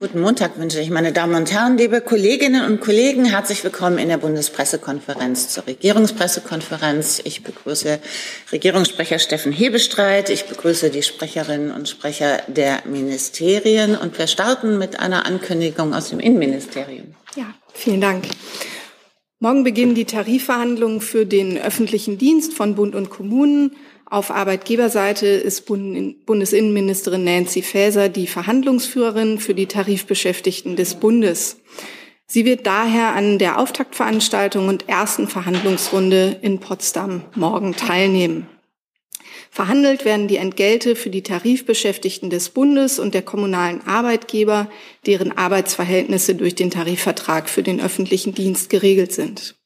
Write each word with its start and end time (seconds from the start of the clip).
Guten 0.00 0.20
Montag 0.20 0.60
wünsche 0.60 0.80
ich, 0.80 0.90
meine 0.90 1.10
Damen 1.10 1.34
und 1.34 1.50
Herren, 1.50 1.76
liebe 1.76 2.00
Kolleginnen 2.00 2.64
und 2.64 2.80
Kollegen. 2.80 3.24
Herzlich 3.24 3.64
willkommen 3.64 3.98
in 3.98 4.08
der 4.08 4.18
Bundespressekonferenz 4.18 5.48
zur 5.48 5.66
Regierungspressekonferenz. 5.66 7.20
Ich 7.24 7.42
begrüße 7.42 7.98
Regierungssprecher 8.52 9.18
Steffen 9.18 9.50
Hebestreit. 9.50 10.30
Ich 10.30 10.44
begrüße 10.44 10.90
die 10.90 11.02
Sprecherinnen 11.02 11.72
und 11.72 11.88
Sprecher 11.88 12.40
der 12.46 12.84
Ministerien. 12.86 13.96
Und 13.96 14.16
wir 14.16 14.28
starten 14.28 14.78
mit 14.78 15.00
einer 15.00 15.26
Ankündigung 15.26 15.92
aus 15.92 16.10
dem 16.10 16.20
Innenministerium. 16.20 17.16
Ja, 17.34 17.52
vielen 17.74 18.00
Dank. 18.00 18.24
Morgen 19.40 19.64
beginnen 19.64 19.96
die 19.96 20.04
Tarifverhandlungen 20.04 21.00
für 21.00 21.26
den 21.26 21.58
öffentlichen 21.58 22.18
Dienst 22.18 22.54
von 22.54 22.76
Bund 22.76 22.94
und 22.94 23.10
Kommunen. 23.10 23.72
Auf 24.10 24.30
Arbeitgeberseite 24.30 25.26
ist 25.26 25.66
Bundesinnenministerin 25.66 27.24
Nancy 27.24 27.60
Faeser 27.60 28.08
die 28.08 28.26
Verhandlungsführerin 28.26 29.38
für 29.38 29.54
die 29.54 29.66
Tarifbeschäftigten 29.66 30.76
des 30.76 30.94
Bundes. 30.94 31.58
Sie 32.26 32.46
wird 32.46 32.66
daher 32.66 33.14
an 33.14 33.38
der 33.38 33.58
Auftaktveranstaltung 33.58 34.68
und 34.68 34.88
ersten 34.88 35.28
Verhandlungsrunde 35.28 36.38
in 36.40 36.58
Potsdam 36.58 37.22
morgen 37.34 37.74
teilnehmen. 37.74 38.46
Verhandelt 39.50 40.06
werden 40.06 40.26
die 40.26 40.36
Entgelte 40.36 40.96
für 40.96 41.10
die 41.10 41.22
Tarifbeschäftigten 41.22 42.30
des 42.30 42.48
Bundes 42.48 42.98
und 42.98 43.12
der 43.12 43.22
kommunalen 43.22 43.86
Arbeitgeber, 43.86 44.70
deren 45.04 45.36
Arbeitsverhältnisse 45.36 46.34
durch 46.34 46.54
den 46.54 46.70
Tarifvertrag 46.70 47.50
für 47.50 47.62
den 47.62 47.80
öffentlichen 47.80 48.34
Dienst 48.34 48.70
geregelt 48.70 49.12
sind. 49.12 49.56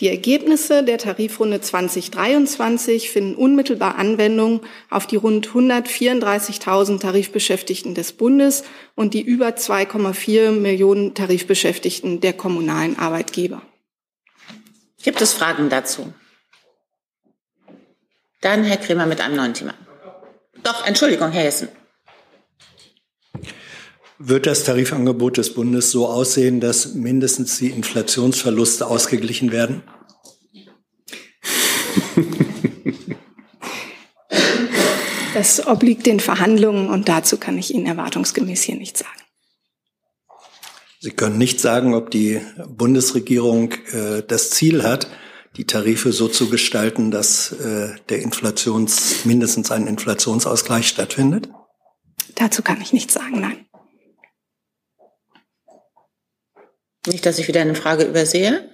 Die 0.00 0.08
Ergebnisse 0.08 0.84
der 0.84 0.98
Tarifrunde 0.98 1.62
2023 1.62 3.10
finden 3.10 3.34
unmittelbar 3.34 3.96
Anwendung 3.96 4.60
auf 4.90 5.06
die 5.06 5.16
rund 5.16 5.48
134.000 5.48 7.00
Tarifbeschäftigten 7.00 7.94
des 7.94 8.12
Bundes 8.12 8.64
und 8.94 9.14
die 9.14 9.22
über 9.22 9.48
2,4 9.48 10.50
Millionen 10.50 11.14
Tarifbeschäftigten 11.14 12.20
der 12.20 12.34
kommunalen 12.34 12.98
Arbeitgeber. 12.98 13.62
Gibt 15.02 15.22
es 15.22 15.32
Fragen 15.32 15.70
dazu? 15.70 16.12
Dann 18.42 18.64
Herr 18.64 18.76
Kremer 18.76 19.06
mit 19.06 19.22
einem 19.22 19.36
neuen 19.36 19.54
Thema. 19.54 19.72
Doch, 20.62 20.86
Entschuldigung, 20.86 21.30
Herr 21.30 21.44
Hessen. 21.44 21.68
Wird 24.18 24.46
das 24.46 24.64
Tarifangebot 24.64 25.36
des 25.36 25.52
Bundes 25.52 25.90
so 25.90 26.08
aussehen, 26.08 26.60
dass 26.60 26.94
mindestens 26.94 27.58
die 27.58 27.68
Inflationsverluste 27.68 28.86
ausgeglichen 28.86 29.52
werden? 29.52 29.82
Das 35.34 35.66
obliegt 35.66 36.06
den 36.06 36.18
Verhandlungen 36.18 36.88
und 36.88 37.10
dazu 37.10 37.36
kann 37.36 37.58
ich 37.58 37.74
Ihnen 37.74 37.84
erwartungsgemäß 37.84 38.62
hier 38.62 38.76
nichts 38.76 39.00
sagen. 39.00 39.20
Sie 40.98 41.10
können 41.10 41.36
nicht 41.36 41.60
sagen, 41.60 41.92
ob 41.92 42.10
die 42.10 42.40
Bundesregierung 42.66 43.72
äh, 43.92 44.22
das 44.26 44.48
Ziel 44.48 44.82
hat, 44.82 45.08
die 45.58 45.66
Tarife 45.66 46.12
so 46.12 46.28
zu 46.28 46.48
gestalten, 46.48 47.10
dass 47.10 47.52
äh, 47.52 47.96
der 48.08 48.22
Inflations 48.22 49.26
mindestens 49.26 49.70
ein 49.70 49.86
Inflationsausgleich 49.86 50.88
stattfindet? 50.88 51.50
Dazu 52.34 52.62
kann 52.62 52.80
ich 52.80 52.94
nichts 52.94 53.12
sagen, 53.12 53.38
nein. 53.38 53.65
Nicht, 57.06 57.24
dass 57.26 57.38
ich 57.38 57.48
wieder 57.48 57.60
eine 57.60 57.74
Frage 57.74 58.04
übersehe. 58.04 58.68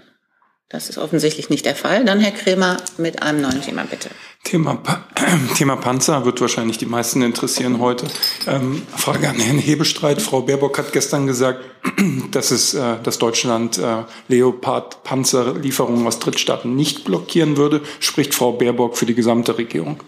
Das 0.73 0.89
ist 0.89 0.97
offensichtlich 0.97 1.51
nicht 1.51 1.67
der 1.67 1.77
Fall. 1.77 2.05
Dann 2.07 2.19
Herr 2.19 2.33
Kremer 2.33 2.79
mit 2.97 3.23
einem 3.23 3.43
neuen 3.43 3.61
Thema, 3.61 3.85
bitte. 3.85 4.09
Thema, 4.43 4.83
Thema 5.55 5.77
Panzer 5.77 6.25
wird 6.25 6.41
wahrscheinlich 6.41 6.79
die 6.79 6.87
meisten 6.87 7.21
interessieren 7.21 7.79
heute. 7.79 8.07
Ähm, 8.47 8.81
Frage 8.97 9.29
an 9.29 9.39
Herrn 9.39 9.59
Hebestreit. 9.59 10.23
Frau 10.23 10.41
Baerbock 10.41 10.79
hat 10.79 10.95
gestern 10.95 11.27
gesagt, 11.27 11.63
dass, 12.31 12.51
es, 12.51 12.73
äh, 12.73 12.97
dass 13.03 13.19
Deutschland 13.19 13.77
äh, 13.77 14.05
Leopard-Panzerlieferungen 14.29 16.07
aus 16.07 16.21
Drittstaaten 16.21 16.75
nicht 16.75 17.05
blockieren 17.05 17.59
würde. 17.59 17.83
Spricht 18.01 18.35
Frau 18.35 18.53
Baerbock 18.53 18.97
für 18.97 19.05
die 19.05 19.15
gesamte 19.15 19.59
Regierung? 19.59 20.03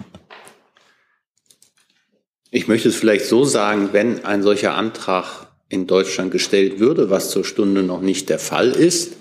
Ich 2.50 2.68
möchte 2.68 2.88
es 2.88 2.96
vielleicht 2.96 3.26
so 3.26 3.44
sagen, 3.44 3.90
wenn 3.92 4.24
ein 4.24 4.42
solcher 4.42 4.74
Antrag 4.76 5.48
in 5.68 5.86
Deutschland 5.86 6.30
gestellt 6.30 6.78
würde, 6.78 7.10
was 7.10 7.30
zur 7.30 7.44
Stunde 7.44 7.82
noch 7.82 8.00
nicht 8.00 8.28
der 8.28 8.38
Fall 8.38 8.70
ist, 8.70 9.14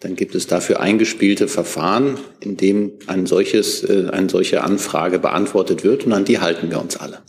dann 0.00 0.14
gibt 0.14 0.34
es 0.34 0.46
dafür 0.46 0.80
eingespielte 0.80 1.48
Verfahren, 1.48 2.18
in 2.40 2.56
dem 2.56 2.92
ein 3.06 3.26
solches, 3.26 3.82
äh, 3.82 4.08
eine 4.10 4.28
solche 4.28 4.62
Anfrage 4.62 5.18
beantwortet 5.18 5.84
wird 5.84 6.04
und 6.04 6.12
an 6.12 6.24
die 6.24 6.38
halten 6.38 6.70
wir 6.70 6.80
uns 6.80 6.96
alle. 6.96 7.22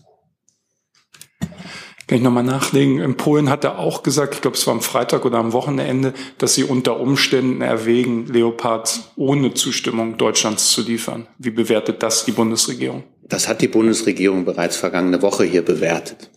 Kann 2.07 2.19
ich 2.19 2.23
nochmal 2.23 2.43
nachlegen. 2.43 2.99
In 2.99 3.17
Polen 3.17 3.49
hat 3.49 3.65
er 3.65 3.79
auch 3.79 4.01
gesagt, 4.01 4.35
ich 4.35 4.41
glaube, 4.41 4.55
es 4.55 4.65
war 4.65 4.73
am 4.73 4.81
Freitag 4.81 5.25
oder 5.25 5.39
am 5.39 5.51
Wochenende, 5.51 6.13
dass 6.37 6.55
sie 6.55 6.63
unter 6.63 7.01
Umständen 7.01 7.61
erwägen, 7.61 8.27
Leopards 8.27 9.11
ohne 9.17 9.53
Zustimmung 9.53 10.17
Deutschlands 10.17 10.71
zu 10.71 10.83
liefern. 10.83 11.27
Wie 11.37 11.51
bewertet 11.51 12.01
das 12.03 12.23
die 12.23 12.31
Bundesregierung? 12.31 13.03
Das 13.23 13.49
hat 13.49 13.61
die 13.61 13.67
Bundesregierung 13.67 14.45
bereits 14.45 14.77
vergangene 14.77 15.21
Woche 15.21 15.43
hier 15.43 15.63
bewertet. 15.63 16.31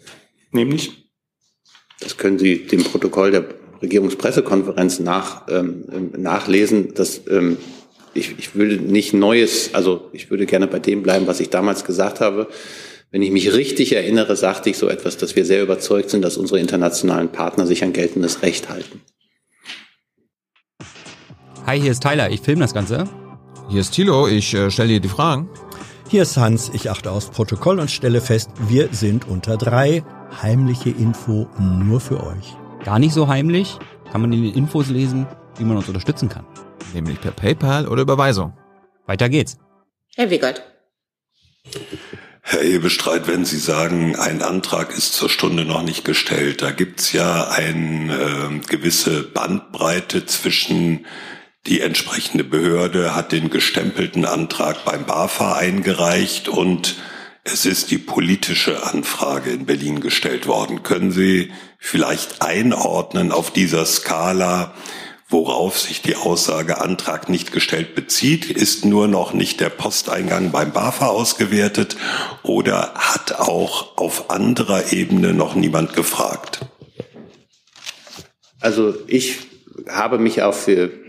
Nämlich? 0.51 1.00
Das 2.01 2.17
können 2.17 2.39
Sie 2.39 2.67
dem 2.67 2.83
Protokoll 2.83 3.31
der 3.31 3.45
Regierungspressekonferenz 3.83 5.01
nach, 5.01 5.47
ähm, 5.49 5.85
nachlesen. 6.17 6.95
Dass, 6.95 7.21
ähm, 7.29 7.59
ich, 8.15 8.39
ich 8.39 8.55
würde 8.55 8.77
nicht 8.77 9.13
Neues, 9.13 9.75
also 9.75 10.09
ich 10.13 10.31
würde 10.31 10.47
gerne 10.47 10.67
bei 10.67 10.79
dem 10.79 11.03
bleiben, 11.03 11.27
was 11.27 11.41
ich 11.41 11.51
damals 11.51 11.85
gesagt 11.85 12.21
habe. 12.21 12.49
Wenn 13.11 13.23
ich 13.23 13.31
mich 13.31 13.53
richtig 13.53 13.93
erinnere, 13.93 14.37
sagte 14.37 14.71
ich 14.71 14.79
so 14.79 14.89
etwas, 14.89 15.17
dass 15.17 15.37
wir 15.37 15.45
sehr 15.45 15.63
überzeugt 15.63 16.11
sind, 16.11 16.23
dass 16.23 16.37
unsere 16.37 16.61
internationalen 16.61 17.31
Partner 17.31 17.67
sich 17.67 17.83
an 17.83 17.93
geltendes 17.93 18.43
Recht 18.43 18.69
halten. 18.69 19.01
Hi, 21.67 21.81
hier 21.81 21.91
ist 21.91 22.03
Tyler, 22.03 22.31
ich 22.31 22.41
filme 22.41 22.63
das 22.63 22.73
Ganze. 22.73 23.05
Hier 23.69 23.81
ist 23.81 23.93
Thilo, 23.93 24.27
ich 24.27 24.55
äh, 24.55 24.71
stelle 24.71 24.89
dir 24.89 25.01
die 25.01 25.09
Fragen. 25.09 25.49
Hier 26.09 26.23
ist 26.23 26.37
Hans, 26.37 26.71
ich 26.73 26.91
achte 26.91 27.11
aufs 27.11 27.31
Protokoll 27.31 27.79
und 27.79 27.91
stelle 27.91 28.21
fest, 28.21 28.51
wir 28.69 28.89
sind 28.93 29.29
unter 29.29 29.57
drei. 29.57 30.03
Heimliche 30.43 30.91
Info 30.91 31.49
nur 31.59 32.01
für 32.01 32.23
euch. 32.23 32.57
Gar 32.85 32.99
nicht 32.99 33.13
so 33.13 33.29
heimlich, 33.29 33.79
kann 34.11 34.21
man 34.21 34.33
in 34.33 34.43
den 34.43 34.55
Infos 34.55 34.89
lesen, 34.89 35.27
wie 35.59 35.65
man 35.65 35.77
uns 35.77 35.89
unterstützen 35.89 36.29
kann. 36.29 36.47
Nämlich 36.95 37.21
per 37.21 37.33
PayPal 37.33 37.87
oder 37.89 38.03
Überweisung. 38.03 38.53
Weiter 39.07 39.29
geht's. 39.29 39.59
Herr 40.15 40.31
Wiegert. 40.31 40.63
Herr 42.43 42.63
Ebestreit, 42.63 43.29
wenn 43.29 43.45
Sie 43.45 43.59
sagen, 43.59 44.17
ein 44.17 44.43
Antrag 44.43 44.97
ist 44.97 45.13
zur 45.13 45.29
Stunde 45.29 45.65
noch 45.65 45.83
nicht 45.83 46.05
gestellt, 46.05 46.63
da 46.63 46.71
gibt's 46.71 47.13
ja 47.13 47.49
eine 47.49 48.13
äh, 48.15 48.67
gewisse 48.67 49.23
Bandbreite 49.23 50.27
zwischen 50.27 51.07
die 51.67 51.83
entsprechende 51.83 52.43
Behörde 52.43 53.15
hat 53.15 53.33
den 53.33 53.51
gestempelten 53.51 54.25
Antrag 54.25 54.85
beim 54.85 55.05
BAFA 55.05 55.55
eingereicht 55.55 56.49
und 56.49 56.97
es 57.45 57.65
ist 57.65 57.91
die 57.91 57.99
politische 57.99 58.85
Anfrage 58.85 59.51
in 59.51 59.67
Berlin 59.67 60.01
gestellt 60.01 60.47
worden. 60.47 60.83
Können 60.83 61.11
Sie 61.11 61.51
vielleicht 61.79 62.43
einordnen 62.43 63.33
auf 63.33 63.51
dieser 63.51 63.87
Skala, 63.87 64.75
worauf 65.29 65.79
sich 65.79 66.03
die 66.03 66.17
Aussage 66.17 66.81
Antrag 66.81 67.29
nicht 67.29 67.53
gestellt 67.53 67.95
bezieht? 67.95 68.51
Ist 68.51 68.85
nur 68.85 69.09
noch 69.09 69.33
nicht 69.33 69.61
der 69.61 69.71
Posteingang 69.71 70.51
beim 70.51 70.73
BAFA 70.73 71.07
ausgewertet 71.07 71.97
oder 72.43 72.93
hat 72.95 73.39
auch 73.39 73.97
auf 73.97 74.31
anderer 74.31 74.93
Ebene 74.93 75.33
noch 75.33 75.55
niemand 75.55 75.95
gefragt? 75.95 76.61
Also 78.61 78.95
ich 79.07 79.50
habe 79.89 80.19
mich 80.19 80.43
auf 80.43 80.69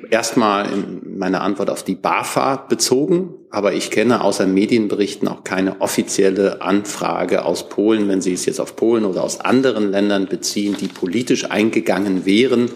erstmal 0.09 0.72
in 0.72 1.18
meiner 1.18 1.42
Antwort 1.42 1.70
auf 1.70 1.84
die 1.84 1.96
BAFA 1.96 2.58
bezogen, 2.58 3.34
aber 3.50 3.74
ich 3.74 3.92
kenne 3.92 4.24
außer 4.24 4.46
Medienberichten 4.46 5.28
auch 5.28 5.44
keine 5.44 5.82
offizielle 5.82 6.62
Anfrage 6.62 7.46
aus 7.46 7.70
Polen, 7.70 8.08
wenn 8.08 8.22
Sie 8.22 8.34
es 8.34 8.46
jetzt 8.46 8.60
auf 8.60 8.76
Polen 8.76 9.06
oder 9.06 9.24
aus 9.24 9.40
anderen 9.40 9.92
Ländern 9.92 10.28
beziehen, 10.28 10.76
die 10.80 10.88
politisch 10.88 11.50
eingegangen 11.50 12.26
wären, 12.26 12.69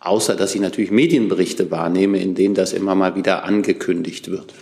außer 0.00 0.36
dass 0.36 0.54
ich 0.54 0.60
natürlich 0.60 0.90
Medienberichte 0.90 1.70
wahrnehme, 1.70 2.18
in 2.18 2.34
denen 2.34 2.54
das 2.54 2.72
immer 2.72 2.94
mal 2.94 3.16
wieder 3.16 3.44
angekündigt 3.44 4.30
wird. 4.30 4.54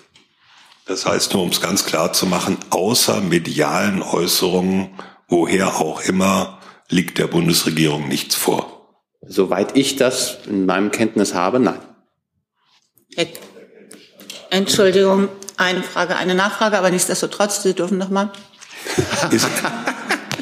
Das 0.87 1.07
heißt, 1.07 1.33
nur 1.33 1.43
um 1.43 1.49
es 1.49 1.61
ganz 1.61 1.87
klar 1.87 2.13
zu 2.13 2.27
machen, 2.27 2.59
außer 2.71 3.21
medialen 3.23 4.03
Äußerungen, 4.03 4.89
woher 5.29 5.81
auch 5.81 6.03
immer, 6.03 6.59
liegt 6.91 7.19
der 7.19 7.27
Bundesregierung 7.27 8.09
nichts 8.09 8.35
vor. 8.35 8.74
Soweit 9.27 9.77
ich 9.77 9.97
das 9.97 10.39
in 10.47 10.67
meinem 10.67 10.91
Kenntnis 10.91 11.35
habe, 11.35 11.61
nein. 11.61 11.79
Entschuldigung, 14.51 15.29
eine 15.57 15.83
Frage, 15.83 16.17
eine 16.17 16.35
Nachfrage, 16.35 16.79
aber 16.79 16.91
nichtsdestotrotz, 16.91 17.63
Sie 17.63 17.75
dürfen 17.75 17.99
noch 17.99 18.11
mal. 18.11 18.31
Ist, 19.31 19.49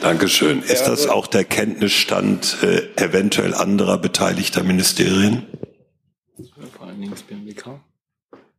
Dankeschön. 0.01 0.63
Ist 0.63 0.85
das 0.85 1.07
auch 1.07 1.27
der 1.27 1.45
Kenntnisstand 1.45 2.59
äh, 2.63 2.89
eventuell 2.97 3.55
anderer 3.55 3.99
beteiligter 3.99 4.65
Ministerien? 4.65 5.47
Vor 6.77 6.89
allen 6.89 7.01
Dingen 7.01 7.13
das 7.13 7.23
BMWK. 7.23 7.81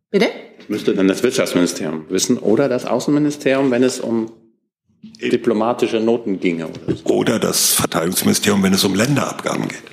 Bitte? 0.09 0.29
Müsste 0.67 0.93
dann 0.93 1.07
das 1.07 1.21
Wirtschaftsministerium 1.23 2.09
wissen 2.09 2.37
oder 2.37 2.69
das 2.69 2.85
Außenministerium, 2.85 3.71
wenn 3.71 3.83
es 3.83 3.99
um 3.99 4.31
diplomatische 5.03 5.99
Noten 5.99 6.39
ginge. 6.39 6.67
Oder, 6.67 6.95
so. 6.95 7.05
oder 7.05 7.39
das 7.39 7.73
Verteidigungsministerium, 7.73 8.63
wenn 8.63 8.73
es 8.73 8.83
um 8.83 8.95
Länderabgaben 8.95 9.67
geht. 9.67 9.83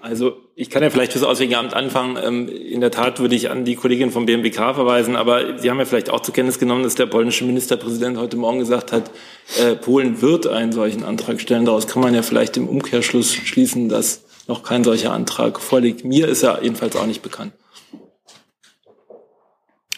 Also 0.00 0.32
ich 0.56 0.70
kann 0.70 0.82
ja 0.82 0.90
vielleicht 0.90 1.12
fürs 1.12 1.24
Auswärtige 1.24 1.58
Amt 1.58 1.74
anfangen. 1.74 2.18
Ähm, 2.22 2.48
in 2.48 2.80
der 2.80 2.90
Tat 2.90 3.20
würde 3.20 3.34
ich 3.34 3.50
an 3.50 3.64
die 3.64 3.76
Kollegin 3.76 4.10
vom 4.10 4.26
BMWK 4.26 4.74
verweisen, 4.74 5.14
aber 5.14 5.58
Sie 5.58 5.70
haben 5.70 5.78
ja 5.78 5.84
vielleicht 5.84 6.10
auch 6.10 6.20
zur 6.20 6.34
Kenntnis 6.34 6.58
genommen, 6.58 6.82
dass 6.82 6.94
der 6.94 7.06
polnische 7.06 7.44
Ministerpräsident 7.44 8.18
heute 8.18 8.36
Morgen 8.36 8.58
gesagt 8.58 8.92
hat, 8.92 9.10
äh, 9.58 9.76
Polen 9.76 10.20
wird 10.20 10.46
einen 10.46 10.72
solchen 10.72 11.04
Antrag 11.04 11.40
stellen. 11.40 11.64
Daraus 11.64 11.86
kann 11.86 12.02
man 12.02 12.14
ja 12.14 12.22
vielleicht 12.22 12.56
im 12.56 12.68
Umkehrschluss 12.68 13.32
schließen, 13.32 13.88
dass 13.88 14.24
noch 14.48 14.62
kein 14.62 14.84
solcher 14.84 15.12
Antrag 15.12 15.60
vorliegt. 15.60 16.04
Mir 16.04 16.28
ist 16.28 16.42
er 16.42 16.62
jedenfalls 16.62 16.96
auch 16.96 17.06
nicht 17.06 17.22
bekannt. 17.22 17.52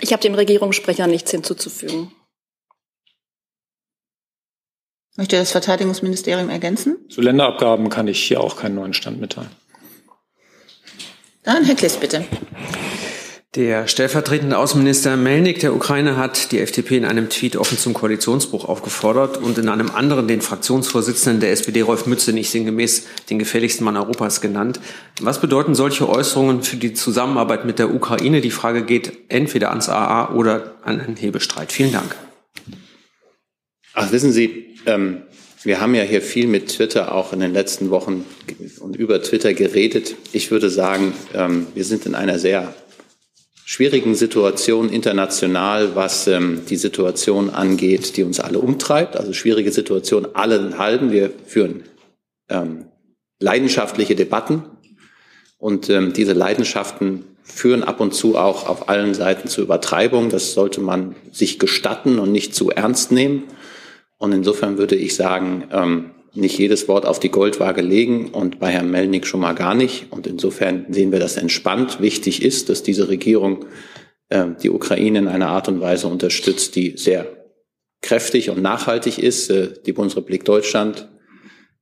Ich 0.00 0.12
habe 0.12 0.22
dem 0.22 0.34
Regierungssprecher 0.34 1.06
nichts 1.06 1.30
hinzuzufügen. 1.30 2.12
Möchte 5.16 5.36
das 5.36 5.50
Verteidigungsministerium 5.50 6.48
ergänzen? 6.48 6.96
Zu 7.10 7.20
Länderabgaben 7.20 7.90
kann 7.90 8.08
ich 8.08 8.22
hier 8.22 8.40
auch 8.40 8.56
keinen 8.56 8.76
neuen 8.76 8.94
Stand 8.94 9.20
mitteilen. 9.20 9.50
Dann 11.42 11.64
Herr 11.64 11.74
Kliss, 11.74 11.96
bitte. 11.96 12.24
Der 13.54 13.86
stellvertretende 13.86 14.56
Außenminister 14.56 15.18
Melnik 15.18 15.60
der 15.60 15.74
Ukraine 15.74 16.16
hat 16.16 16.52
die 16.52 16.60
FDP 16.60 16.96
in 16.96 17.04
einem 17.04 17.28
Tweet 17.28 17.56
offen 17.56 17.76
zum 17.76 17.92
Koalitionsbruch 17.92 18.64
aufgefordert 18.64 19.36
und 19.36 19.58
in 19.58 19.68
einem 19.68 19.90
anderen 19.90 20.26
den 20.26 20.40
Fraktionsvorsitzenden 20.40 21.40
der 21.40 21.52
SPD 21.52 21.82
Rolf 21.82 22.06
Mützenich 22.06 22.48
sinngemäß 22.48 23.06
den 23.28 23.38
gefährlichsten 23.38 23.84
Mann 23.84 23.98
Europas 23.98 24.40
genannt. 24.40 24.80
Was 25.20 25.42
bedeuten 25.42 25.74
solche 25.74 26.08
Äußerungen 26.08 26.62
für 26.62 26.76
die 26.76 26.94
Zusammenarbeit 26.94 27.66
mit 27.66 27.78
der 27.78 27.94
Ukraine? 27.94 28.40
Die 28.40 28.50
Frage 28.50 28.86
geht 28.86 29.12
entweder 29.28 29.68
ans 29.68 29.90
AA 29.90 30.32
oder 30.32 30.76
an 30.82 30.98
einen 31.02 31.16
Hebestreit. 31.16 31.72
Vielen 31.72 31.92
Dank. 31.92 32.16
Ach, 33.92 34.10
wissen 34.10 34.32
Sie, 34.32 34.71
ähm, 34.86 35.22
wir 35.64 35.80
haben 35.80 35.94
ja 35.94 36.02
hier 36.02 36.22
viel 36.22 36.48
mit 36.48 36.68
Twitter 36.68 37.14
auch 37.14 37.32
in 37.32 37.40
den 37.40 37.52
letzten 37.52 37.90
Wochen 37.90 38.24
und 38.80 38.96
über 38.96 39.22
Twitter 39.22 39.54
geredet. 39.54 40.16
Ich 40.32 40.50
würde 40.50 40.70
sagen, 40.70 41.12
ähm, 41.34 41.68
wir 41.74 41.84
sind 41.84 42.04
in 42.04 42.14
einer 42.14 42.38
sehr 42.38 42.74
schwierigen 43.64 44.14
Situation 44.14 44.90
international, 44.90 45.94
was 45.94 46.26
ähm, 46.26 46.62
die 46.68 46.76
Situation 46.76 47.48
angeht, 47.48 48.16
die 48.16 48.24
uns 48.24 48.40
alle 48.40 48.58
umtreibt. 48.58 49.16
Also 49.16 49.32
schwierige 49.32 49.70
Situation 49.70 50.26
allen 50.34 50.78
halben. 50.78 51.12
Wir 51.12 51.30
führen 51.46 51.84
ähm, 52.48 52.86
leidenschaftliche 53.38 54.16
Debatten 54.16 54.64
und 55.58 55.88
ähm, 55.90 56.12
diese 56.12 56.32
Leidenschaften 56.32 57.24
führen 57.44 57.84
ab 57.84 58.00
und 58.00 58.14
zu 58.14 58.36
auch 58.36 58.68
auf 58.68 58.88
allen 58.88 59.14
Seiten 59.14 59.48
zu 59.48 59.62
Übertreibung. 59.62 60.28
Das 60.28 60.54
sollte 60.54 60.80
man 60.80 61.14
sich 61.30 61.58
gestatten 61.58 62.18
und 62.18 62.32
nicht 62.32 62.54
zu 62.54 62.70
ernst 62.70 63.12
nehmen. 63.12 63.44
Und 64.22 64.30
insofern 64.30 64.78
würde 64.78 64.94
ich 64.94 65.16
sagen, 65.16 65.64
ähm, 65.72 66.10
nicht 66.32 66.56
jedes 66.56 66.86
Wort 66.86 67.06
auf 67.06 67.18
die 67.18 67.30
Goldwaage 67.30 67.82
legen 67.82 68.28
und 68.28 68.60
bei 68.60 68.68
Herrn 68.68 68.88
Melnik 68.88 69.26
schon 69.26 69.40
mal 69.40 69.54
gar 69.54 69.74
nicht. 69.74 70.12
Und 70.12 70.28
insofern 70.28 70.86
sehen 70.90 71.10
wir 71.10 71.18
das 71.18 71.36
entspannt. 71.36 72.00
Wichtig 72.00 72.40
ist, 72.40 72.68
dass 72.68 72.84
diese 72.84 73.08
Regierung 73.08 73.64
äh, 74.28 74.44
die 74.62 74.70
Ukraine 74.70 75.18
in 75.18 75.26
einer 75.26 75.48
Art 75.48 75.66
und 75.66 75.80
Weise 75.80 76.06
unterstützt, 76.06 76.76
die 76.76 76.96
sehr 76.96 77.26
kräftig 78.00 78.48
und 78.48 78.62
nachhaltig 78.62 79.18
ist. 79.18 79.50
Äh, 79.50 79.70
die 79.84 79.92
Bundesrepublik 79.92 80.44
Deutschland 80.44 81.08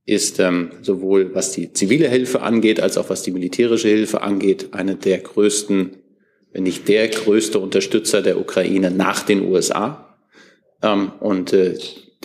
ist 0.06 0.40
ähm, 0.40 0.70
sowohl 0.80 1.34
was 1.34 1.52
die 1.52 1.74
zivile 1.74 2.08
Hilfe 2.08 2.40
angeht, 2.40 2.80
als 2.80 2.96
auch 2.96 3.10
was 3.10 3.20
die 3.22 3.32
militärische 3.32 3.88
Hilfe 3.88 4.22
angeht, 4.22 4.68
eine 4.72 4.96
der 4.96 5.18
größten, 5.18 5.98
wenn 6.54 6.62
nicht 6.62 6.88
der 6.88 7.06
größte 7.08 7.58
Unterstützer 7.58 8.22
der 8.22 8.40
Ukraine 8.40 8.90
nach 8.90 9.24
den 9.24 9.42
USA. 9.42 10.16
Ähm, 10.82 11.12
und 11.20 11.52
äh, 11.52 11.76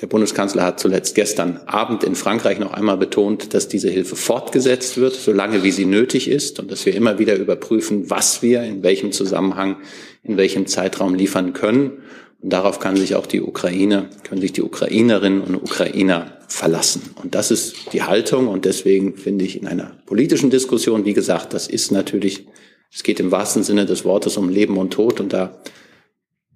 der 0.01 0.07
Bundeskanzler 0.07 0.63
hat 0.63 0.79
zuletzt 0.79 1.15
gestern 1.15 1.57
Abend 1.67 2.03
in 2.03 2.15
Frankreich 2.15 2.59
noch 2.59 2.73
einmal 2.73 2.97
betont, 2.97 3.53
dass 3.53 3.69
diese 3.69 3.89
Hilfe 3.89 4.17
fortgesetzt 4.17 4.97
wird, 4.97 5.13
solange 5.13 5.63
wie 5.63 5.71
sie 5.71 5.85
nötig 5.85 6.29
ist 6.29 6.59
und 6.59 6.69
dass 6.69 6.85
wir 6.85 6.93
immer 6.93 7.17
wieder 7.17 7.35
überprüfen, 7.37 8.09
was 8.09 8.41
wir 8.41 8.63
in 8.63 8.83
welchem 8.83 9.13
Zusammenhang, 9.13 9.77
in 10.23 10.35
welchem 10.35 10.67
Zeitraum 10.67 11.15
liefern 11.15 11.53
können. 11.53 12.03
Und 12.41 12.51
darauf 12.51 12.79
kann 12.79 12.97
sich 12.97 13.15
auch 13.15 13.25
die 13.25 13.41
Ukraine, 13.41 14.09
können 14.27 14.41
sich 14.41 14.51
die 14.51 14.63
Ukrainerinnen 14.63 15.41
und 15.41 15.55
Ukrainer 15.55 16.39
verlassen. 16.49 17.15
Und 17.23 17.33
das 17.33 17.49
ist 17.49 17.93
die 17.93 18.03
Haltung. 18.03 18.49
Und 18.49 18.65
deswegen 18.65 19.15
finde 19.15 19.45
ich 19.45 19.61
in 19.61 19.65
einer 19.65 19.93
politischen 20.05 20.49
Diskussion, 20.49 21.05
wie 21.05 21.13
gesagt, 21.13 21.53
das 21.53 21.67
ist 21.67 21.93
natürlich, 21.93 22.47
es 22.91 23.03
geht 23.03 23.21
im 23.21 23.31
wahrsten 23.31 23.63
Sinne 23.63 23.85
des 23.85 24.03
Wortes 24.03 24.35
um 24.35 24.49
Leben 24.49 24.77
und 24.77 24.91
Tod. 24.91 25.21
Und 25.21 25.31
da 25.31 25.61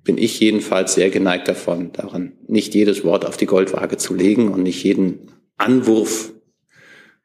bin 0.10 0.18
ich 0.18 0.40
jedenfalls 0.40 0.96
sehr 0.96 1.12
geneigt 1.12 1.48
davon, 1.48 1.92
daran 1.92 2.32
nicht 2.48 2.74
jedes 2.74 3.04
Wort 3.04 3.26
auf 3.26 3.38
die 3.38 3.46
Goldwaage 3.46 3.98
zu 3.98 4.16
legen 4.16 4.48
und 4.48 4.64
nicht 4.64 4.84
jeden 4.84 5.32
Anwurf 5.56 6.34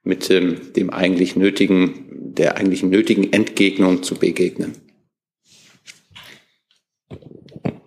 mit 0.02 0.28
ähm, 0.28 0.74
dem 0.76 0.90
eigentlich 0.90 1.34
nötigen, 1.34 2.34
der 2.34 2.58
eigentlich 2.58 2.82
nötigen 2.82 3.32
Entgegnung 3.32 4.02
zu 4.02 4.16
begegnen. 4.16 4.74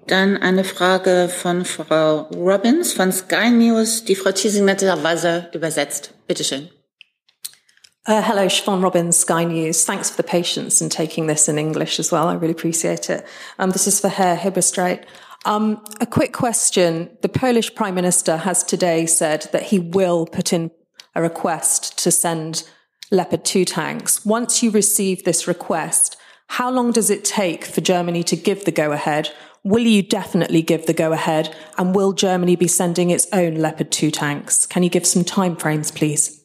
Dann 0.07 0.35
eine 0.35 0.63
Frage 0.63 1.29
von 1.29 1.63
Frau 1.63 2.21
Robbins 2.35 2.91
von 2.91 3.11
Sky 3.11 3.51
News, 3.51 4.03
die 4.03 4.15
Frau 4.15 4.31
Thiesing 4.31 4.65
netterweise 4.65 5.51
übersetzt. 5.53 6.15
Bitte 6.25 6.43
schön. 6.43 6.69
Uh, 8.07 8.21
hello, 8.21 8.45
Siobhan 8.45 8.81
Robbins, 8.81 9.17
Sky 9.17 9.43
News. 9.43 9.83
Thanks 9.83 10.09
for 10.09 10.15
the 10.15 10.23
patience 10.23 10.79
in 10.79 10.87
taking 10.87 11.27
this 11.27 11.49
in 11.49 11.59
English 11.59 11.99
as 11.99 12.09
well. 12.09 12.29
I 12.29 12.35
really 12.35 12.53
appreciate 12.53 13.09
it. 13.09 13.27
Um, 13.59 13.71
this 13.71 13.85
is 13.85 13.99
for 13.99 14.07
Herr 14.07 14.37
Hibberstreit. 14.37 15.03
Um, 15.43 15.83
a 15.99 16.05
quick 16.05 16.31
question. 16.31 17.09
The 17.21 17.27
Polish 17.27 17.75
Prime 17.75 17.95
Minister 17.95 18.37
has 18.37 18.63
today 18.63 19.07
said 19.07 19.49
that 19.51 19.63
he 19.63 19.79
will 19.79 20.25
put 20.25 20.53
in 20.53 20.71
a 21.15 21.21
request 21.21 22.01
to 22.01 22.09
send 22.09 22.63
Leopard 23.11 23.43
2 23.43 23.65
tanks. 23.65 24.25
Once 24.25 24.63
you 24.63 24.71
receive 24.71 25.25
this 25.25 25.45
request, 25.45 26.15
how 26.47 26.71
long 26.71 26.93
does 26.93 27.09
it 27.09 27.25
take 27.25 27.65
for 27.65 27.81
Germany 27.81 28.23
to 28.23 28.37
give 28.37 28.63
the 28.63 28.71
go 28.71 28.93
ahead? 28.93 29.31
Will 29.65 29.85
you 29.85 30.01
definitely 30.01 30.61
give 30.61 30.85
the 30.85 30.93
go 30.93 31.11
ahead? 31.11 31.53
And 31.77 31.93
will 31.93 32.13
Germany 32.13 32.55
be 32.55 32.69
sending 32.69 33.09
its 33.09 33.27
own 33.33 33.55
Leopard 33.55 33.91
2 33.91 34.11
tanks? 34.11 34.65
Can 34.65 34.83
you 34.83 34.89
give 34.89 35.05
some 35.05 35.25
timeframes, 35.25 35.93
please? 35.93 36.36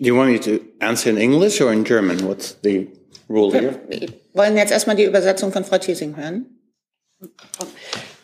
Do 0.00 0.06
you 0.06 0.16
want 0.16 0.30
me 0.30 0.38
to 0.38 0.60
answer 0.80 1.10
in 1.10 1.18
English 1.18 1.60
or 1.60 1.70
in 1.70 1.84
German? 1.84 2.26
What's 2.26 2.56
the 2.62 2.88
rule 3.28 3.52
here? 3.52 3.78
Wir 3.90 4.08
wollen 4.32 4.56
jetzt 4.56 4.72
erstmal 4.72 4.96
die 4.96 5.04
Übersetzung 5.04 5.52
von 5.52 5.62
Frau 5.62 5.76
Thiesing 5.76 6.16
hören. 6.16 6.46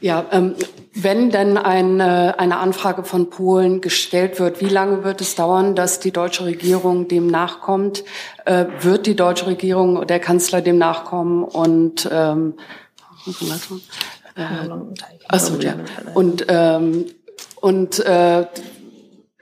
Ja, 0.00 0.24
ähm, 0.32 0.54
wenn 0.94 1.28
denn 1.28 1.58
eine, 1.58 2.38
eine 2.38 2.56
Anfrage 2.56 3.04
von 3.04 3.28
Polen 3.28 3.82
gestellt 3.82 4.40
wird, 4.40 4.62
wie 4.62 4.70
lange 4.70 5.04
wird 5.04 5.20
es 5.20 5.34
dauern, 5.34 5.74
dass 5.74 6.00
die 6.00 6.12
deutsche 6.12 6.46
Regierung 6.46 7.08
dem 7.08 7.26
nachkommt? 7.26 8.04
Äh, 8.46 8.64
wird 8.80 9.04
die 9.04 9.14
deutsche 9.14 9.46
Regierung, 9.46 10.06
der 10.06 10.18
Kanzler 10.18 10.62
dem 10.62 10.78
nachkommen 10.78 11.44
und 11.44 12.08
ähm, 12.10 12.54
äh, 14.34 14.42
achso, 15.28 15.58
ja. 15.58 15.76
und 16.14 16.46
ähm, 16.48 17.04
und 17.60 17.98
äh, 17.98 18.46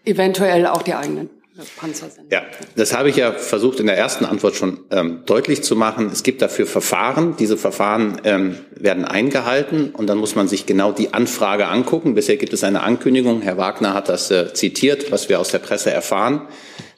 eventuell 0.04 0.66
auch 0.66 0.82
die 0.82 0.94
eigenen 0.94 1.30
Panzer 1.76 2.10
sind. 2.10 2.32
Ja, 2.32 2.42
das 2.74 2.96
habe 2.96 3.08
ich 3.10 3.16
ja 3.16 3.32
versucht 3.32 3.78
in 3.78 3.86
der 3.86 3.96
ersten 3.96 4.24
Antwort 4.24 4.56
schon 4.56 4.80
ähm, 4.90 5.22
deutlich 5.24 5.62
zu 5.62 5.76
machen. 5.76 6.10
Es 6.12 6.24
gibt 6.24 6.42
dafür 6.42 6.66
Verfahren. 6.66 7.36
Diese 7.38 7.56
Verfahren 7.56 8.20
ähm, 8.24 8.58
werden 8.74 9.04
eingehalten 9.04 9.90
und 9.90 10.08
dann 10.08 10.18
muss 10.18 10.34
man 10.34 10.48
sich 10.48 10.66
genau 10.66 10.90
die 10.90 11.14
Anfrage 11.14 11.68
angucken. 11.68 12.14
Bisher 12.14 12.36
gibt 12.36 12.52
es 12.52 12.64
eine 12.64 12.82
Ankündigung. 12.82 13.40
Herr 13.40 13.56
Wagner 13.56 13.94
hat 13.94 14.08
das 14.08 14.32
äh, 14.32 14.52
zitiert, 14.52 15.12
was 15.12 15.28
wir 15.28 15.38
aus 15.38 15.50
der 15.50 15.60
Presse 15.60 15.92
erfahren. 15.92 16.48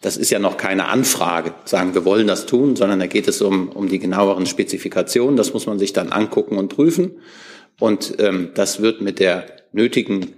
Das 0.00 0.16
ist 0.16 0.30
ja 0.30 0.38
noch 0.38 0.56
keine 0.56 0.86
Anfrage, 0.86 1.52
sagen, 1.64 1.94
wir 1.94 2.04
wollen 2.04 2.26
das 2.26 2.46
tun, 2.46 2.76
sondern 2.76 2.98
da 2.98 3.06
geht 3.06 3.28
es 3.28 3.42
um, 3.42 3.68
um 3.68 3.88
die 3.88 3.98
genaueren 3.98 4.46
Spezifikationen. 4.46 5.36
Das 5.36 5.52
muss 5.52 5.66
man 5.66 5.78
sich 5.78 5.92
dann 5.92 6.12
angucken 6.12 6.56
und 6.56 6.68
prüfen. 6.68 7.20
Und 7.78 8.14
ähm, 8.20 8.52
das 8.54 8.80
wird 8.80 9.02
mit 9.02 9.18
der 9.18 9.46
nötigen 9.72 10.34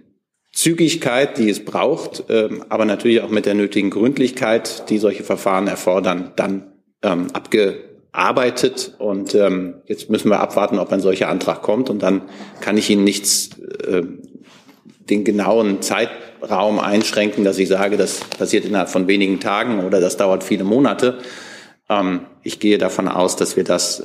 Zügigkeit, 0.59 1.39
die 1.39 1.49
es 1.49 1.65
braucht, 1.65 2.25
ähm, 2.31 2.65
aber 2.69 2.85
natürlich 2.85 3.23
auch 3.23 3.31
mit 3.31 3.47
der 3.47 3.55
nötigen 3.55 3.91
Gründlichkeit, 3.91 4.91
die 4.91 4.99
solche 4.99 5.23
Verfahren 5.23 5.69
erfordern, 5.69 6.33
dann 6.35 6.73
ähm, 7.01 7.29
abgearbeitet. 7.33 8.97
Und 8.99 9.37
ähm, 9.37 9.75
jetzt 9.87 10.11
müssen 10.11 10.31
wir 10.31 10.41
abwarten, 10.41 10.81
ob 10.81 10.91
ein 10.91 10.99
solcher 10.99 11.29
Antrag 11.29 11.63
kommt. 11.63 11.91
Und 11.91 12.03
dann 12.03 12.23
kann 12.61 12.77
ich 12.77 12.91
Ihnen 12.91 13.05
nichts, 13.05 13.51
äh, 13.87 14.03
den 15.09 15.23
genauen 15.23 15.81
Zeitraum 15.81 16.81
einschränken, 16.81 17.45
dass 17.45 17.61
ich 17.61 17.69
sage, 17.69 17.97
das 17.97 18.19
passiert 18.25 18.65
innerhalb 18.65 18.89
von 18.89 19.07
wenigen 19.07 19.39
Tagen 19.39 19.85
oder 19.85 20.01
das 20.01 20.17
dauert 20.17 20.43
viele 20.43 20.65
Monate. 20.65 21.19
Ich 22.43 22.61
gehe 22.61 22.77
davon 22.77 23.09
aus, 23.09 23.35
dass 23.37 23.57
wir 23.57 23.65
das 23.65 24.03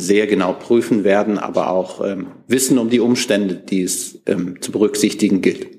sehr 0.00 0.26
genau 0.26 0.52
prüfen 0.52 1.04
werden, 1.04 1.38
aber 1.38 1.70
auch 1.70 2.04
ähm, 2.04 2.32
wissen 2.48 2.78
um 2.78 2.90
die 2.90 3.00
Umstände, 3.00 3.54
die 3.54 3.82
es 3.82 4.20
ähm, 4.26 4.60
zu 4.60 4.72
berücksichtigen 4.72 5.40
gilt. 5.40 5.78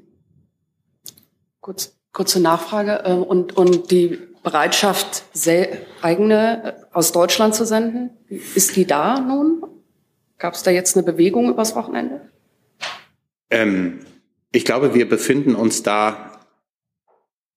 Kurz, 1.60 1.96
kurze 2.14 2.40
Nachfrage 2.40 3.02
äh, 3.04 3.14
und, 3.14 3.58
und 3.58 3.92
die 3.92 4.20
Bereitschaft, 4.44 5.24
eigene 6.02 6.64
äh, 6.64 6.74
aus 6.94 7.12
Deutschland 7.12 7.56
zu 7.56 7.66
senden, 7.66 8.12
ist 8.56 8.76
die 8.76 8.86
da 8.86 9.20
nun? 9.20 9.64
Gab 10.38 10.54
es 10.54 10.64
da 10.64 10.72
jetzt 10.72 10.96
eine 10.96 11.04
Bewegung 11.04 11.50
übers 11.50 11.76
Wochenende? 11.76 12.22
Ähm, 13.50 14.00
Ich 14.54 14.66
glaube, 14.66 14.94
wir 14.94 15.08
befinden 15.08 15.56
uns 15.56 15.82
da 15.82 16.31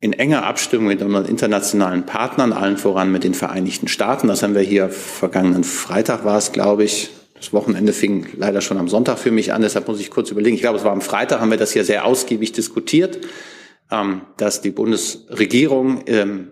in 0.05 0.13
enger 0.13 0.45
Abstimmung 0.45 0.89
mit 0.89 1.01
unseren 1.01 1.25
internationalen 1.25 2.05
Partnern, 2.05 2.53
allen 2.53 2.77
voran 2.77 3.11
mit 3.11 3.25
den 3.25 3.33
Vereinigten 3.33 3.89
Staaten. 3.89 4.29
Das 4.29 4.43
haben 4.43 4.55
wir 4.55 4.61
hier 4.61 4.91
vergangenen 4.91 5.65
Freitag 5.65 6.27
war 6.27 6.37
es, 6.37 6.53
glaube 6.53 6.85
ich. 6.85 7.09
Das 7.37 7.55
Wochenende 7.55 7.95
fing 7.95 8.27
leider 8.37 8.61
schon 8.61 8.77
am 8.77 8.87
Sonntag 8.87 9.19
für 9.19 9.31
mich 9.31 9.55
an, 9.55 9.63
deshalb 9.63 9.89
muss 9.89 10.01
ich 10.01 10.11
kurz 10.11 10.31
überlegen. 10.31 10.57
Ich 10.57 10.61
glaube, 10.61 10.77
es 10.77 10.85
war 10.85 10.93
am 10.93 11.01
Freitag, 11.01 11.41
haben 11.41 11.51
wir 11.51 11.57
das 11.57 11.73
hier 11.73 11.85
sehr 11.85 12.05
ausgiebig 12.05 12.53
diskutiert, 12.53 13.21
ähm, 13.91 14.21
dass 14.37 14.61
die 14.61 14.73
Bundesregierung 14.73 16.03
ähm, 16.05 16.51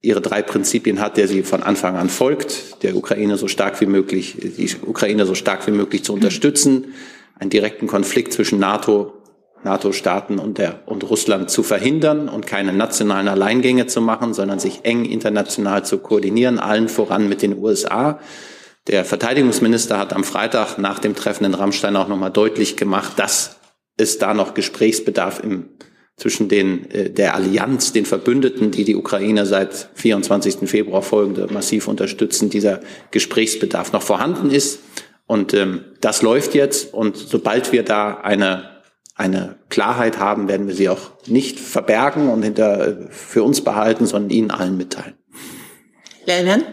ihre 0.00 0.22
drei 0.22 0.40
Prinzipien 0.40 0.98
hat, 0.98 1.18
der 1.18 1.28
sie 1.28 1.42
von 1.42 1.62
Anfang 1.62 1.94
an 1.94 2.08
folgt, 2.08 2.82
der 2.82 2.96
Ukraine 2.96 3.36
so 3.36 3.48
stark 3.48 3.82
wie 3.82 3.86
möglich, 3.86 4.38
die 4.40 4.70
Ukraine 4.86 5.26
so 5.26 5.34
stark 5.34 5.66
wie 5.66 5.72
möglich 5.72 6.04
zu 6.04 6.14
unterstützen, 6.14 6.94
einen 7.38 7.50
direkten 7.50 7.86
Konflikt 7.86 8.32
zwischen 8.32 8.58
NATO, 8.58 9.17
NATO-Staaten 9.64 10.38
und 10.38 10.58
der, 10.58 10.80
und 10.86 11.08
Russland 11.08 11.50
zu 11.50 11.62
verhindern 11.62 12.28
und 12.28 12.46
keine 12.46 12.72
nationalen 12.72 13.28
Alleingänge 13.28 13.86
zu 13.86 14.00
machen, 14.00 14.34
sondern 14.34 14.58
sich 14.58 14.80
eng 14.84 15.04
international 15.04 15.84
zu 15.84 15.98
koordinieren, 15.98 16.58
allen 16.58 16.88
voran 16.88 17.28
mit 17.28 17.42
den 17.42 17.58
USA. 17.58 18.20
Der 18.86 19.04
Verteidigungsminister 19.04 19.98
hat 19.98 20.12
am 20.12 20.24
Freitag 20.24 20.78
nach 20.78 20.98
dem 20.98 21.14
Treffen 21.14 21.44
in 21.44 21.54
Rammstein 21.54 21.96
auch 21.96 22.08
nochmal 22.08 22.30
deutlich 22.30 22.76
gemacht, 22.76 23.14
dass 23.16 23.56
es 23.96 24.18
da 24.18 24.32
noch 24.32 24.54
Gesprächsbedarf 24.54 25.42
im 25.42 25.70
zwischen 26.18 26.48
den, 26.48 26.90
äh, 26.90 27.10
der 27.10 27.34
Allianz, 27.34 27.92
den 27.92 28.04
Verbündeten, 28.04 28.70
die 28.70 28.84
die 28.84 28.96
Ukraine 28.96 29.46
seit 29.46 29.88
24. 29.94 30.68
Februar 30.68 31.02
folgende 31.02 31.46
massiv 31.50 31.88
unterstützen, 31.88 32.50
dieser 32.50 32.80
Gesprächsbedarf 33.12 33.92
noch 33.92 34.02
vorhanden 34.02 34.50
ist. 34.50 34.80
Und 35.26 35.54
ähm, 35.54 35.84
das 36.00 36.22
läuft 36.22 36.54
jetzt. 36.54 36.92
Und 36.92 37.16
sobald 37.16 37.72
wir 37.72 37.84
da 37.84 38.14
eine, 38.14 38.68
eine 39.18 39.58
Klarheit 39.68 40.18
haben, 40.18 40.48
werden 40.48 40.68
wir 40.68 40.74
sie 40.74 40.88
auch 40.88 41.10
nicht 41.26 41.58
verbergen 41.60 42.30
und 42.30 42.42
hinter, 42.42 42.88
äh, 42.88 43.10
für 43.10 43.42
uns 43.42 43.62
behalten, 43.62 44.06
sondern 44.06 44.30
Ihnen 44.30 44.50
allen 44.50 44.76
mitteilen. 44.76 45.18
Lelman? 46.24 46.64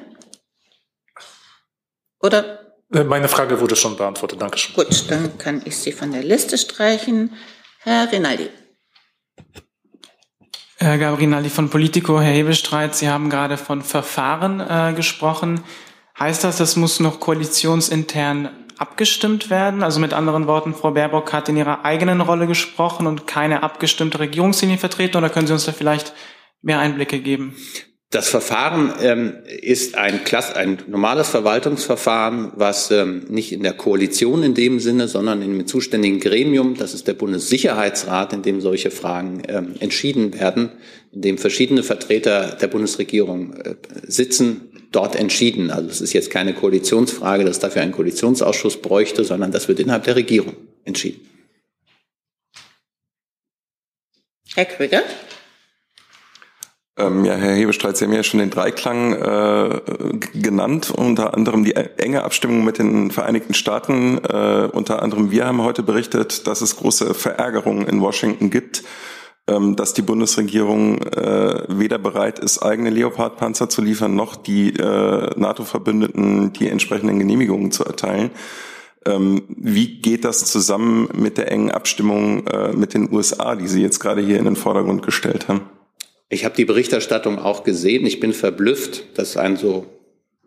Oder? 2.22 2.60
Äh, 2.94 3.04
meine 3.04 3.28
Frage 3.28 3.60
wurde 3.60 3.75
schon 3.75 3.98
beantwortet. 3.98 4.42
Dankeschön. 4.42 4.75
Gut, 4.75 5.10
dann 5.10 5.38
kann 5.38 5.62
ich 5.66 5.78
Sie 5.78 5.92
von 5.92 6.12
der 6.12 6.24
Liste 6.24 6.58
streichen. 6.58 7.34
Herr 7.80 8.12
Rinaldi. 8.12 8.50
Herr 10.78 10.98
Gabrinaldi 10.98 11.50
von 11.50 11.70
Politico, 11.70 12.20
Herr 12.20 12.34
Hebestreit, 12.34 12.96
Sie 12.96 13.10
haben 13.10 13.30
gerade 13.30 13.58
von 13.58 13.82
Verfahren 13.82 14.60
äh, 14.60 14.94
gesprochen. 14.94 15.64
Heißt 16.20 16.44
das, 16.44 16.58
das 16.58 16.75
muss 16.75 17.00
noch 17.00 17.20
koalitionsintern 17.20 18.64
abgestimmt 18.77 19.50
werden? 19.50 19.84
Also 19.84 20.00
mit 20.00 20.13
anderen 20.13 20.48
Worten, 20.48 20.74
Frau 20.74 20.91
Baerbock 20.91 21.34
hat 21.34 21.50
in 21.50 21.58
ihrer 21.58 21.86
eigenen 21.86 22.22
Rolle 22.22 22.48
gesprochen 22.48 23.08
und 23.08 23.27
keine 23.27 23.63
abgestimmte 23.63 24.20
Regierungslinie 24.20 24.77
vertreten 24.77 25.17
oder 25.17 25.29
können 25.29 25.48
Sie 25.48 25.53
uns 25.53 25.65
da 25.65 25.72
vielleicht 25.72 26.13
mehr 26.62 26.79
Einblicke 26.79 27.20
geben? 27.20 27.55
Das 28.12 28.29
Verfahren 28.29 28.94
ähm, 29.01 29.34
ist 29.62 29.98
ein, 29.98 30.24
Klass 30.24 30.53
ein 30.55 30.77
normales 30.88 31.27
Verwaltungsverfahren, 31.27 32.53
was 32.55 32.89
ähm, 32.91 33.25
nicht 33.29 33.51
in 33.51 33.63
der 33.63 33.74
Koalition 33.74 34.44
in 34.44 34.53
dem 34.53 34.79
Sinne, 34.79 35.08
sondern 35.08 35.41
im 35.41 35.67
zuständigen 35.67 36.20
Gremium, 36.20 36.75
das 36.75 36.94
ist 36.94 37.08
der 37.08 37.13
Bundessicherheitsrat, 37.13 38.32
in 38.32 38.41
dem 38.41 38.62
solche 38.62 38.91
Fragen 38.91 39.41
ähm, 39.50 39.74
entschieden 39.79 40.34
werden, 40.39 40.72
in 41.12 41.24
dem 41.24 41.38
verschiedene 41.38 41.84
Vertreter 41.84 42.55
der 42.55 42.67
Bundesregierung 42.67 43.53
äh, 43.53 43.75
sitzen, 44.08 44.70
dort 44.96 45.16
entschieden. 45.16 45.72
Also 45.72 45.90
es 45.90 46.02
ist 46.02 46.14
jetzt 46.14 46.30
keine 46.30 46.54
Koalitionsfrage, 46.54 47.44
dass 47.44 47.60
dafür 47.60 47.82
ein 47.82 47.92
Koalitionsausschuss 47.92 48.82
bräuchte, 48.82 49.24
sondern 49.24 49.52
das 49.52 49.68
wird 49.68 49.80
innerhalb 49.80 50.04
der 50.06 50.16
Regierung 50.16 50.56
entschieden. 50.86 51.30
Herr 54.56 54.66
Krüger? 54.66 55.04
Ähm, 56.98 57.25
ja, 57.25 57.34
Herr 57.34 57.54
Hebestreit, 57.54 57.98
Sie 57.98 58.06
haben 58.06 58.14
ja 58.14 58.24
schon 58.24 58.40
den 58.40 58.52
Dreiklang 58.52 59.14
äh, 59.14 59.82
genannt, 60.34 60.92
unter 60.92 61.34
anderem 61.34 61.66
die 61.66 61.75
enge 61.75 62.24
Abstimmung 62.24 62.64
mit 62.64 62.80
den 62.80 63.12
Vereinigten 63.12 63.54
Staaten. 63.54 64.20
Äh, 64.24 64.70
unter 64.72 65.02
anderem 65.02 65.30
wir 65.30 65.46
haben 65.46 65.62
heute 65.62 65.84
berichtet, 65.84 66.48
dass 66.48 66.62
es 66.62 66.78
große 66.78 67.14
Verärgerung 67.14 67.86
in 67.86 68.00
Washington 68.00 68.50
gibt, 68.50 68.84
ähm, 69.48 69.75
dass 69.75 69.94
die 69.94 70.02
Bundesregierung 70.02 71.02
äh, 71.04 71.64
weder 71.68 71.98
bereit 71.98 72.40
ist, 72.40 72.64
eigene 72.64 72.90
Leopard-Panzer 72.90 73.70
zu 73.70 73.82
liefern, 73.82 74.16
noch 74.16 74.36
die 74.36 74.70
äh, 74.70 75.30
NATO-Verbündeten 75.40 76.54
die 76.54 76.68
entsprechenden 76.68 77.20
Genehmigungen 77.20 77.72
zu 77.72 77.86
erteilen. 77.86 78.32
Ähm, 79.06 79.44
wie 79.50 80.00
geht 80.02 80.25
das 80.25 80.46
zusammen 80.46 81.10
mit 81.14 81.38
der 81.38 81.52
engen 81.52 81.70
Abstimmung 81.70 82.48
äh, 82.48 82.74
mit 82.74 82.96
den 82.96 83.14
USA, 83.14 83.56
die 83.56 83.68
Sie 83.68 83.82
jetzt 83.82 84.00
gerade 84.00 84.22
hier 84.22 84.40
in 84.40 84.46
den 84.46 84.56
Vordergrund 84.56 85.04
gestellt 85.04 85.48
haben? 85.48 85.70
Ich 86.30 86.44
habe 86.44 86.56
die 86.56 86.66
Berichterstattung 86.66 87.38
auch 87.38 87.64
gesehen. 87.64 88.06
Ich 88.08 88.20
bin 88.20 88.34
verblüfft, 88.34 89.18
dass 89.18 89.38
ein 89.38 89.58
so 89.58 89.86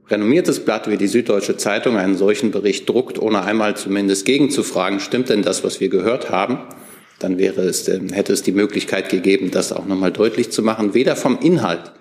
renommiertes 0.09 0.65
Blatt 0.65 0.91
wie 0.91 0.97
die 0.97 1.07
Süddeutsche 1.07 1.57
Zeitung 1.57 1.97
einen 1.97 2.17
solchen 2.17 2.51
Bericht 2.51 2.89
druckt, 2.89 3.21
ohne 3.21 3.43
einmal 3.43 3.77
zumindest 3.77 4.25
gegenzufragen, 4.25 4.99
stimmt 4.99 5.29
denn 5.29 5.43
das, 5.43 5.63
was 5.63 5.81
wir 5.81 5.89
gehört 5.89 6.31
haben? 6.31 6.59
Dann 7.19 7.39
wäre 7.39 7.63
es, 7.63 7.89
hätte 7.89 8.33
es 8.33 8.43
die 8.43 8.53
Möglichkeit 8.53 9.09
gegeben, 9.09 9.51
das 9.51 9.73
auch 9.73 9.87
nochmal 9.87 10.13
deutlich 10.13 10.51
zu 10.51 10.63
machen. 10.63 10.95
Weder 10.95 11.17
vom 11.17 11.39
Inhalt 11.41 11.93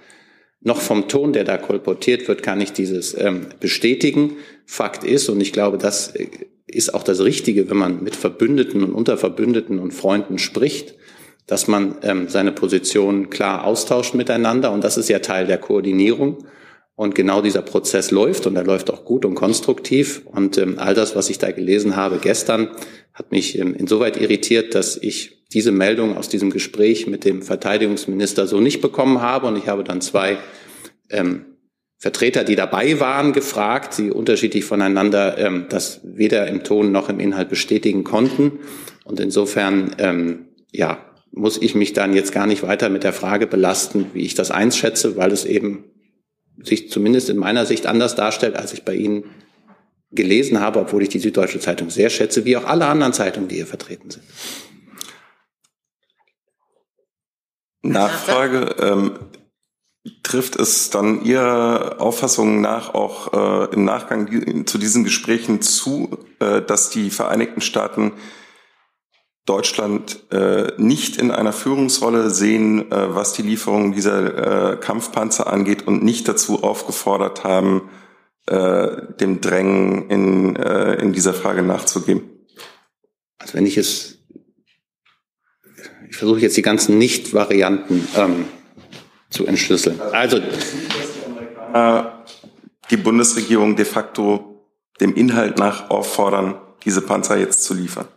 noch 0.62 0.81
vom 0.81 1.07
Ton, 1.07 1.33
der 1.33 1.43
da 1.43 1.57
kolportiert 1.57 2.27
wird, 2.27 2.43
kann 2.43 2.62
ich 2.62 2.74
dieses 2.74 3.17
ähm, 3.17 3.47
bestätigen. 3.59 4.38
Fakt 4.65 5.03
ist, 5.03 5.29
und 5.29 5.39
ich 5.41 5.53
glaube, 5.53 5.77
das 5.77 6.15
äh, 6.15 6.27
ist 6.67 6.93
auch 6.93 7.03
das 7.03 7.21
Richtige, 7.21 7.69
wenn 7.69 7.77
man 7.77 8.03
mit 8.03 8.15
Verbündeten 8.15 8.83
und 8.83 8.91
Unterverbündeten 8.91 9.79
und 9.79 9.93
Freunden 9.93 10.38
spricht, 10.38 10.95
dass 11.45 11.67
man 11.67 11.95
ähm, 12.01 12.27
seine 12.27 12.51
Position 12.51 13.29
klar 13.29 13.63
austauscht 13.63 14.13
miteinander. 14.13 14.71
Und 14.71 14.83
das 14.83 14.97
ist 14.97 15.09
ja 15.09 15.19
Teil 15.19 15.47
der 15.47 15.57
Koordinierung. 15.57 16.45
Und 16.98 17.13
genau 17.13 17.44
dieser 17.44 17.62
Prozess 17.62 18.10
läuft 18.10 18.48
und 18.48 18.56
er 18.56 18.63
läuft 18.63 18.89
auch 18.89 19.06
gut 19.06 19.24
und 19.24 19.36
konstruktiv. 19.36 20.24
Und 20.25 20.58
ähm, 20.58 20.80
all 20.80 20.96
das, 20.96 21.16
was 21.16 21.30
ich 21.30 21.38
da 21.38 21.51
gelesen 21.51 21.96
habe 21.96 22.18
gestern, 22.18 22.72
hat 23.13 23.32
mich 23.32 23.60
ähm, 23.60 23.75
insoweit 23.75 24.20
irritiert, 24.20 24.74
dass 24.74 24.98
ich 24.98 25.46
diese 25.54 25.72
Meldung 25.72 26.18
aus 26.18 26.27
diesem 26.27 26.50
Gespräch 26.50 27.06
mit 27.06 27.24
dem 27.24 27.44
Verteidigungsminister 27.44 28.48
so 28.48 28.60
nicht 28.60 28.82
bekommen 28.82 29.22
habe. 29.22 29.46
Und 29.46 29.58
ich 29.58 29.68
habe 29.68 29.84
dann 29.84 30.01
zwei 30.01 30.39
ähm, 31.12 31.46
Vertreter, 32.00 32.44
die 32.44 32.56
dabei 32.56 33.00
waren, 33.00 33.32
gefragt, 33.32 34.00
die 34.00 34.10
unterschiedlich 34.10 34.66
voneinander 34.66 35.38
ähm, 35.38 35.68
das 35.70 36.01
weder 36.04 36.48
im 36.48 36.63
Ton 36.63 36.92
noch 36.92 37.10
im 37.10 37.20
Inhalt 37.20 37.50
bestätigen 37.50 38.06
konnten. 38.06 38.54
Und 39.04 39.20
insofern, 39.20 39.96
ähm, 40.00 40.48
ja, 40.72 40.98
muss 41.30 41.62
ich 41.62 41.75
mich 41.75 41.94
dann 41.94 42.16
jetzt 42.16 42.32
gar 42.32 42.48
nicht 42.48 42.63
weiter 42.63 42.89
mit 42.89 43.04
der 43.04 43.13
Frage 43.13 43.46
belasten, 43.46 44.08
wie 44.13 44.25
ich 44.25 44.34
das 44.34 44.50
einschätze, 44.50 45.16
weil 45.16 45.32
es 45.32 45.46
eben 45.46 45.84
sich 46.64 46.90
zumindest 46.90 47.30
in 47.30 47.38
meiner 47.38 47.66
Sicht 47.66 47.86
anders 47.86 48.16
darstellt, 48.16 48.56
als 48.56 48.74
ich 48.74 48.84
bei 48.84 48.96
Ihnen 48.96 49.26
gelesen 50.12 50.60
habe, 50.60 50.80
obwohl 50.80 51.04
ich 51.04 51.10
die 51.10 51.20
Süddeutsche 51.20 51.60
Zeitung 51.60 51.90
sehr 51.90 52.10
schätze, 52.10 52.46
wie 52.46 52.58
auch 52.58 52.66
alle 52.66 52.86
anderen 52.86 53.14
Zeitungen, 53.14 53.50
die 53.50 53.56
hier 53.56 53.68
vertreten 53.68 54.10
sind. 54.10 54.24
Nachfrage. 57.82 58.76
Ähm, 58.80 59.20
trifft 60.24 60.56
es 60.58 60.90
dann 60.90 61.24
Ihrer 61.24 62.00
Auffassung 62.00 62.62
nach 62.62 62.94
auch 62.94 63.34
äh, 63.34 63.74
im 63.74 63.84
Nachgang 63.86 64.66
zu 64.66 64.78
diesen 64.78 65.04
Gesprächen 65.04 65.62
zu, 65.62 66.18
äh, 66.40 66.62
dass 66.62 66.90
die 66.90 67.10
Vereinigten 67.10 67.62
Staaten 67.62 68.14
Deutschland 69.48 70.20
äh, 70.30 70.74
nicht 70.77 71.16
in 71.18 71.32
einer 71.32 71.54
Führungsrolle 71.54 72.30
sehen, 72.30 72.92
äh, 72.92 73.16
was 73.16 73.32
die 73.32 73.42
Lieferung 73.44 73.94
dieser 73.94 74.74
äh, 74.74 74.77
Kampfpanzer 74.77 75.48
angeht 75.48 75.88
und 75.88 76.04
nicht 76.04 76.27
dazu 76.27 76.63
aufgefordert 76.63 77.46
haben, 77.46 77.89
äh, 78.46 78.89
dem 79.20 79.39
Drängen 79.39 80.10
in, 80.10 80.56
äh, 80.58 80.96
in 80.96 81.13
dieser 81.13 81.34
Frage 81.34 81.63
nachzugeben. 81.63 82.24
Also 83.39 83.54
wenn 83.54 83.66
ich 83.66 83.77
es, 83.77 84.20
ich 86.10 86.18
versuche 86.18 86.42
jetzt 86.42 86.58
die 86.58 86.62
ganzen 86.62 86.98
Nicht-Varianten 86.98 88.06
ähm, 88.18 88.46
zu 89.30 89.46
entschlüsseln. 89.46 90.00
Also 90.01 90.39
die 92.89 92.98
Bundesregierung 92.98 93.75
de 93.75 93.86
facto 93.86 94.66
dem 95.00 95.13
Inhalt 95.16 95.58
nach 95.58 95.89
auffordern, 95.89 96.56
diese 96.86 97.01
Panzer 97.01 97.38
jetzt 97.38 97.63
zu 97.63 97.74
liefern. 97.74 98.08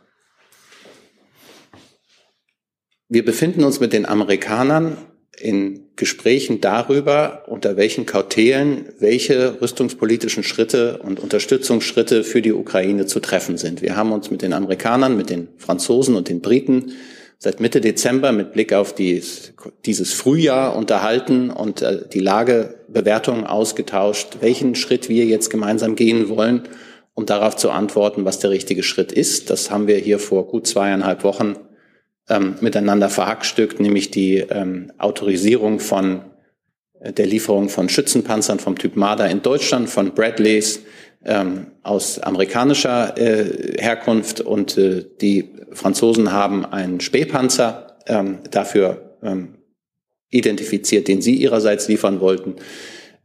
Wir 3.13 3.25
befinden 3.25 3.65
uns 3.65 3.81
mit 3.81 3.93
den 3.93 4.07
Amerikanern 4.07 4.97
in 5.37 5.89
Gesprächen 5.97 6.61
darüber, 6.61 7.43
unter 7.49 7.77
welchen 7.77 8.07
Kautelen 8.07 8.85
welche 9.01 9.61
rüstungspolitischen 9.61 10.45
Schritte 10.45 10.99
und 10.99 11.19
Unterstützungsschritte 11.19 12.23
für 12.23 12.41
die 12.41 12.53
Ukraine 12.53 13.07
zu 13.07 13.19
treffen 13.19 13.59
sind. 13.59 13.83
Wir 13.83 13.97
haben 13.97 14.13
uns 14.13 14.31
mit 14.31 14.43
den 14.43 14.53
Amerikanern, 14.53 15.17
mit 15.17 15.29
den 15.29 15.49
Franzosen 15.57 16.15
und 16.15 16.29
den 16.29 16.41
Briten 16.41 16.93
seit 17.39 17.59
Mitte 17.59 17.81
Dezember 17.81 18.31
mit 18.31 18.53
Blick 18.53 18.73
auf 18.73 18.95
dies, 18.95 19.55
dieses 19.87 20.13
Frühjahr 20.13 20.77
unterhalten 20.77 21.51
und 21.51 21.83
äh, 21.83 22.07
die 22.13 22.21
Lagebewertungen 22.21 23.45
ausgetauscht, 23.45 24.37
welchen 24.41 24.77
Schritt 24.77 25.09
wir 25.09 25.25
jetzt 25.25 25.51
gemeinsam 25.51 25.97
gehen 25.97 26.29
wollen, 26.29 26.63
um 27.15 27.27
darauf 27.27 27.57
zu 27.57 27.71
antworten, 27.71 28.25
was 28.25 28.39
der 28.39 28.51
richtige 28.51 28.85
Schritt 28.85 29.11
ist. 29.11 29.51
Das 29.51 29.69
haben 29.73 29.89
wir 29.89 29.97
hier 29.97 30.21
vor 30.21 30.47
gut 30.47 30.69
zweieinhalb 30.69 31.25
Wochen 31.25 31.57
ähm, 32.31 32.55
miteinander 32.61 33.11
verhackstückt, 33.11 33.81
nämlich 33.81 34.11
die 34.11 34.37
ähm, 34.39 34.93
Autorisierung 34.99 35.81
von 35.81 36.23
äh, 37.01 37.13
der 37.13 37.27
Lieferung 37.27 37.69
von 37.69 37.89
Schützenpanzern 37.89 38.59
vom 38.59 38.79
Typ 38.79 38.97
Marder 38.97 39.29
in 39.29 39.43
Deutschland, 39.43 39.91
von 39.91 40.15
Bradleys 40.15 40.81
ähm, 41.25 41.67
aus 41.83 42.19
amerikanischer 42.19 43.19
äh, 43.19 43.77
Herkunft 43.79 44.41
und 44.41 44.79
äh, 44.79 45.05
die 45.21 45.51
Franzosen 45.73 46.33
haben 46.33 46.65
einen 46.65 47.01
Spähpanzer 47.01 47.99
ähm, 48.07 48.39
dafür 48.51 49.17
ähm, 49.23 49.57
identifiziert, 50.31 51.09
den 51.09 51.21
sie 51.21 51.35
ihrerseits 51.35 51.89
liefern 51.89 52.21
wollten. 52.21 52.57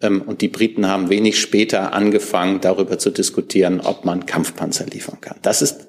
Ähm, 0.02 0.24
und 0.24 0.42
die 0.42 0.48
Briten 0.48 0.88
haben 0.88 1.10
wenig 1.10 1.40
später 1.40 1.94
angefangen, 1.94 2.60
darüber 2.60 2.98
zu 2.98 3.12
diskutieren, 3.12 3.80
ob 3.82 4.04
man 4.04 4.26
Kampfpanzer 4.26 4.86
liefern 4.86 5.22
kann. 5.22 5.38
Das 5.42 5.62
ist 5.62 5.88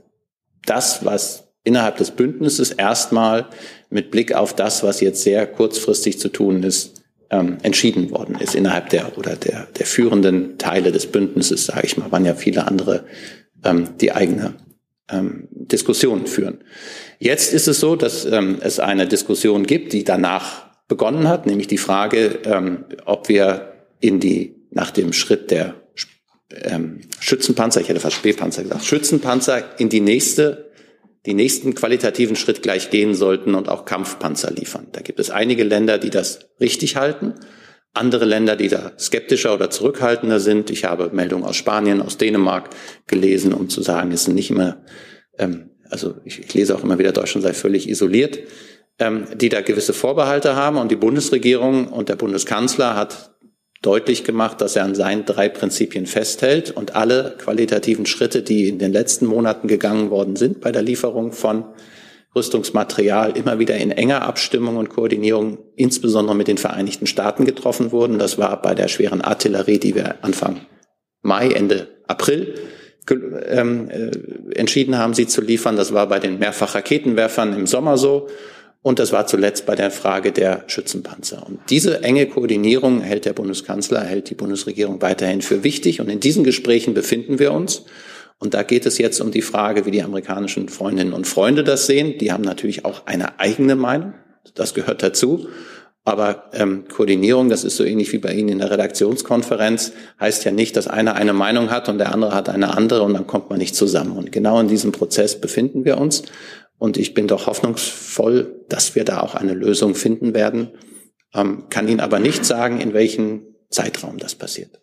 das, 0.65 1.05
was 1.05 1.46
innerhalb 1.67 1.97
des 1.97 2.13
Bündnisses 2.13 2.71
erstmal 2.71 3.47
mit 3.91 4.11
Blick 4.11 4.35
auf 4.35 4.55
das, 4.55 4.83
was 4.83 5.01
jetzt 5.01 5.23
sehr 5.23 5.47
kurzfristig 5.47 6.19
zu 6.19 6.29
tun 6.29 6.63
ist, 6.63 7.03
ähm, 7.31 7.59
entschieden 7.63 8.11
worden 8.11 8.37
ist 8.39 8.55
innerhalb 8.55 8.89
der 8.91 9.19
oder 9.19 9.35
der, 9.35 9.67
der 9.77 9.87
führenden 9.87 10.59
Teile 10.59 10.93
des 10.93 11.07
Bündnisses, 11.07 11.67
sage 11.67 11.87
ich 11.87 11.97
mal, 11.97 12.13
waren 12.13 12.25
ja 12.25 12.35
viele 12.35 12.67
andere, 12.69 13.05
ähm, 13.65 13.91
die 14.01 14.13
eigene 14.13 14.55
ähm, 15.11 15.49
Diskussionen 15.51 16.27
führen. 16.27 16.59
Jetzt 17.19 17.53
ist 17.53 17.67
es 17.67 17.81
so, 17.81 17.97
dass 17.97 18.25
ähm, 18.27 18.59
es 18.61 18.79
eine 18.79 19.09
Diskussion 19.09 19.67
gibt, 19.67 19.93
die 19.93 20.05
danach 20.05 20.67
begonnen 20.87 21.29
hat, 21.29 21.47
nämlich 21.47 21.67
die 21.67 21.79
Frage, 21.79 22.39
ähm, 22.45 22.85
ob 23.05 23.29
wir 23.29 23.73
in 23.99 24.21
die 24.21 24.55
nach 24.71 24.93
dem 24.93 25.13
Schritt 25.13 25.51
der 25.51 25.75
ähm, 26.63 27.01
Schützenpanzer, 27.19 27.81
ich 27.81 27.89
hätte 27.89 27.99
fast 27.99 28.17
Spähpanzer 28.17 28.63
gesagt, 28.63 28.85
Schützenpanzer 28.85 29.81
in 29.81 29.89
die 29.89 30.01
nächste 30.01 30.66
die 31.27 31.35
nächsten 31.35 31.75
qualitativen 31.75 32.37
Schritt 32.37 32.63
gleich 32.63 32.91
gehen 32.91 33.15
sollten 33.15 33.55
und 33.55 33.69
auch 33.69 33.85
Kampfpanzer 33.85 34.53
liefern. 34.53 34.87
Da 34.93 35.01
gibt 35.01 35.21
es 35.21 35.31
einige 35.31 35.65
Länder, 35.65 35.99
die 35.99 36.11
das 36.11 36.49
richtig 36.61 36.97
halten, 36.97 37.35
andere 37.93 38.25
Länder, 38.25 38.57
die 38.57 38.69
da 38.69 38.93
skeptischer 38.99 39.55
oder 39.55 39.71
zurückhaltender 39.71 40.39
sind. 40.39 40.71
Ich 40.71 40.85
habe 40.85 41.11
Meldungen 41.13 41.45
aus 41.45 41.57
Spanien, 41.57 42.01
aus 42.01 42.19
Dänemark 42.19 42.71
gelesen, 43.07 43.53
um 43.53 43.69
zu 43.69 43.83
sagen, 43.83 44.13
es 44.13 44.25
sind 44.25 44.35
nicht 44.35 44.51
immer, 44.51 44.85
ähm, 45.39 45.71
also 45.91 46.17
ich, 46.25 46.41
ich 46.41 46.55
lese 46.55 46.77
auch 46.77 46.85
immer 46.85 46.99
wieder, 46.99 47.13
Deutschland 47.13 47.43
sei 47.43 47.55
völlig 47.55 47.89
isoliert, 47.89 48.39
ähm, 48.99 49.27
die 49.35 49.49
da 49.49 49.63
gewisse 49.63 49.95
Vorbehalte 49.95 50.57
haben. 50.57 50.77
Und 50.77 50.91
die 50.91 50.97
Bundesregierung 50.97 51.89
und 51.89 52.09
der 52.09 52.17
Bundeskanzler 52.17 52.95
hat 52.95 53.36
deutlich 53.87 54.25
gemacht, 54.25 54.61
dass 54.61 54.77
er 54.77 54.85
an 54.85 54.95
seinen 54.95 55.25
drei 55.25 55.49
Prinzipien 55.49 56.07
festhält 56.07 56.71
und 56.71 56.97
alle 56.97 57.37
qualitativen 57.39 58.05
Schritte, 58.05 58.43
die 58.43 58.69
in 58.69 58.79
den 58.79 58.93
letzten 58.93 59.27
Monaten 59.27 59.69
gegangen 59.69 60.11
worden 60.11 60.37
sind 60.37 60.61
bei 60.61 60.73
der 60.73 60.83
Lieferung 60.83 61.33
von 61.33 61.65
Rüstungsmaterial, 62.35 63.37
immer 63.37 63.59
wieder 63.59 63.77
in 63.77 63.91
enger 63.91 64.23
Abstimmung 64.23 64.77
und 64.77 64.91
Koordinierung, 64.91 65.59
insbesondere 65.77 66.37
mit 66.37 66.49
den 66.49 66.59
Vereinigten 66.59 67.07
Staaten 67.07 67.45
getroffen 67.45 67.93
wurden. 67.93 68.19
Das 68.19 68.37
war 68.37 68.61
bei 68.61 68.75
der 68.75 68.89
schweren 68.89 69.23
Artillerie, 69.23 69.79
die 69.79 69.95
wir 69.95 70.17
Anfang 70.23 70.61
Mai, 71.23 71.49
Ende 71.49 71.89
April 72.07 72.55
ähm, 73.11 73.89
äh, 73.89 74.11
entschieden 74.55 74.99
haben, 74.99 75.15
sie 75.15 75.27
zu 75.27 75.41
liefern. 75.41 75.77
Das 75.77 75.95
war 75.95 76.09
bei 76.09 76.19
den 76.19 76.39
Mehrfachraketenwerfern 76.39 77.55
im 77.55 77.67
Sommer 77.67 77.97
so. 77.97 78.29
Und 78.87 79.01
das 79.01 79.11
war 79.11 79.27
zuletzt 79.27 79.67
bei 79.67 79.75
der 79.75 79.91
Frage 79.91 80.31
der 80.31 80.63
Schützenpanzer. 80.69 81.45
Und 81.45 81.59
diese 81.71 82.05
enge 82.05 82.25
Koordinierung 82.27 83.01
hält 83.01 83.25
der 83.25 83.33
Bundeskanzler, 83.33 84.05
hält 84.05 84.31
die 84.31 84.37
Bundesregierung 84.37 85.03
weiterhin 85.03 85.43
für 85.43 85.65
wichtig. 85.65 86.01
Und 86.01 86.09
in 86.09 86.21
diesen 86.21 86.45
Gesprächen 86.45 86.95
befinden 86.95 87.41
wir 87.41 87.53
uns. 87.53 87.83
Und 88.39 88.55
da 88.55 88.63
geht 88.63 88.87
es 88.87 88.99
jetzt 88.99 89.21
um 89.21 89.33
die 89.33 89.43
Frage, 89.43 89.87
wie 89.87 89.91
die 89.91 90.05
amerikanischen 90.05 90.69
Freundinnen 90.69 91.15
und 91.15 91.27
Freunde 91.27 91.65
das 91.65 91.87
sehen. 91.87 92.17
Die 92.19 92.31
haben 92.31 92.45
natürlich 92.45 92.85
auch 92.85 93.07
eine 93.07 93.41
eigene 93.41 93.75
Meinung. 93.75 94.15
Das 94.55 94.73
gehört 94.73 95.03
dazu. 95.03 95.49
Aber 96.05 96.45
ähm, 96.53 96.85
Koordinierung, 96.87 97.49
das 97.49 97.65
ist 97.65 97.75
so 97.75 97.83
ähnlich 97.83 98.13
wie 98.13 98.19
bei 98.19 98.33
Ihnen 98.35 98.51
in 98.51 98.59
der 98.61 98.71
Redaktionskonferenz, 98.71 99.95
heißt 100.21 100.45
ja 100.45 100.53
nicht, 100.53 100.77
dass 100.77 100.87
einer 100.87 101.17
eine 101.17 101.33
Meinung 101.33 101.73
hat 101.73 101.89
und 101.89 101.99
der 101.99 102.13
andere 102.13 102.37
hat 102.37 102.49
eine 102.49 102.77
andere 102.77 103.03
und 103.03 103.15
dann 103.15 103.27
kommt 103.27 103.51
man 103.51 103.59
nicht 103.59 103.75
zusammen. 103.75 104.17
Und 104.17 104.31
genau 104.31 104.61
in 104.61 104.69
diesem 104.69 104.93
Prozess 104.93 105.41
befinden 105.41 105.85
wir 105.85 105.99
uns. 105.99 106.23
Und 106.79 106.97
ich 106.97 107.15
bin 107.15 107.27
doch 107.27 107.47
hoffnungsvoll, 107.47 108.65
dass 108.69 108.95
wir 108.95 109.05
da 109.05 109.21
auch 109.21 109.35
eine 109.35 109.55
Lösung 109.55 109.95
finden 109.95 110.35
werden, 110.35 110.73
ähm, 111.35 111.69
kann 111.71 111.89
Ihnen 111.89 112.01
aber 112.01 112.19
nicht 112.19 112.45
sagen, 112.45 112.81
in 112.81 112.93
welchem 112.93 113.43
Zeitraum 113.71 114.19
das 114.19 114.35
passiert. 114.35 114.81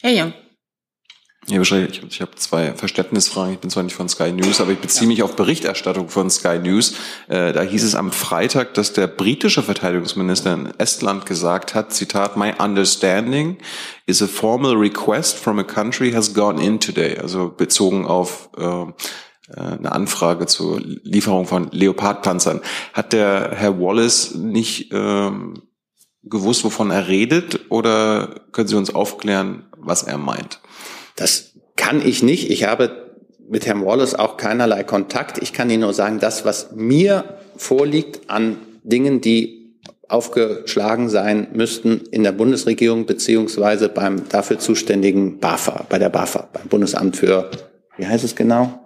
Herr 0.00 0.12
Jung. 0.12 0.32
Ja, 1.48 1.58
wahrscheinlich. 1.58 2.00
Ich 2.08 2.20
habe 2.20 2.36
zwei 2.36 2.72
Verständnisfragen. 2.72 3.54
Ich 3.54 3.58
bin 3.58 3.68
zwar 3.68 3.82
nicht 3.82 3.96
von 3.96 4.08
Sky 4.08 4.30
News, 4.30 4.60
aber 4.60 4.70
ich 4.70 4.78
beziehe 4.78 5.08
mich 5.08 5.24
auf 5.24 5.34
Berichterstattung 5.34 6.08
von 6.08 6.30
Sky 6.30 6.60
News. 6.60 6.94
Äh, 7.28 7.52
da 7.52 7.62
hieß 7.62 7.82
es 7.82 7.96
am 7.96 8.12
Freitag, 8.12 8.74
dass 8.74 8.92
der 8.92 9.08
britische 9.08 9.62
Verteidigungsminister 9.62 10.54
in 10.54 10.72
Estland 10.78 11.26
gesagt 11.26 11.74
hat, 11.74 11.92
Zitat, 11.92 12.36
My 12.36 12.52
understanding 12.60 13.58
is 14.06 14.22
a 14.22 14.28
formal 14.28 14.76
request 14.76 15.36
from 15.36 15.58
a 15.58 15.64
country 15.64 16.12
has 16.12 16.32
gone 16.32 16.62
in 16.62 16.78
today. 16.78 17.18
Also 17.18 17.48
bezogen 17.48 18.06
auf 18.06 18.48
äh, 18.56 18.62
äh, 18.62 18.86
eine 19.56 19.92
Anfrage 19.92 20.46
zur 20.46 20.80
Lieferung 20.80 21.46
von 21.46 21.68
Leopardpanzern. 21.70 22.60
Hat 22.92 23.12
der 23.12 23.52
Herr 23.54 23.80
Wallace 23.80 24.34
nicht 24.34 24.92
ähm, 24.92 25.62
gewusst, 26.22 26.64
wovon 26.64 26.90
er 26.90 27.08
redet, 27.08 27.70
oder 27.70 28.42
können 28.52 28.68
Sie 28.68 28.76
uns 28.76 28.94
aufklären, 28.94 29.66
was 29.76 30.02
er 30.02 30.18
meint? 30.18 30.60
Das 31.16 31.52
kann 31.76 32.04
ich 32.04 32.22
nicht. 32.22 32.50
Ich 32.50 32.64
habe 32.64 33.12
mit 33.48 33.66
Herrn 33.66 33.84
Wallace 33.84 34.14
auch 34.14 34.36
keinerlei 34.36 34.84
Kontakt. 34.84 35.38
Ich 35.38 35.52
kann 35.52 35.68
Ihnen 35.68 35.82
nur 35.82 35.94
sagen, 35.94 36.20
das, 36.20 36.44
was 36.44 36.72
mir 36.72 37.38
vorliegt 37.56 38.30
an 38.30 38.56
Dingen, 38.82 39.20
die 39.20 39.62
aufgeschlagen 40.08 41.08
sein 41.08 41.48
müssten 41.54 42.02
in 42.10 42.22
der 42.22 42.32
Bundesregierung 42.32 43.06
beziehungsweise 43.06 43.88
beim 43.88 44.28
dafür 44.28 44.58
zuständigen 44.58 45.38
BAFA, 45.38 45.86
bei 45.88 45.98
der 45.98 46.10
BAFA, 46.10 46.48
beim 46.52 46.68
Bundesamt 46.68 47.16
für, 47.16 47.50
wie 47.96 48.06
heißt 48.06 48.24
es 48.24 48.36
genau? 48.36 48.81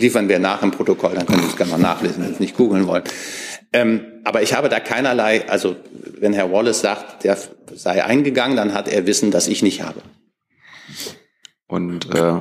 Liefern 0.00 0.28
wir 0.28 0.38
nach 0.38 0.62
im 0.62 0.70
Protokoll, 0.70 1.14
dann 1.14 1.26
können 1.26 1.42
Sie 1.42 1.48
es 1.48 1.56
gerne 1.56 1.72
mal 1.72 1.78
nachlesen, 1.78 2.22
wenn 2.22 2.28
Sie 2.28 2.34
es 2.34 2.40
nicht 2.40 2.56
googeln 2.56 2.86
wollen. 2.86 3.04
Ähm, 3.72 4.00
aber 4.24 4.42
ich 4.42 4.54
habe 4.54 4.68
da 4.68 4.80
keinerlei, 4.80 5.48
also 5.48 5.76
wenn 6.18 6.32
Herr 6.32 6.50
Wallace 6.50 6.80
sagt, 6.80 7.24
der 7.24 7.38
sei 7.74 8.04
eingegangen, 8.04 8.56
dann 8.56 8.74
hat 8.74 8.88
er 8.88 9.06
Wissen, 9.06 9.30
das 9.30 9.46
ich 9.46 9.62
nicht 9.62 9.82
habe. 9.82 10.02
Und 11.68 12.12
äh, 12.12 12.40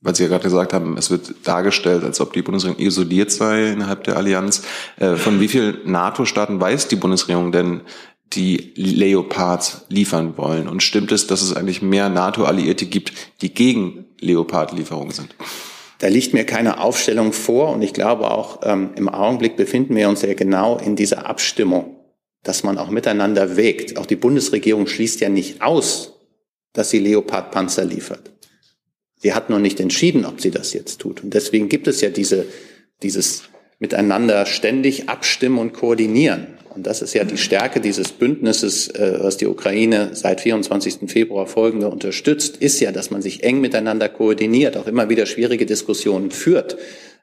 weil 0.00 0.14
Sie 0.14 0.22
ja 0.22 0.28
gerade 0.28 0.44
gesagt 0.44 0.72
haben, 0.72 0.96
es 0.96 1.10
wird 1.10 1.34
dargestellt, 1.44 2.04
als 2.04 2.20
ob 2.20 2.32
die 2.34 2.42
Bundesregierung 2.42 2.86
isoliert 2.86 3.30
sei 3.30 3.72
innerhalb 3.72 4.04
der 4.04 4.16
Allianz. 4.16 4.62
Äh, 4.98 5.16
von 5.16 5.40
wie 5.40 5.48
vielen 5.48 5.90
NATO-Staaten 5.90 6.60
weiß 6.60 6.88
die 6.88 6.96
Bundesregierung 6.96 7.52
denn, 7.52 7.80
die 8.32 8.72
Leopards 8.76 9.86
liefern 9.88 10.36
wollen? 10.36 10.68
Und 10.68 10.82
stimmt 10.82 11.12
es, 11.12 11.26
dass 11.26 11.42
es 11.42 11.54
eigentlich 11.54 11.82
mehr 11.82 12.08
NATO-Alliierte 12.08 12.86
gibt, 12.86 13.12
die 13.40 13.52
gegen 13.52 14.06
Leopard-Lieferungen 14.20 15.12
sind? 15.12 15.34
Da 15.98 16.08
liegt 16.08 16.34
mir 16.34 16.44
keine 16.44 16.80
Aufstellung 16.80 17.32
vor 17.32 17.72
und 17.72 17.82
ich 17.82 17.92
glaube 17.92 18.30
auch 18.30 18.60
ähm, 18.64 18.90
im 18.96 19.08
Augenblick 19.08 19.56
befinden 19.56 19.94
wir 19.94 20.08
uns 20.08 20.22
ja 20.22 20.34
genau 20.34 20.78
in 20.78 20.96
dieser 20.96 21.26
Abstimmung, 21.26 21.96
dass 22.42 22.64
man 22.64 22.78
auch 22.78 22.90
miteinander 22.90 23.56
wägt. 23.56 23.96
Auch 23.96 24.06
die 24.06 24.16
Bundesregierung 24.16 24.86
schließt 24.86 25.20
ja 25.20 25.28
nicht 25.28 25.62
aus, 25.62 26.14
dass 26.72 26.90
sie 26.90 26.98
Leopard-Panzer 26.98 27.84
liefert. 27.84 28.32
Sie 29.16 29.32
hat 29.32 29.48
nur 29.48 29.60
nicht 29.60 29.80
entschieden, 29.80 30.26
ob 30.26 30.40
sie 30.40 30.50
das 30.50 30.74
jetzt 30.74 31.00
tut. 31.00 31.22
Und 31.22 31.32
deswegen 31.32 31.68
gibt 31.68 31.86
es 31.86 32.00
ja 32.00 32.10
diese, 32.10 32.46
dieses 33.02 33.44
miteinander 33.78 34.44
ständig 34.46 35.08
abstimmen 35.08 35.58
und 35.58 35.72
koordinieren. 35.72 36.53
Und 36.74 36.86
das 36.88 37.02
ist 37.02 37.14
ja 37.14 37.24
die 37.24 37.38
Stärke 37.38 37.80
dieses 37.80 38.10
Bündnisses, 38.10 38.88
äh, 38.88 39.18
was 39.20 39.36
die 39.36 39.46
Ukraine 39.46 40.10
seit 40.12 40.40
24. 40.40 41.08
Februar 41.08 41.46
folgende 41.46 41.88
unterstützt, 41.88 42.56
ist 42.56 42.80
ja, 42.80 42.90
dass 42.90 43.10
man 43.10 43.22
sich 43.22 43.44
eng 43.44 43.60
miteinander 43.60 44.08
koordiniert, 44.08 44.76
auch 44.76 44.88
immer 44.88 45.08
wieder 45.08 45.26
schwierige 45.26 45.66
Diskussionen 45.66 46.32
führt. 46.32 46.76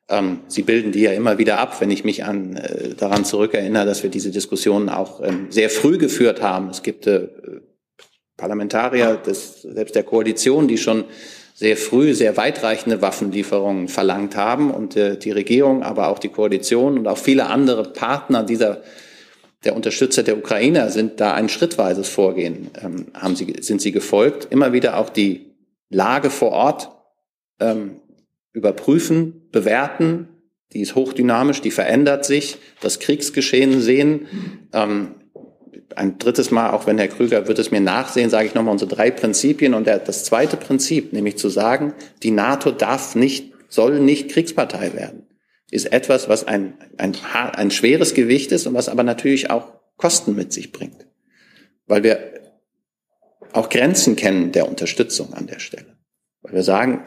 Ähm, 0.08 0.40
sie 0.48 0.64
bilden 0.64 0.94
die 0.94 1.02
ja 1.02 1.12
immer 1.12 1.38
wieder 1.38 1.60
ab, 1.60 1.82
wenn 1.82 1.92
ich 1.92 2.06
mich 2.06 2.24
an, 2.24 2.56
äh, 2.56 2.96
daran 2.96 3.26
zurückerinnere, 3.26 3.86
dass 3.86 4.04
wir 4.04 4.10
diese 4.10 4.32
Diskussionen 4.32 4.88
auch 4.88 5.22
ähm, 5.22 5.48
sehr 5.50 5.70
früh 5.70 5.98
geführt 5.98 6.42
haben. 6.42 6.70
Es 6.70 6.82
gibt 6.82 7.06
äh, 7.08 7.28
Parlamentarier 8.38 9.18
des, 9.18 9.64
selbst 9.64 9.96
der 9.96 10.04
Koalition, 10.04 10.70
die 10.70 10.78
schon 10.78 11.04
sehr 11.54 11.76
früh 11.76 12.14
sehr 12.14 12.38
weitreichende 12.38 13.02
Waffenlieferungen 13.02 13.88
verlangt 13.88 14.36
haben 14.36 14.72
und 14.72 14.96
die 14.96 15.30
Regierung, 15.30 15.84
aber 15.84 16.08
auch 16.08 16.18
die 16.18 16.30
Koalition 16.30 16.98
und 16.98 17.08
auch 17.08 17.20
viele 17.20 17.48
andere 17.48 17.84
Partner 17.84 18.42
dieser 18.42 18.82
der 19.64 19.76
Unterstützer 19.76 20.24
der 20.24 20.38
Ukrainer 20.38 20.90
sind 20.90 21.20
da 21.20 21.34
ein 21.34 21.50
schrittweises 21.50 22.10
Vorgehen, 22.10 22.72
ähm, 22.82 23.08
haben 23.14 23.36
sie, 23.36 23.54
sind 23.62 23.82
sie 23.82 23.92
gefolgt. 23.92 24.48
Immer 24.52 24.74
wieder 24.74 24.98
auch 24.98 25.10
die 25.10 25.52
Lage 25.90 26.30
vor 26.30 26.52
Ort 26.52 26.92
ähm, 27.60 28.02
überprüfen, 28.54 29.50
bewerten. 29.52 30.28
Die 30.74 30.82
ist 30.82 30.96
hochdynamisch, 30.96 31.62
die 31.62 31.72
verändert 31.72 32.26
sich. 32.26 32.58
Das 32.82 33.00
Kriegsgeschehen 33.00 33.82
sehen. 33.82 34.28
Ähm, 34.74 35.16
ein 35.96 36.18
drittes 36.18 36.52
Mal, 36.52 36.72
auch 36.72 36.88
wenn 36.88 36.98
Herr 36.98 37.10
Krüger 37.10 37.48
wird 37.48 37.60
es 37.60 37.72
mir 37.72 37.82
nachsehen, 37.82 38.30
sage 38.30 38.48
ich 38.48 38.56
nochmal 38.56 38.72
unsere 38.72 38.90
drei 38.90 39.12
Prinzipien. 39.12 39.74
Und 39.74 39.86
der, 39.86 40.00
das 40.00 40.24
zweite 40.24 40.58
Prinzip, 40.58 41.14
nämlich 41.14 41.38
zu 41.38 41.50
sagen, 41.50 41.94
die 42.24 42.32
NATO 42.32 42.72
darf 42.72 43.16
nicht 43.16 43.52
soll 43.72 44.00
nicht 44.00 44.30
Kriegspartei 44.30 44.94
werden, 44.94 45.24
ist 45.72 45.92
etwas, 45.92 46.30
was 46.30 46.46
ein, 46.46 46.74
ein, 46.98 47.16
ein 47.34 47.72
schweres 47.72 48.14
Gewicht 48.14 48.52
ist 48.52 48.68
und 48.68 48.74
was 48.76 48.90
aber 48.90 49.04
natürlich 49.04 49.50
auch 49.50 49.74
Kosten 49.98 50.36
mit 50.36 50.54
sich 50.54 50.72
bringt. 50.72 51.08
Weil 51.88 52.04
wir 52.04 52.34
auch 53.54 53.70
Grenzen 53.70 54.16
kennen 54.16 54.52
der 54.52 54.68
Unterstützung 54.68 55.34
an 55.34 55.48
der 55.48 55.60
Stelle. 55.60 55.98
Weil 56.42 56.54
wir 56.54 56.64
sagen, 56.64 57.06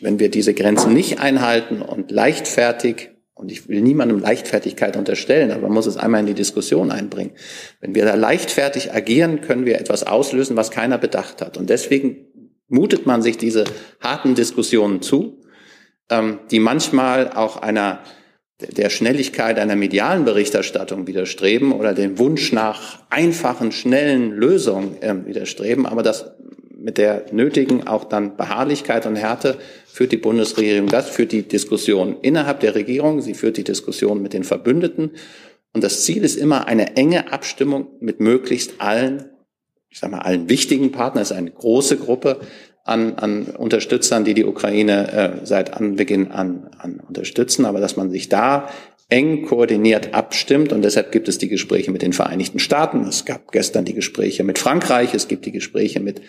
wenn 0.00 0.18
wir 0.18 0.30
diese 0.30 0.54
Grenzen 0.54 0.92
nicht 0.92 1.20
einhalten 1.20 1.80
und 1.80 2.10
leichtfertig, 2.10 3.10
und 3.34 3.52
ich 3.52 3.68
will 3.68 3.80
niemandem 3.80 4.18
Leichtfertigkeit 4.18 4.96
unterstellen, 4.96 5.50
aber 5.50 5.62
man 5.62 5.72
muss 5.72 5.86
es 5.86 5.96
einmal 5.96 6.20
in 6.20 6.26
die 6.26 6.34
Diskussion 6.34 6.90
einbringen. 6.90 7.32
Wenn 7.80 7.94
wir 7.94 8.04
da 8.04 8.14
leichtfertig 8.14 8.92
agieren, 8.92 9.40
können 9.40 9.64
wir 9.64 9.80
etwas 9.80 10.04
auslösen, 10.04 10.56
was 10.56 10.70
keiner 10.70 10.98
bedacht 10.98 11.40
hat. 11.40 11.56
Und 11.56 11.70
deswegen 11.70 12.26
mutet 12.68 13.06
man 13.06 13.22
sich 13.22 13.36
diese 13.38 13.64
harten 14.00 14.34
Diskussionen 14.34 15.02
zu, 15.02 15.41
ähm, 16.12 16.38
die 16.50 16.60
manchmal 16.60 17.32
auch 17.32 17.56
einer 17.56 18.00
der 18.60 18.90
Schnelligkeit 18.90 19.58
einer 19.58 19.76
medialen 19.76 20.24
Berichterstattung 20.24 21.06
widerstreben 21.06 21.72
oder 21.72 21.94
dem 21.94 22.18
Wunsch 22.18 22.52
nach 22.52 23.00
einfachen, 23.10 23.72
schnellen 23.72 24.30
Lösungen 24.30 24.96
ähm, 25.00 25.26
widerstreben, 25.26 25.86
aber 25.86 26.02
das 26.02 26.32
mit 26.78 26.98
der 26.98 27.26
nötigen 27.32 27.86
auch 27.86 28.04
dann 28.04 28.36
Beharrlichkeit 28.36 29.06
und 29.06 29.16
Härte 29.16 29.56
führt 29.86 30.12
die 30.12 30.16
Bundesregierung 30.16 30.88
das, 30.88 31.08
führt 31.08 31.32
die 31.32 31.42
Diskussion 31.42 32.16
innerhalb 32.22 32.60
der 32.60 32.74
Regierung, 32.74 33.20
sie 33.20 33.34
führt 33.34 33.56
die 33.56 33.64
Diskussion 33.64 34.20
mit 34.20 34.32
den 34.32 34.44
Verbündeten. 34.44 35.12
Und 35.72 35.84
das 35.84 36.04
Ziel 36.04 36.24
ist 36.24 36.36
immer 36.36 36.66
eine 36.66 36.96
enge 36.96 37.32
Abstimmung 37.32 37.86
mit 38.00 38.20
möglichst 38.20 38.80
allen, 38.80 39.30
ich 39.90 40.00
sage 40.00 40.12
mal, 40.12 40.22
allen 40.22 40.48
wichtigen 40.48 40.92
Partnern. 40.92 41.22
Es 41.22 41.30
ist 41.30 41.36
eine 41.36 41.50
große 41.50 41.98
Gruppe 41.98 42.40
an, 42.84 43.14
an 43.14 43.44
Unterstützern, 43.46 44.24
die 44.24 44.34
die 44.34 44.44
Ukraine 44.44 45.12
äh, 45.12 45.46
seit 45.46 45.74
Anbeginn 45.74 46.30
an, 46.32 46.70
an 46.78 47.00
unterstützen, 47.06 47.64
aber 47.64 47.80
dass 47.80 47.96
man 47.96 48.10
sich 48.10 48.28
da 48.28 48.68
eng 49.08 49.44
koordiniert 49.44 50.14
abstimmt. 50.14 50.72
Und 50.72 50.82
deshalb 50.82 51.12
gibt 51.12 51.28
es 51.28 51.38
die 51.38 51.48
Gespräche 51.48 51.90
mit 51.90 52.02
den 52.02 52.12
Vereinigten 52.12 52.58
Staaten. 52.58 53.04
Es 53.06 53.24
gab 53.24 53.52
gestern 53.52 53.84
die 53.84 53.94
Gespräche 53.94 54.42
mit 54.42 54.58
Frankreich. 54.58 55.14
Es 55.14 55.28
gibt 55.28 55.44
die 55.44 55.52
Gespräche 55.52 56.00
mit, 56.00 56.22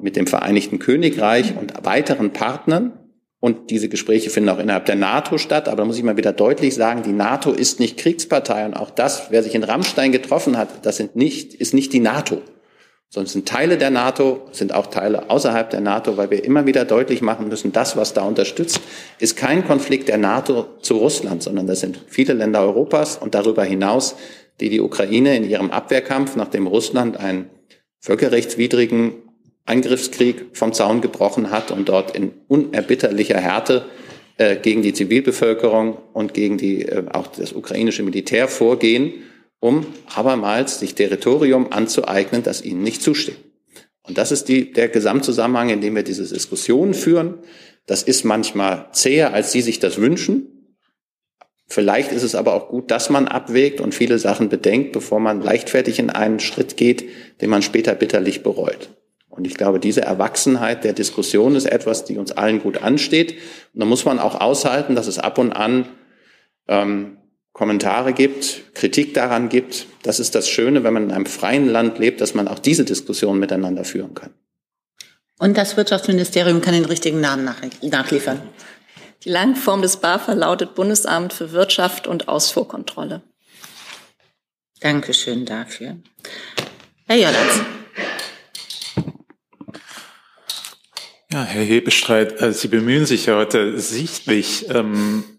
mit 0.00 0.16
dem 0.16 0.26
Vereinigten 0.26 0.78
Königreich 0.78 1.54
und 1.58 1.72
weiteren 1.84 2.32
Partnern. 2.32 2.98
Und 3.38 3.70
diese 3.70 3.88
Gespräche 3.88 4.30
finden 4.30 4.48
auch 4.48 4.58
innerhalb 4.58 4.86
der 4.86 4.96
NATO 4.96 5.38
statt. 5.38 5.68
Aber 5.68 5.76
da 5.76 5.84
muss 5.84 5.96
ich 5.96 6.02
mal 6.02 6.16
wieder 6.16 6.32
deutlich 6.32 6.74
sagen, 6.74 7.02
die 7.02 7.12
NATO 7.12 7.52
ist 7.52 7.78
nicht 7.78 7.98
Kriegspartei. 7.98 8.66
Und 8.66 8.74
auch 8.74 8.90
das, 8.90 9.30
wer 9.30 9.42
sich 9.42 9.54
in 9.54 9.62
Rammstein 9.62 10.12
getroffen 10.12 10.58
hat, 10.58 10.84
das 10.84 10.96
sind 10.96 11.14
nicht, 11.14 11.54
ist 11.54 11.72
nicht 11.72 11.92
die 11.92 12.00
NATO 12.00 12.42
sondern 13.14 13.30
sind 13.30 13.46
Teile 13.46 13.78
der 13.78 13.90
NATO, 13.90 14.40
sind 14.50 14.74
auch 14.74 14.88
Teile 14.88 15.30
außerhalb 15.30 15.70
der 15.70 15.80
NATO, 15.80 16.16
weil 16.16 16.32
wir 16.32 16.44
immer 16.44 16.66
wieder 16.66 16.84
deutlich 16.84 17.22
machen 17.22 17.46
müssen, 17.46 17.70
das, 17.70 17.96
was 17.96 18.12
da 18.12 18.22
unterstützt, 18.22 18.80
ist 19.20 19.36
kein 19.36 19.64
Konflikt 19.64 20.08
der 20.08 20.18
NATO 20.18 20.66
zu 20.80 20.96
Russland, 20.96 21.40
sondern 21.40 21.68
das 21.68 21.78
sind 21.78 22.00
viele 22.08 22.32
Länder 22.32 22.62
Europas 22.62 23.16
und 23.16 23.36
darüber 23.36 23.62
hinaus, 23.62 24.16
die 24.58 24.68
die 24.68 24.80
Ukraine 24.80 25.36
in 25.36 25.48
ihrem 25.48 25.70
Abwehrkampf, 25.70 26.34
nachdem 26.34 26.66
Russland 26.66 27.16
einen 27.16 27.50
völkerrechtswidrigen 28.00 29.12
Angriffskrieg 29.64 30.46
vom 30.52 30.72
Zaun 30.72 31.00
gebrochen 31.00 31.52
hat 31.52 31.70
und 31.70 31.88
dort 31.88 32.16
in 32.16 32.32
unerbitterlicher 32.48 33.38
Härte 33.38 33.84
äh, 34.38 34.56
gegen 34.56 34.82
die 34.82 34.92
Zivilbevölkerung 34.92 35.98
und 36.14 36.34
gegen 36.34 36.58
die, 36.58 36.82
äh, 36.82 37.04
auch 37.12 37.28
das 37.28 37.52
ukrainische 37.52 38.02
Militär 38.02 38.48
vorgehen 38.48 39.22
um 39.64 39.86
abermals 40.14 40.78
sich 40.78 40.94
Territorium 40.94 41.72
anzueignen, 41.72 42.42
das 42.42 42.60
ihnen 42.60 42.82
nicht 42.82 43.00
zusteht. 43.00 43.38
Und 44.02 44.18
das 44.18 44.30
ist 44.30 44.48
die, 44.48 44.74
der 44.74 44.90
Gesamtzusammenhang, 44.90 45.70
in 45.70 45.80
dem 45.80 45.96
wir 45.96 46.02
diese 46.02 46.28
Diskussionen 46.28 46.92
führen. 46.92 47.38
Das 47.86 48.02
ist 48.02 48.24
manchmal 48.24 48.90
zäher, 48.92 49.32
als 49.32 49.52
Sie 49.52 49.62
sich 49.62 49.78
das 49.78 49.96
wünschen. 49.96 50.76
Vielleicht 51.66 52.12
ist 52.12 52.24
es 52.24 52.34
aber 52.34 52.52
auch 52.52 52.68
gut, 52.68 52.90
dass 52.90 53.08
man 53.08 53.26
abwägt 53.26 53.80
und 53.80 53.94
viele 53.94 54.18
Sachen 54.18 54.50
bedenkt, 54.50 54.92
bevor 54.92 55.18
man 55.18 55.40
leichtfertig 55.40 55.98
in 55.98 56.10
einen 56.10 56.40
Schritt 56.40 56.76
geht, 56.76 57.08
den 57.40 57.48
man 57.48 57.62
später 57.62 57.94
bitterlich 57.94 58.42
bereut. 58.42 58.90
Und 59.30 59.46
ich 59.46 59.54
glaube, 59.54 59.80
diese 59.80 60.02
Erwachsenheit 60.02 60.84
der 60.84 60.92
Diskussion 60.92 61.56
ist 61.56 61.64
etwas, 61.64 62.04
die 62.04 62.18
uns 62.18 62.32
allen 62.32 62.60
gut 62.60 62.82
ansteht. 62.82 63.32
Und 63.72 63.80
da 63.80 63.86
muss 63.86 64.04
man 64.04 64.18
auch 64.18 64.38
aushalten, 64.38 64.94
dass 64.94 65.06
es 65.06 65.18
ab 65.18 65.38
und 65.38 65.52
an 65.52 65.88
ähm, 66.68 67.16
Kommentare 67.54 68.12
gibt, 68.12 68.74
Kritik 68.74 69.14
daran 69.14 69.48
gibt. 69.48 69.86
Das 70.02 70.20
ist 70.20 70.34
das 70.34 70.48
Schöne, 70.48 70.84
wenn 70.84 70.92
man 70.92 71.04
in 71.04 71.12
einem 71.12 71.24
freien 71.24 71.68
Land 71.68 71.98
lebt, 71.98 72.20
dass 72.20 72.34
man 72.34 72.48
auch 72.48 72.58
diese 72.58 72.84
Diskussion 72.84 73.38
miteinander 73.38 73.84
führen 73.84 74.12
kann. 74.12 74.34
Und 75.38 75.56
das 75.56 75.76
Wirtschaftsministerium 75.76 76.60
kann 76.60 76.74
den 76.74 76.84
richtigen 76.84 77.20
Namen 77.20 77.44
nach 77.44 77.62
nachliefern. 77.80 78.42
Die 79.24 79.30
Langform 79.30 79.82
des 79.82 79.98
BAFA 79.98 80.34
lautet 80.34 80.74
Bundesamt 80.74 81.32
für 81.32 81.52
Wirtschaft 81.52 82.06
und 82.06 82.28
Ausfuhrkontrolle. 82.28 83.22
Dankeschön 84.80 85.46
dafür. 85.46 85.96
Herr 87.06 87.16
Jollands. 87.16 87.60
Ja, 91.32 91.44
Herr 91.44 91.64
Hebestreit, 91.64 92.40
äh, 92.40 92.52
Sie 92.52 92.68
bemühen 92.68 93.06
sich 93.06 93.26
ja 93.26 93.36
heute 93.36 93.78
sichtlich, 93.78 94.68
ähm, 94.70 95.24
äh, 95.24 95.33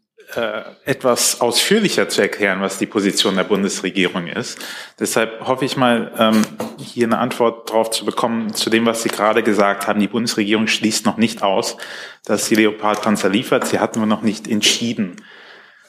etwas 0.85 1.39
ausführlicher 1.41 2.09
zu 2.09 2.21
erklären, 2.21 2.61
was 2.61 2.77
die 2.77 2.85
Position 2.85 3.35
der 3.35 3.43
Bundesregierung 3.43 4.27
ist. 4.27 4.59
Deshalb 4.99 5.45
hoffe 5.45 5.65
ich 5.65 5.77
mal, 5.77 6.11
ähm, 6.17 6.41
hier 6.77 7.05
eine 7.05 7.19
Antwort 7.19 7.69
darauf 7.69 7.91
zu 7.91 8.05
bekommen, 8.05 8.53
zu 8.53 8.69
dem, 8.69 8.85
was 8.85 9.03
Sie 9.03 9.09
gerade 9.09 9.43
gesagt 9.43 9.87
haben. 9.87 9.99
Die 9.99 10.07
Bundesregierung 10.07 10.67
schließt 10.67 11.05
noch 11.05 11.17
nicht 11.17 11.43
aus, 11.43 11.77
dass 12.25 12.45
sie 12.47 12.55
Leopard-Panzer 12.55 13.29
liefert. 13.29 13.67
Sie 13.67 13.79
hatten 13.79 13.99
wir 13.99 14.07
noch 14.07 14.23
nicht 14.23 14.47
entschieden. 14.47 15.17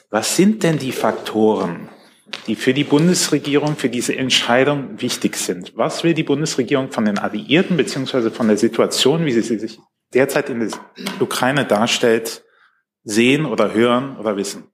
Was 0.09 0.35
sind 0.35 0.63
denn 0.63 0.77
die 0.77 0.93
Faktoren, 0.93 1.89
die 2.45 2.55
für 2.55 2.73
die 2.73 2.83
Bundesregierung 2.83 3.75
für 3.75 3.89
diese 3.89 4.15
Entscheidung 4.15 5.01
wichtig 5.01 5.35
sind? 5.35 5.73
Was 5.75 6.03
will 6.03 6.13
die 6.13 6.23
Bundesregierung 6.23 6.91
von 6.91 7.05
den 7.05 7.17
Alliierten 7.17 7.75
beziehungsweise 7.75 8.31
von 8.31 8.47
der 8.47 8.57
Situation, 8.57 9.25
wie 9.25 9.33
sie 9.33 9.57
sich 9.57 9.79
derzeit 10.13 10.49
in 10.49 10.59
der 10.59 10.69
Ukraine 11.19 11.65
darstellt, 11.65 12.43
sehen 13.07 13.45
oder 13.45 13.73
hören 13.73 14.17
oder 14.17 14.35
wissen? 14.35 14.65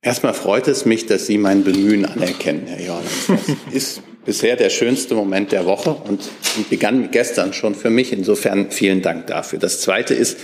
Erstmal 0.00 0.34
freut 0.34 0.66
es 0.66 0.84
mich, 0.84 1.06
dass 1.06 1.26
Sie 1.26 1.38
mein 1.38 1.62
Bemühen 1.62 2.04
anerkennen, 2.04 2.66
Herr 2.66 2.80
Jordan. 2.80 3.08
Das 3.28 3.56
ist 3.72 4.02
bisher 4.24 4.56
der 4.56 4.70
schönste 4.70 5.14
Moment 5.14 5.52
der 5.52 5.64
Woche 5.66 5.90
und 5.90 6.28
begann 6.70 7.10
gestern 7.12 7.52
schon 7.52 7.74
für 7.76 7.90
mich. 7.90 8.12
Insofern 8.12 8.72
vielen 8.72 9.02
Dank 9.02 9.28
dafür. 9.28 9.60
Das 9.60 9.80
Zweite 9.80 10.14
ist, 10.14 10.38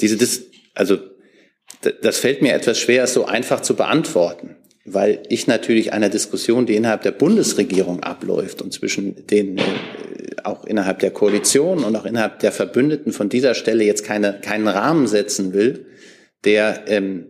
diese, 0.00 0.16
also 0.74 0.98
das 2.00 2.18
fällt 2.18 2.40
mir 2.40 2.54
etwas 2.54 2.78
schwer, 2.78 3.04
es 3.04 3.12
so 3.12 3.26
einfach 3.26 3.60
zu 3.60 3.74
beantworten, 3.74 4.56
weil 4.84 5.22
ich 5.28 5.46
natürlich 5.46 5.92
einer 5.92 6.08
Diskussion, 6.08 6.66
die 6.66 6.74
innerhalb 6.74 7.02
der 7.02 7.12
Bundesregierung 7.12 8.02
abläuft 8.02 8.62
und 8.62 8.72
zwischen 8.72 9.26
den 9.26 9.58
äh, 9.58 9.62
auch 10.44 10.64
innerhalb 10.64 10.98
der 10.98 11.10
Koalition 11.10 11.84
und 11.84 11.94
auch 11.94 12.04
innerhalb 12.04 12.40
der 12.40 12.52
Verbündeten 12.52 13.12
von 13.12 13.28
dieser 13.28 13.54
Stelle 13.54 13.84
jetzt 13.84 14.04
keine, 14.04 14.40
keinen 14.40 14.66
Rahmen 14.66 15.06
setzen 15.06 15.52
will, 15.52 15.86
der, 16.44 16.84
ähm, 16.88 17.26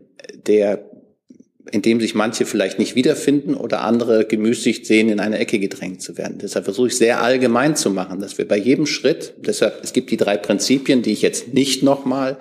der, 0.47 0.91
in 1.71 1.83
dem 1.83 2.01
sich 2.01 2.15
manche 2.15 2.47
vielleicht 2.47 2.79
nicht 2.79 2.95
wiederfinden 2.95 3.55
oder 3.55 3.83
andere 3.83 4.25
gemüßigt 4.25 4.87
sehen, 4.87 5.11
in 5.11 5.21
eine 5.21 5.39
Ecke 5.39 5.59
gedrängt 5.59 6.01
zu 6.01 6.17
werden. 6.17 6.39
Deshalb 6.41 6.65
versuche 6.65 6.89
ich 6.89 6.97
sehr 6.97 7.21
allgemein 7.21 7.77
zu 7.77 7.91
machen, 7.91 8.21
dass 8.21 8.39
wir 8.39 8.49
bei 8.49 8.57
jedem 8.57 8.87
Schritt, 8.87 9.35
deshalb, 9.39 9.81
es 9.83 9.93
gibt 9.93 10.11
die 10.11 10.17
drei 10.17 10.39
Prinzipien, 10.39 11.03
die 11.03 11.13
ich 11.13 11.23
jetzt 11.23 11.53
nicht 11.53 11.83
nochmal 11.83 12.39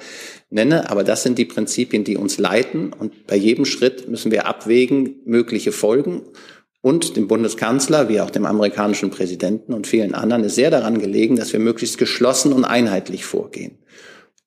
nenne, 0.52 0.90
aber 0.90 1.04
das 1.04 1.24
sind 1.24 1.38
die 1.38 1.46
Prinzipien, 1.46 2.04
die 2.04 2.18
uns 2.18 2.38
leiten 2.38 2.94
und 2.94 3.26
bei 3.26 3.36
jedem 3.36 3.66
Schritt 3.66 4.08
müssen 4.08 4.32
wir 4.32 4.46
abwägen, 4.46 5.22
mögliche 5.26 5.72
Folgen 5.72 6.22
und 6.82 7.16
dem 7.16 7.28
Bundeskanzler 7.28 8.10
wie 8.10 8.22
auch 8.22 8.30
dem 8.30 8.46
amerikanischen 8.46 9.10
Präsidenten 9.10 9.74
und 9.74 9.88
vielen 9.88 10.14
anderen 10.14 10.44
ist 10.44 10.56
sehr 10.56 10.70
daran 10.70 11.00
gelegen, 11.00 11.38
dass 11.38 11.54
wir 11.54 11.60
möglichst 11.60 11.98
geschlossen 11.98 12.54
und 12.54 12.66
einheitlich 12.66 13.26
vorgehen. 13.26 13.78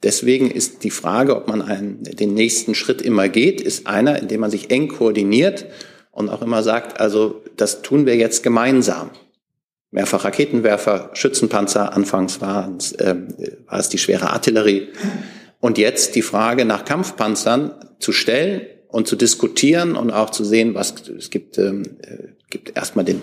Deswegen 0.03 0.51
ist 0.51 0.85
die 0.85 0.90
Frage, 0.90 1.35
ob 1.35 1.49
man 1.49 1.62
einen, 1.62 2.03
den 2.03 2.35
nächsten 2.35 2.75
Schritt 2.75 3.01
immer 3.01 3.31
geht, 3.31 3.62
ist 3.62 3.87
einer, 3.87 4.21
in 4.21 4.29
dem 4.29 4.40
man 4.40 4.51
sich 4.51 4.71
eng 4.71 4.88
koordiniert 4.88 5.64
und 6.11 6.29
auch 6.29 6.43
immer 6.43 6.62
sagt, 6.62 7.01
also 7.01 7.43
das 7.57 7.81
tun 7.81 8.05
wir 8.05 8.17
jetzt 8.17 8.43
gemeinsam. 8.43 9.11
Mehrfach 9.90 10.25
Raketenwerfer, 10.25 11.11
Schützenpanzer, 11.14 11.95
anfangs 11.95 12.40
war 12.40 12.71
es, 12.77 12.93
äh, 12.93 13.14
war 13.67 13.79
es 13.79 13.88
die 13.88 13.99
schwere 13.99 14.31
Artillerie. 14.31 14.88
Und 15.64 15.79
jetzt 15.79 16.14
die 16.14 16.20
Frage 16.20 16.66
nach 16.66 16.85
Kampfpanzern 16.85 17.72
zu 17.98 18.12
stellen 18.12 18.66
und 18.87 19.09
zu 19.09 19.16
diskutieren 19.16 19.96
und 19.96 20.11
auch 20.11 20.29
zu 20.29 20.44
sehen, 20.44 20.74
was 20.74 20.92
es 21.09 21.31
gibt, 21.31 21.57
ähm, 21.57 21.85
äh, 22.03 22.35
gibt 22.50 22.77
erstmal 22.77 23.07
den, 23.07 23.22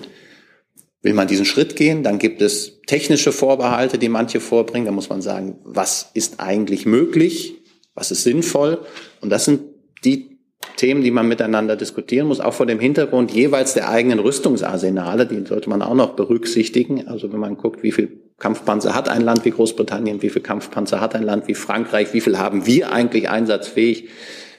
will 1.04 1.14
man 1.14 1.28
diesen 1.28 1.46
Schritt 1.46 1.76
gehen, 1.76 2.02
dann 2.02 2.18
gibt 2.18 2.42
es 2.42 2.82
technische 2.88 3.32
Vorbehalte, 3.32 4.00
die 4.00 4.10
manche 4.10 4.40
vorbringen, 4.40 4.88
da 4.88 4.92
muss 4.92 5.08
man 5.08 5.22
sagen, 5.22 5.60
was 5.64 6.10
ist 6.16 6.40
eigentlich 6.40 6.88
möglich, 6.88 7.62
was 7.94 8.10
ist 8.10 8.24
sinnvoll? 8.24 8.80
Und 9.20 9.30
das 9.30 9.46
sind 9.46 9.62
die 10.04 10.40
Themen, 10.78 11.04
die 11.04 11.12
man 11.12 11.28
miteinander 11.28 11.76
diskutieren 11.76 12.28
muss, 12.28 12.40
auch 12.40 12.56
vor 12.56 12.66
dem 12.66 12.80
Hintergrund 12.80 13.32
jeweils 13.32 13.76
der 13.76 13.88
eigenen 13.88 14.18
Rüstungsarsenale, 14.18 15.28
die 15.28 15.46
sollte 15.46 15.70
man 15.70 15.84
auch 15.84 15.94
noch 15.94 16.16
berücksichtigen. 16.16 17.08
Also 17.08 17.32
wenn 17.32 17.40
man 17.40 17.56
guckt, 17.56 17.84
wie 17.84 17.92
viel 17.92 18.21
Kampfpanzer 18.42 18.96
hat 18.96 19.08
ein 19.08 19.22
Land 19.22 19.46
wie 19.46 19.52
Großbritannien? 19.52 20.24
Wie 20.24 20.30
viele 20.30 20.42
Kampfpanzer 20.42 21.00
hat 21.00 21.14
ein 21.14 21.22
Land 21.22 21.48
wie 21.48 21.54
Frankreich? 21.54 22.12
Wie 22.14 22.22
viel 22.22 22.40
haben 22.40 22.66
wir 22.66 22.92
eigentlich 22.92 23.30
einsatzfähig? 23.30 24.10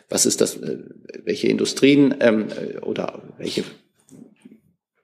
Was 0.09 0.25
ist 0.25 0.41
das? 0.41 0.57
Äh, 0.57 0.79
welche 1.25 1.49
Industrien 1.49 2.15
ähm, 2.21 2.47
oder 2.83 3.23
welche 3.39 3.65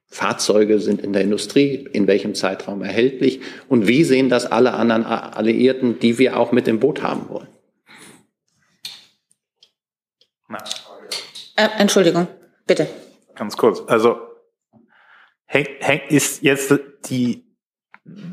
Fahrzeuge 0.06 0.78
sind 0.78 1.02
in 1.02 1.12
der 1.12 1.22
Industrie, 1.22 1.88
in 1.92 2.06
welchem 2.06 2.36
Zeitraum 2.36 2.82
erhältlich 2.82 3.40
und 3.68 3.88
wie 3.88 4.04
sehen 4.04 4.28
das 4.28 4.46
alle 4.46 4.74
anderen 4.74 5.04
Alliierten, 5.04 5.98
die 5.98 6.18
wir 6.18 6.38
auch 6.38 6.52
mit 6.52 6.68
im 6.68 6.78
Boot 6.78 7.02
haben 7.02 7.28
wollen? 7.28 7.48
Äh, 11.56 11.68
Entschuldigung, 11.78 12.28
bitte. 12.64 12.86
Ganz 13.34 13.56
kurz. 13.56 13.82
Also 13.88 14.18
ist 16.10 16.42
jetzt 16.42 16.72
die, 17.06 17.47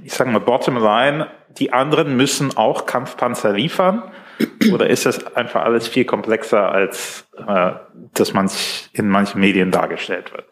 ich 0.03 0.13
sage 0.13 0.29
mal, 0.29 0.39
bottom 0.39 0.77
line, 0.77 1.27
die 1.57 1.73
anderen 1.73 2.15
müssen 2.15 2.55
auch 2.57 2.85
Kampfpanzer 2.85 3.53
liefern? 3.53 4.03
Oder 4.73 4.89
ist 4.89 5.05
das 5.05 5.35
einfach 5.35 5.63
alles 5.63 5.87
viel 5.87 6.05
komplexer, 6.05 6.71
als 6.71 7.25
äh, 7.47 7.71
dass 8.13 8.33
man 8.33 8.49
in 8.93 9.09
manchen 9.09 9.39
Medien 9.39 9.71
dargestellt 9.71 10.33
wird? 10.33 10.45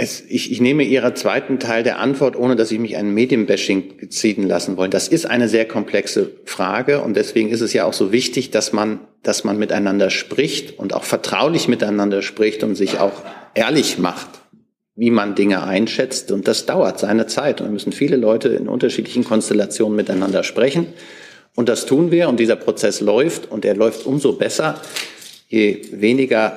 Es, 0.00 0.20
ich, 0.20 0.52
ich 0.52 0.60
nehme 0.60 0.84
Ihrer 0.84 1.16
zweiten 1.16 1.58
Teil 1.58 1.82
der 1.82 1.98
Antwort, 1.98 2.36
ohne 2.36 2.54
dass 2.54 2.70
ich 2.70 2.78
mich 2.78 2.96
ein 2.96 3.12
Medienbashing 3.12 4.10
ziehen 4.10 4.44
lassen 4.44 4.76
wollen. 4.76 4.92
Das 4.92 5.08
ist 5.08 5.26
eine 5.26 5.48
sehr 5.48 5.66
komplexe 5.66 6.30
Frage 6.44 7.00
und 7.00 7.16
deswegen 7.16 7.48
ist 7.48 7.62
es 7.62 7.72
ja 7.72 7.84
auch 7.84 7.92
so 7.92 8.12
wichtig, 8.12 8.52
dass 8.52 8.72
man, 8.72 9.00
dass 9.24 9.42
man 9.42 9.58
miteinander 9.58 10.10
spricht 10.10 10.78
und 10.78 10.94
auch 10.94 11.02
vertraulich 11.02 11.66
miteinander 11.66 12.22
spricht 12.22 12.62
und 12.62 12.76
sich 12.76 13.00
auch 13.00 13.24
ehrlich 13.54 13.98
macht, 13.98 14.28
wie 14.98 15.12
man 15.12 15.36
Dinge 15.36 15.62
einschätzt. 15.62 16.32
Und 16.32 16.48
das 16.48 16.66
dauert 16.66 16.98
seine 16.98 17.28
Zeit 17.28 17.60
und 17.60 17.72
müssen 17.72 17.92
viele 17.92 18.16
Leute 18.16 18.48
in 18.48 18.66
unterschiedlichen 18.66 19.22
Konstellationen 19.22 19.94
miteinander 19.94 20.42
sprechen. 20.42 20.88
Und 21.54 21.68
das 21.68 21.86
tun 21.86 22.10
wir 22.10 22.28
und 22.28 22.40
dieser 22.40 22.56
Prozess 22.56 23.00
läuft 23.00 23.48
und 23.48 23.64
er 23.64 23.76
läuft 23.76 24.06
umso 24.06 24.32
besser, 24.32 24.82
je 25.46 25.82
weniger 25.92 26.56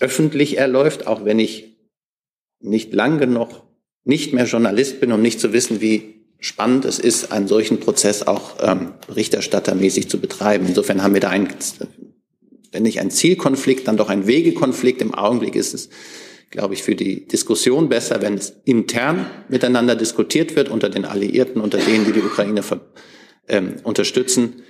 öffentlich 0.00 0.56
er 0.56 0.68
läuft, 0.68 1.06
auch 1.06 1.26
wenn 1.26 1.38
ich 1.38 1.76
nicht 2.60 2.94
lang 2.94 3.18
genug 3.18 3.62
nicht 4.04 4.32
mehr 4.32 4.46
Journalist 4.46 4.98
bin, 5.00 5.12
um 5.12 5.20
nicht 5.20 5.38
zu 5.38 5.52
wissen, 5.52 5.82
wie 5.82 6.14
spannend 6.40 6.86
es 6.86 6.98
ist, 6.98 7.30
einen 7.30 7.46
solchen 7.46 7.78
Prozess 7.78 8.26
auch 8.26 8.54
ähm, 8.62 8.94
berichterstattermäßig 9.06 10.08
zu 10.08 10.18
betreiben. 10.18 10.66
Insofern 10.66 11.02
haben 11.02 11.12
wir 11.12 11.20
da 11.20 11.28
einen, 11.28 11.48
wenn 12.72 12.84
nicht 12.84 13.00
ein 13.00 13.10
Zielkonflikt, 13.10 13.86
dann 13.86 13.98
doch 13.98 14.08
ein 14.08 14.26
Wegekonflikt. 14.26 15.02
Im 15.02 15.14
Augenblick 15.14 15.54
ist 15.54 15.74
es, 15.74 15.90
glaube 16.52 16.74
ich, 16.74 16.82
für 16.82 16.94
die 16.94 17.26
Diskussion 17.26 17.88
besser, 17.88 18.22
wenn 18.22 18.34
es 18.34 18.60
intern 18.64 19.26
miteinander 19.48 19.96
diskutiert 19.96 20.54
wird 20.54 20.68
unter 20.68 20.90
den 20.90 21.04
Alliierten, 21.04 21.60
unter 21.60 21.78
denen, 21.78 22.04
die 22.04 22.12
die 22.12 22.20
Ukraine 22.20 22.62
ähm, 23.48 23.76
unterstützen. 23.82 24.62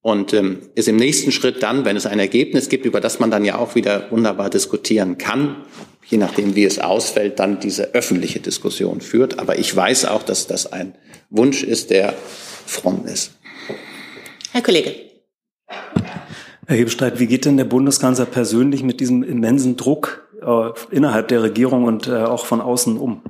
Und 0.00 0.32
ähm, 0.32 0.58
ist 0.74 0.88
im 0.88 0.96
nächsten 0.96 1.32
Schritt 1.32 1.62
dann, 1.62 1.84
wenn 1.84 1.96
es 1.96 2.06
ein 2.06 2.18
Ergebnis 2.18 2.68
gibt, 2.68 2.86
über 2.86 3.00
das 3.00 3.20
man 3.20 3.30
dann 3.30 3.44
ja 3.44 3.56
auch 3.56 3.74
wieder 3.74 4.10
wunderbar 4.10 4.50
diskutieren 4.50 5.16
kann, 5.16 5.64
je 6.06 6.18
nachdem, 6.18 6.54
wie 6.54 6.64
es 6.64 6.78
ausfällt, 6.78 7.38
dann 7.38 7.60
diese 7.60 7.94
öffentliche 7.94 8.40
Diskussion 8.40 9.00
führt. 9.00 9.38
Aber 9.38 9.58
ich 9.58 9.74
weiß 9.74 10.06
auch, 10.06 10.22
dass 10.22 10.46
das 10.46 10.72
ein 10.72 10.96
Wunsch 11.30 11.62
ist, 11.62 11.90
der 11.90 12.14
fromm 12.66 13.06
ist. 13.06 13.32
Herr 14.52 14.62
Kollege. 14.62 14.94
Herr 16.66 16.76
Hebestreit, 16.76 17.18
wie 17.20 17.26
geht 17.26 17.44
denn 17.44 17.56
der 17.56 17.64
Bundeskanzler 17.64 18.26
persönlich 18.26 18.82
mit 18.82 19.00
diesem 19.00 19.22
immensen 19.22 19.76
Druck 19.76 20.27
äh, 20.40 20.70
innerhalb 20.90 21.28
der 21.28 21.42
Regierung 21.42 21.84
und 21.84 22.08
äh, 22.08 22.16
auch 22.16 22.46
von 22.46 22.60
außen 22.60 22.96
um? 22.96 23.22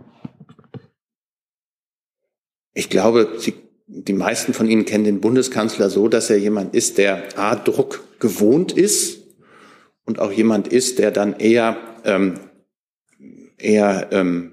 Ich 2.75 2.91
glaube, 2.91 3.29
Sie, 3.39 3.55
die 3.87 4.13
meisten 4.13 4.55
von 4.55 4.69
Ihnen 4.69 4.85
kennen 4.85 5.05
den 5.05 5.21
Bundeskanzler 5.21 5.91
so, 5.91 6.09
dass 6.09 6.31
er 6.31 6.39
jemand 6.39 6.75
ist, 6.75 6.99
der 6.99 7.39
A, 7.39 7.57
Druck 7.57 8.05
gewohnt 8.21 8.73
ist 8.73 9.23
und 10.05 10.21
auch 10.21 10.33
jemand 10.33 10.69
ist, 10.69 10.99
der 10.99 11.11
dann 11.11 11.35
eher 11.35 11.77
ähm, 12.05 12.41
er 13.59 14.09
ähm, 14.13 14.53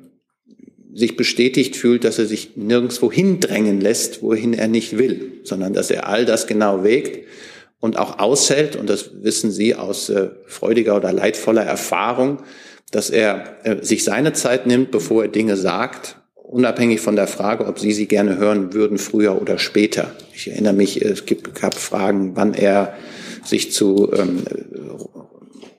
sich 0.94 1.18
bestätigt 1.18 1.76
fühlt, 1.76 2.04
dass 2.04 2.20
er 2.20 2.26
sich 2.26 2.56
nirgendwo 2.56 3.12
hindrängen 3.12 3.82
lässt, 3.82 4.22
wohin 4.24 4.54
er 4.54 4.68
nicht 4.68 4.98
will, 4.98 5.42
sondern 5.44 5.74
dass 5.74 5.92
er 5.92 6.08
all 6.08 6.26
das 6.26 6.48
genau 6.48 6.84
wägt 6.84 7.28
und 7.80 7.98
auch 7.98 8.20
aushält, 8.20 8.76
und 8.76 8.90
das 8.90 9.12
wissen 9.22 9.52
Sie 9.52 9.76
aus 9.76 10.10
äh, 10.10 10.30
freudiger 10.48 10.96
oder 10.96 11.12
leidvoller 11.12 11.64
Erfahrung, 11.64 12.40
dass 12.92 13.10
er 13.10 13.58
äh, 13.64 13.84
sich 13.84 14.04
seine 14.04 14.34
Zeit 14.34 14.68
nimmt, 14.68 14.92
bevor 14.92 15.24
er 15.24 15.30
Dinge 15.30 15.58
sagt, 15.58 16.18
unabhängig 16.36 17.02
von 17.02 17.16
der 17.16 17.28
Frage, 17.28 17.66
ob 17.66 17.80
Sie 17.80 17.92
sie 17.92 18.08
gerne 18.08 18.38
hören 18.38 18.74
würden, 18.74 18.98
früher 18.98 19.42
oder 19.42 19.58
später. 19.58 20.12
Ich 20.34 20.50
erinnere 20.50 20.74
mich, 20.74 21.02
es 21.02 21.26
gibt, 21.26 21.60
gab 21.60 21.76
Fragen, 21.76 22.36
wann 22.36 22.54
er 22.54 22.94
sich 23.44 23.72
zu 23.72 24.12
ähm, 24.14 24.44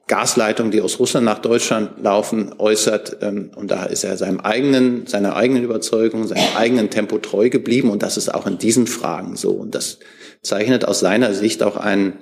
Gasleitungen, 0.08 0.70
die 0.70 0.80
aus 0.80 1.00
Russland 1.00 1.24
nach 1.24 1.40
Deutschland 1.40 2.02
laufen, 2.02 2.54
äußert. 2.58 3.18
Ähm, 3.22 3.50
und 3.56 3.70
da 3.70 3.84
ist 3.84 4.04
er 4.04 4.16
seinem 4.16 4.40
eigenen, 4.40 5.06
seiner 5.06 5.34
eigenen 5.34 5.64
Überzeugung, 5.64 6.26
seinem 6.26 6.56
eigenen 6.56 6.90
Tempo 6.90 7.18
treu 7.18 7.50
geblieben. 7.50 7.90
Und 7.90 8.02
das 8.02 8.16
ist 8.16 8.32
auch 8.32 8.46
in 8.46 8.58
diesen 8.58 8.86
Fragen 8.86 9.36
so. 9.36 9.50
Und 9.50 9.74
das 9.74 9.98
zeichnet 10.46 10.84
aus 10.84 11.00
seiner 11.00 11.34
Sicht 11.34 11.62
auch 11.62 11.76
einen, 11.76 12.14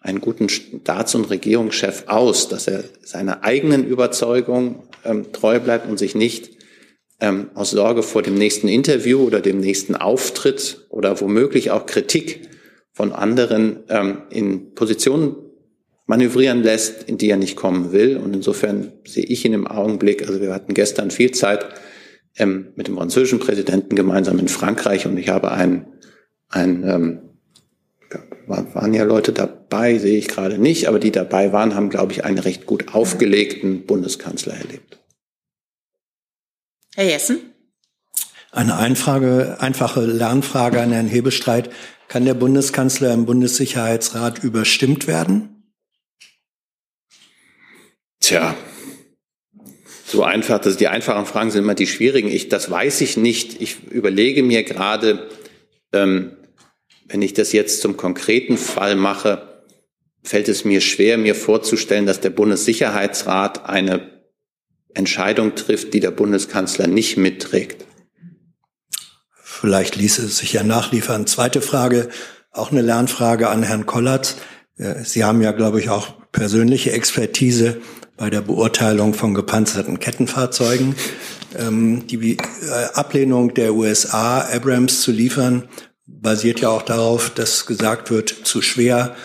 einen 0.00 0.20
guten 0.20 0.48
Staats- 0.48 1.14
und 1.14 1.30
Regierungschef 1.30 2.04
aus, 2.06 2.48
dass 2.48 2.66
er 2.66 2.84
seiner 3.02 3.44
eigenen 3.44 3.86
Überzeugung 3.86 4.88
ähm, 5.04 5.32
treu 5.32 5.60
bleibt 5.60 5.88
und 5.88 5.98
sich 5.98 6.14
nicht 6.14 6.50
ähm, 7.20 7.50
aus 7.54 7.70
Sorge 7.70 8.02
vor 8.02 8.22
dem 8.22 8.34
nächsten 8.34 8.68
Interview 8.68 9.20
oder 9.20 9.40
dem 9.40 9.60
nächsten 9.60 9.94
Auftritt 9.94 10.86
oder 10.88 11.20
womöglich 11.20 11.70
auch 11.70 11.86
Kritik 11.86 12.48
von 12.92 13.12
anderen 13.12 13.80
ähm, 13.88 14.22
in 14.30 14.74
Positionen 14.74 15.36
manövrieren 16.06 16.62
lässt, 16.62 17.08
in 17.08 17.18
die 17.18 17.30
er 17.30 17.36
nicht 17.36 17.56
kommen 17.56 17.92
will. 17.92 18.16
Und 18.16 18.34
insofern 18.34 18.92
sehe 19.06 19.24
ich 19.24 19.44
ihn 19.44 19.52
im 19.52 19.66
Augenblick, 19.66 20.26
also 20.26 20.40
wir 20.40 20.52
hatten 20.52 20.74
gestern 20.74 21.10
viel 21.10 21.30
Zeit 21.30 21.66
ähm, 22.36 22.72
mit 22.74 22.88
dem 22.88 22.96
französischen 22.96 23.38
Präsidenten 23.38 23.94
gemeinsam 23.94 24.38
in 24.38 24.48
Frankreich 24.48 25.06
und 25.06 25.16
ich 25.18 25.28
habe 25.28 25.52
einen, 25.52 25.86
einen 26.48 26.88
ähm, 26.88 27.29
waren 28.46 28.94
ja 28.94 29.04
Leute 29.04 29.32
dabei, 29.32 29.98
sehe 29.98 30.18
ich 30.18 30.28
gerade 30.28 30.58
nicht, 30.58 30.88
aber 30.88 30.98
die 30.98 31.12
dabei 31.12 31.52
waren, 31.52 31.74
haben, 31.74 31.90
glaube 31.90 32.12
ich, 32.12 32.24
einen 32.24 32.38
recht 32.38 32.66
gut 32.66 32.94
aufgelegten 32.94 33.86
Bundeskanzler 33.86 34.54
erlebt. 34.54 34.98
Herr 36.94 37.04
Jessen? 37.04 37.38
Eine 38.50 38.76
Einfrage, 38.76 39.58
einfache 39.60 40.04
Lernfrage 40.04 40.80
an 40.80 40.90
Herrn 40.90 41.06
Hebestreit. 41.06 41.70
Kann 42.08 42.24
der 42.24 42.34
Bundeskanzler 42.34 43.14
im 43.14 43.26
Bundessicherheitsrat 43.26 44.42
überstimmt 44.42 45.06
werden? 45.06 45.72
Tja, 48.18 48.56
so 50.04 50.24
einfach, 50.24 50.58
das, 50.58 50.76
die 50.76 50.88
einfachen 50.88 51.24
Fragen 51.24 51.52
sind 51.52 51.62
immer 51.62 51.76
die 51.76 51.86
schwierigen. 51.86 52.28
Ich, 52.28 52.48
das 52.48 52.68
weiß 52.68 53.00
ich 53.02 53.16
nicht. 53.16 53.62
Ich 53.62 53.84
überlege 53.84 54.42
mir 54.42 54.64
gerade, 54.64 55.28
ähm, 55.92 56.36
wenn 57.10 57.22
ich 57.22 57.34
das 57.34 57.52
jetzt 57.52 57.80
zum 57.80 57.96
konkreten 57.96 58.56
Fall 58.56 58.94
mache, 58.94 59.64
fällt 60.22 60.48
es 60.48 60.64
mir 60.64 60.80
schwer, 60.80 61.18
mir 61.18 61.34
vorzustellen, 61.34 62.06
dass 62.06 62.20
der 62.20 62.30
Bundessicherheitsrat 62.30 63.68
eine 63.68 64.22
Entscheidung 64.94 65.54
trifft, 65.54 65.92
die 65.92 66.00
der 66.00 66.12
Bundeskanzler 66.12 66.86
nicht 66.86 67.16
mitträgt. 67.16 67.84
Vielleicht 69.42 69.96
ließe 69.96 70.24
es 70.24 70.38
sich 70.38 70.52
ja 70.52 70.62
nachliefern. 70.62 71.26
Zweite 71.26 71.60
Frage, 71.60 72.08
auch 72.52 72.70
eine 72.70 72.82
Lernfrage 72.82 73.48
an 73.48 73.62
Herrn 73.62 73.86
Kollatz. 73.86 74.36
Äh, 74.76 75.04
Sie 75.04 75.24
haben 75.24 75.42
ja, 75.42 75.52
glaube 75.52 75.80
ich, 75.80 75.90
auch 75.90 76.30
persönliche 76.32 76.92
Expertise 76.92 77.80
bei 78.16 78.30
der 78.30 78.40
Beurteilung 78.40 79.14
von 79.14 79.34
gepanzerten 79.34 79.98
Kettenfahrzeugen. 79.98 80.94
Ähm, 81.58 82.06
die 82.06 82.36
äh, 82.36 82.40
Ablehnung 82.94 83.54
der 83.54 83.74
USA, 83.74 84.40
Abrams 84.40 85.02
zu 85.02 85.10
liefern, 85.10 85.68
basiert 86.20 86.60
ja 86.60 86.70
auch 86.70 86.82
darauf, 86.82 87.30
dass 87.30 87.66
gesagt 87.66 88.10
wird, 88.10 88.28
zu 88.28 88.62
schwer, 88.62 89.16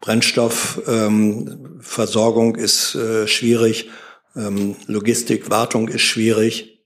Brennstoffversorgung 0.00 2.56
ähm, 2.56 2.62
ist 2.62 2.94
äh, 2.94 3.26
schwierig, 3.26 3.90
ähm, 4.36 4.76
Logistik, 4.86 5.50
Wartung 5.50 5.88
ist 5.88 6.02
schwierig. 6.02 6.84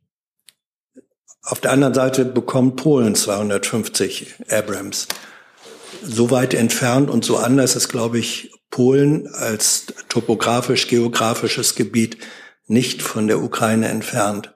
Auf 1.42 1.60
der 1.60 1.72
anderen 1.72 1.94
Seite 1.94 2.24
bekommt 2.24 2.76
Polen 2.76 3.14
250 3.14 4.36
Abrams. 4.48 5.08
So 6.02 6.30
weit 6.30 6.54
entfernt 6.54 7.10
und 7.10 7.24
so 7.24 7.36
anders 7.36 7.76
ist, 7.76 7.88
glaube 7.88 8.18
ich, 8.18 8.52
Polen 8.70 9.28
als 9.28 9.86
topografisch-geografisches 10.08 11.74
Gebiet 11.74 12.16
nicht 12.66 13.02
von 13.02 13.26
der 13.26 13.42
Ukraine 13.42 13.88
entfernt. 13.88 14.54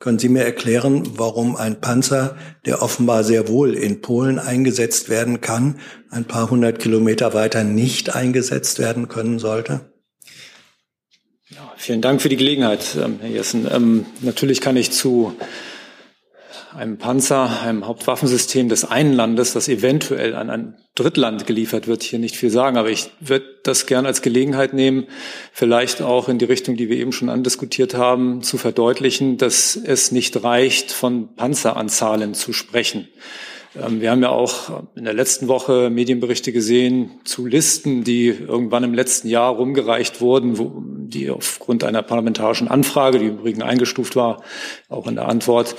Können 0.00 0.18
Sie 0.18 0.28
mir 0.28 0.44
erklären, 0.44 1.02
warum 1.16 1.56
ein 1.56 1.80
Panzer, 1.80 2.36
der 2.66 2.82
offenbar 2.82 3.24
sehr 3.24 3.48
wohl 3.48 3.74
in 3.74 4.00
Polen 4.00 4.38
eingesetzt 4.38 5.08
werden 5.08 5.40
kann, 5.40 5.80
ein 6.10 6.24
paar 6.24 6.50
hundert 6.50 6.78
Kilometer 6.78 7.32
weiter 7.32 7.64
nicht 7.64 8.14
eingesetzt 8.14 8.78
werden 8.78 9.08
können 9.08 9.38
sollte? 9.38 9.92
Ja, 11.48 11.72
vielen 11.76 12.02
Dank 12.02 12.20
für 12.20 12.28
die 12.28 12.36
Gelegenheit, 12.36 12.96
ähm, 13.02 13.18
Herr 13.20 13.30
Jessen. 13.30 13.68
Ähm, 13.70 14.06
natürlich 14.20 14.60
kann 14.60 14.76
ich 14.76 14.90
zu 14.90 15.36
einem 16.74 16.98
Panzer, 16.98 17.62
einem 17.62 17.86
Hauptwaffensystem 17.86 18.68
des 18.68 18.84
einen 18.84 19.12
Landes, 19.12 19.52
das 19.52 19.68
eventuell 19.68 20.34
an 20.34 20.50
ein 20.50 20.74
Drittland 20.94 21.46
geliefert 21.46 21.86
wird, 21.86 22.02
hier 22.02 22.18
nicht 22.18 22.36
viel 22.36 22.50
sagen. 22.50 22.76
Aber 22.76 22.90
ich 22.90 23.10
würde 23.20 23.46
das 23.62 23.86
gerne 23.86 24.08
als 24.08 24.22
Gelegenheit 24.22 24.74
nehmen, 24.74 25.06
vielleicht 25.52 26.02
auch 26.02 26.28
in 26.28 26.38
die 26.38 26.44
Richtung, 26.44 26.76
die 26.76 26.88
wir 26.88 26.96
eben 26.96 27.12
schon 27.12 27.28
andiskutiert 27.28 27.94
haben, 27.94 28.42
zu 28.42 28.58
verdeutlichen, 28.58 29.38
dass 29.38 29.76
es 29.76 30.12
nicht 30.12 30.42
reicht, 30.42 30.92
von 30.92 31.34
Panzeranzahlen 31.34 32.34
zu 32.34 32.52
sprechen. 32.52 33.08
Ähm, 33.80 34.00
wir 34.00 34.10
haben 34.10 34.22
ja 34.22 34.30
auch 34.30 34.82
in 34.94 35.04
der 35.04 35.14
letzten 35.14 35.48
Woche 35.48 35.90
Medienberichte 35.90 36.52
gesehen 36.52 37.20
zu 37.24 37.46
Listen, 37.46 38.04
die 38.04 38.28
irgendwann 38.28 38.84
im 38.84 38.94
letzten 38.94 39.28
Jahr 39.28 39.54
rumgereicht 39.54 40.20
wurden, 40.20 40.58
wo, 40.58 40.82
die 40.84 41.30
aufgrund 41.30 41.84
einer 41.84 42.02
parlamentarischen 42.02 42.68
Anfrage, 42.68 43.18
die 43.18 43.26
im 43.26 43.38
Übrigen 43.38 43.62
eingestuft 43.62 44.16
war, 44.16 44.42
auch 44.88 45.06
in 45.06 45.16
der 45.16 45.28
Antwort, 45.28 45.76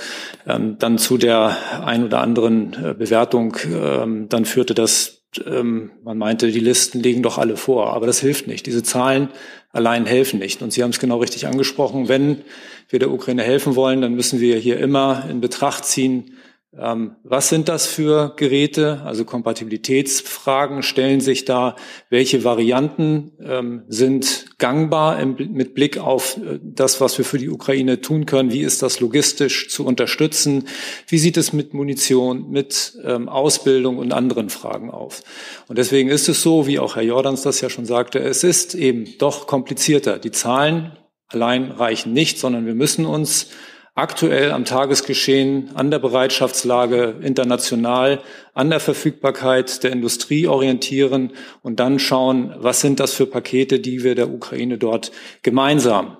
ähm, 0.48 0.78
dann 0.80 0.98
zu 0.98 1.18
der 1.18 1.58
ein 1.86 2.06
oder 2.06 2.22
anderen 2.22 2.74
äh, 2.74 2.94
Bewertung 2.94 3.58
ähm, 3.66 4.28
dann 4.30 4.46
führte, 4.46 4.74
dass 4.74 5.22
man 5.46 6.18
meinte, 6.18 6.50
die 6.50 6.62
Listen 6.62 7.02
liegen 7.02 7.22
doch 7.22 7.38
alle 7.38 7.58
vor. 7.58 7.94
Aber 7.94 8.08
das 8.08 8.22
hilft 8.22 8.48
nicht. 8.48 8.66
Diese 8.68 8.84
Zahlen 8.84 9.28
allein 9.74 10.06
helfen 10.06 10.40
nicht. 10.40 10.62
Und 10.62 10.72
Sie 10.72 10.82
haben 10.82 10.92
es 10.92 11.00
genau 11.00 11.18
richtig 11.18 11.46
angesprochen. 11.46 12.08
Wenn 12.08 12.44
wir 12.88 13.00
der 13.00 13.12
Ukraine 13.12 13.44
helfen 13.44 13.76
wollen, 13.76 14.00
dann 14.00 14.14
müssen 14.14 14.40
wir 14.40 14.58
hier 14.60 14.80
immer 14.80 15.26
in 15.30 15.42
Betracht 15.42 15.84
ziehen, 15.84 16.24
ähm, 16.24 16.36
was 16.78 17.48
sind 17.48 17.70
das 17.70 17.88
für 17.88 18.34
Geräte? 18.36 19.02
Also 19.06 19.24
Kompatibilitätsfragen 19.24 20.84
stellen 20.84 21.22
sich 21.22 21.46
da. 21.46 21.78
Welche 22.10 22.44
Varianten 22.44 23.32
ähm, 23.42 23.84
sind 23.88 24.58
gangbar 24.58 25.20
im, 25.22 25.36
mit 25.54 25.74
Blick 25.74 25.98
auf 25.98 26.36
äh, 26.36 26.60
das, 26.62 27.00
was 27.00 27.18
wir 27.18 27.24
für 27.24 27.38
die 27.38 27.50
Ukraine 27.50 28.02
tun 28.02 28.26
können? 28.26 28.52
Wie 28.52 28.62
ist 28.62 28.84
das 28.84 29.00
logistisch 29.00 29.70
zu 29.70 29.86
unterstützen? 29.86 30.68
Wie 31.08 31.18
sieht 31.18 31.38
es 31.38 31.54
mit 31.54 31.74
Munition, 31.74 32.50
mit 32.50 32.98
ähm, 33.06 33.30
Ausbildung 33.30 33.98
und 33.98 34.12
anderen 34.12 34.50
Fragen 34.50 34.92
auf? 34.92 35.24
Und 35.70 35.78
deswegen 35.78 36.10
ist 36.10 36.28
es 36.28 36.42
so, 36.42 36.68
wie 36.68 36.80
auch 36.80 36.98
Herr 36.98 37.04
Jordans 37.04 37.44
das 37.44 37.62
ja 37.62 37.70
schon 37.70 37.86
sagte, 37.86 38.20
es 38.20 38.44
ist 38.44 38.76
eben 38.76 39.18
doch 39.18 39.48
komplizierter. 39.48 40.20
Die 40.20 40.32
Zahlen 40.32 40.92
allein 41.30 41.72
reichen 41.72 42.12
nicht, 42.12 42.38
sondern 42.38 42.66
wir 42.66 42.76
müssen 42.76 43.06
uns 43.06 43.50
aktuell 43.96 44.52
am 44.52 44.66
Tagesgeschehen, 44.66 45.72
an 45.74 45.90
der 45.90 46.00
Bereitschaftslage 46.00 47.16
international, 47.22 48.22
an 48.54 48.70
der 48.70 48.82
Verfügbarkeit 48.82 49.84
der 49.84 49.92
Industrie 49.92 50.48
orientieren 50.48 51.32
und 51.62 51.80
dann 51.80 51.98
schauen, 51.98 52.54
was 52.58 52.82
sind 52.82 53.00
das 53.00 53.14
für 53.14 53.26
Pakete, 53.26 53.80
die 53.80 54.04
wir 54.04 54.16
der 54.16 54.30
Ukraine 54.30 54.78
dort 54.78 55.14
gemeinsam, 55.44 56.18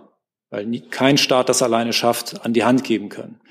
weil 0.50 0.82
kein 0.90 1.18
Staat 1.18 1.50
das 1.50 1.62
alleine 1.62 1.92
schafft, 1.92 2.46
an 2.46 2.54
die 2.54 2.64
Hand 2.64 2.86
geben 2.86 3.10
können. 3.10 3.42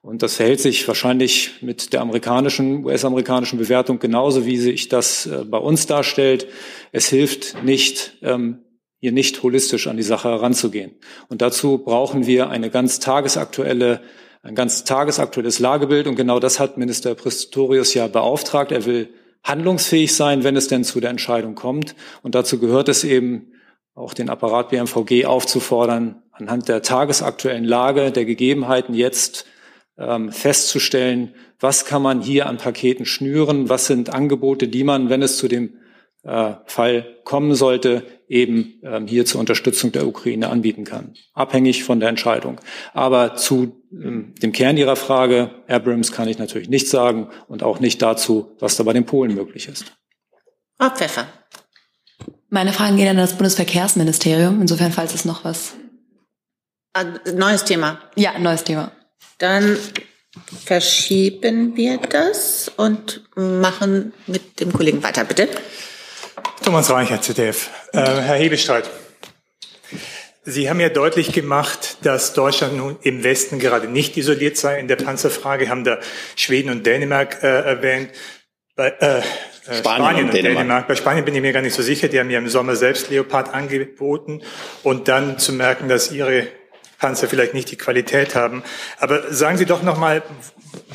Und 0.00 0.22
das 0.22 0.36
verhält 0.36 0.60
sich 0.60 0.86
wahrscheinlich 0.86 1.62
mit 1.62 1.94
der 1.94 2.02
amerikanischen, 2.02 2.84
US-amerikanischen 2.84 3.58
Bewertung 3.58 3.98
genauso, 3.98 4.44
wie 4.44 4.58
sich 4.58 4.88
das 4.88 5.24
äh, 5.24 5.44
bei 5.46 5.56
uns 5.56 5.86
darstellt. 5.86 6.46
Es 6.92 7.08
hilft 7.08 7.62
nicht, 7.64 8.18
ähm, 8.22 8.63
hier 9.04 9.12
nicht 9.12 9.42
holistisch 9.42 9.86
an 9.86 9.98
die 9.98 10.02
Sache 10.02 10.30
heranzugehen. 10.30 10.92
Und 11.28 11.42
dazu 11.42 11.76
brauchen 11.76 12.26
wir 12.26 12.48
eine 12.48 12.70
ganz 12.70 13.00
tagesaktuelle 13.00 14.00
ein 14.42 14.54
ganz 14.54 14.84
tagesaktuelles 14.84 15.58
Lagebild. 15.58 16.06
Und 16.06 16.16
genau 16.16 16.38
das 16.38 16.60
hat 16.60 16.78
Minister 16.78 17.14
Pistorius 17.14 17.92
ja 17.94 18.06
beauftragt. 18.06 18.72
Er 18.72 18.86
will 18.86 19.08
handlungsfähig 19.42 20.14
sein, 20.14 20.42
wenn 20.44 20.56
es 20.56 20.68
denn 20.68 20.84
zu 20.84 21.00
der 21.00 21.10
Entscheidung 21.10 21.54
kommt. 21.54 21.94
Und 22.22 22.34
dazu 22.34 22.58
gehört 22.58 22.88
es 22.88 23.04
eben, 23.04 23.52
auch 23.94 24.14
den 24.14 24.28
Apparat 24.28 24.70
BMVG 24.70 25.26
aufzufordern, 25.26 26.22
anhand 26.32 26.68
der 26.68 26.82
tagesaktuellen 26.82 27.64
Lage, 27.64 28.10
der 28.10 28.24
Gegebenheiten 28.24 28.94
jetzt 28.94 29.46
ähm, 29.98 30.32
festzustellen, 30.32 31.34
was 31.60 31.84
kann 31.84 32.02
man 32.02 32.20
hier 32.20 32.46
an 32.46 32.56
Paketen 32.56 33.06
schnüren, 33.06 33.68
was 33.68 33.86
sind 33.86 34.12
Angebote, 34.12 34.66
die 34.66 34.82
man, 34.82 35.10
wenn 35.10 35.22
es 35.22 35.36
zu 35.36 35.46
dem 35.46 35.74
Fall 36.24 37.18
kommen 37.24 37.54
sollte, 37.54 38.04
eben 38.28 38.80
ähm, 38.82 39.06
hier 39.06 39.26
zur 39.26 39.40
Unterstützung 39.40 39.92
der 39.92 40.06
Ukraine 40.06 40.48
anbieten 40.48 40.84
kann, 40.84 41.14
abhängig 41.34 41.84
von 41.84 42.00
der 42.00 42.08
Entscheidung. 42.08 42.60
Aber 42.92 43.36
zu 43.36 43.82
ähm, 43.92 44.34
dem 44.42 44.52
Kern 44.52 44.76
Ihrer 44.76 44.96
Frage, 44.96 45.50
Abrams, 45.68 46.12
kann 46.12 46.28
ich 46.28 46.38
natürlich 46.38 46.68
nichts 46.68 46.90
sagen 46.90 47.28
und 47.48 47.62
auch 47.62 47.80
nicht 47.80 48.00
dazu, 48.00 48.56
was 48.58 48.76
da 48.76 48.82
bei 48.82 48.92
den 48.92 49.04
Polen 49.04 49.34
möglich 49.34 49.68
ist. 49.68 49.92
Frau 50.78 50.90
Pfeffer. 50.90 51.26
Meine 52.48 52.72
Fragen 52.72 52.96
gehen 52.96 53.08
an 53.08 53.16
das 53.16 53.34
Bundesverkehrsministerium. 53.34 54.60
Insofern, 54.60 54.92
falls 54.92 55.14
es 55.14 55.24
noch 55.24 55.44
was. 55.44 55.74
Ah, 56.92 57.04
neues 57.34 57.64
Thema. 57.64 58.00
Ja, 58.14 58.38
neues 58.38 58.64
Thema. 58.64 58.92
Dann 59.38 59.76
verschieben 60.64 61.76
wir 61.76 61.98
das 61.98 62.70
und 62.76 63.22
machen 63.34 64.12
mit 64.26 64.60
dem 64.60 64.72
Kollegen 64.72 65.02
weiter, 65.02 65.24
bitte. 65.24 65.48
Thomas 66.64 66.88
Reicher, 66.88 67.20
ZDF. 67.20 67.68
Äh, 67.92 67.98
Herr 67.98 68.36
Hebestreit, 68.36 68.88
Sie 70.44 70.70
haben 70.70 70.80
ja 70.80 70.88
deutlich 70.88 71.32
gemacht, 71.32 71.98
dass 72.02 72.32
Deutschland 72.32 72.78
nun 72.78 72.96
im 73.02 73.22
Westen 73.22 73.58
gerade 73.58 73.86
nicht 73.86 74.16
isoliert 74.16 74.56
sei 74.56 74.80
in 74.80 74.88
der 74.88 74.96
Panzerfrage, 74.96 75.68
haben 75.68 75.84
da 75.84 75.98
Schweden 76.36 76.70
und 76.70 76.86
Dänemark 76.86 77.42
äh, 77.42 77.46
erwähnt. 77.46 78.12
Bei, 78.76 78.88
äh, 78.88 79.18
äh 79.18 79.22
Spanien, 79.62 79.76
Spanien, 79.76 80.24
und 80.24 80.34
Dänemark. 80.34 80.56
Dänemark. 80.56 80.88
Bei 80.88 80.96
Spanien 80.96 81.26
bin 81.26 81.34
ich 81.34 81.42
mir 81.42 81.52
gar 81.52 81.60
nicht 81.60 81.74
so 81.74 81.82
sicher. 81.82 82.08
Die 82.08 82.18
haben 82.18 82.30
ja 82.30 82.38
im 82.38 82.48
Sommer 82.48 82.76
selbst 82.76 83.10
Leopard 83.10 83.52
angeboten 83.52 84.40
und 84.82 85.08
dann 85.08 85.38
zu 85.38 85.52
merken, 85.52 85.90
dass 85.90 86.12
ihre 86.12 86.46
Panzer 86.98 87.28
vielleicht 87.28 87.52
nicht 87.52 87.70
die 87.70 87.76
Qualität 87.76 88.34
haben. 88.34 88.62
Aber 88.98 89.30
sagen 89.34 89.58
Sie 89.58 89.66
doch 89.66 89.82
noch 89.82 89.98
mal, 89.98 90.22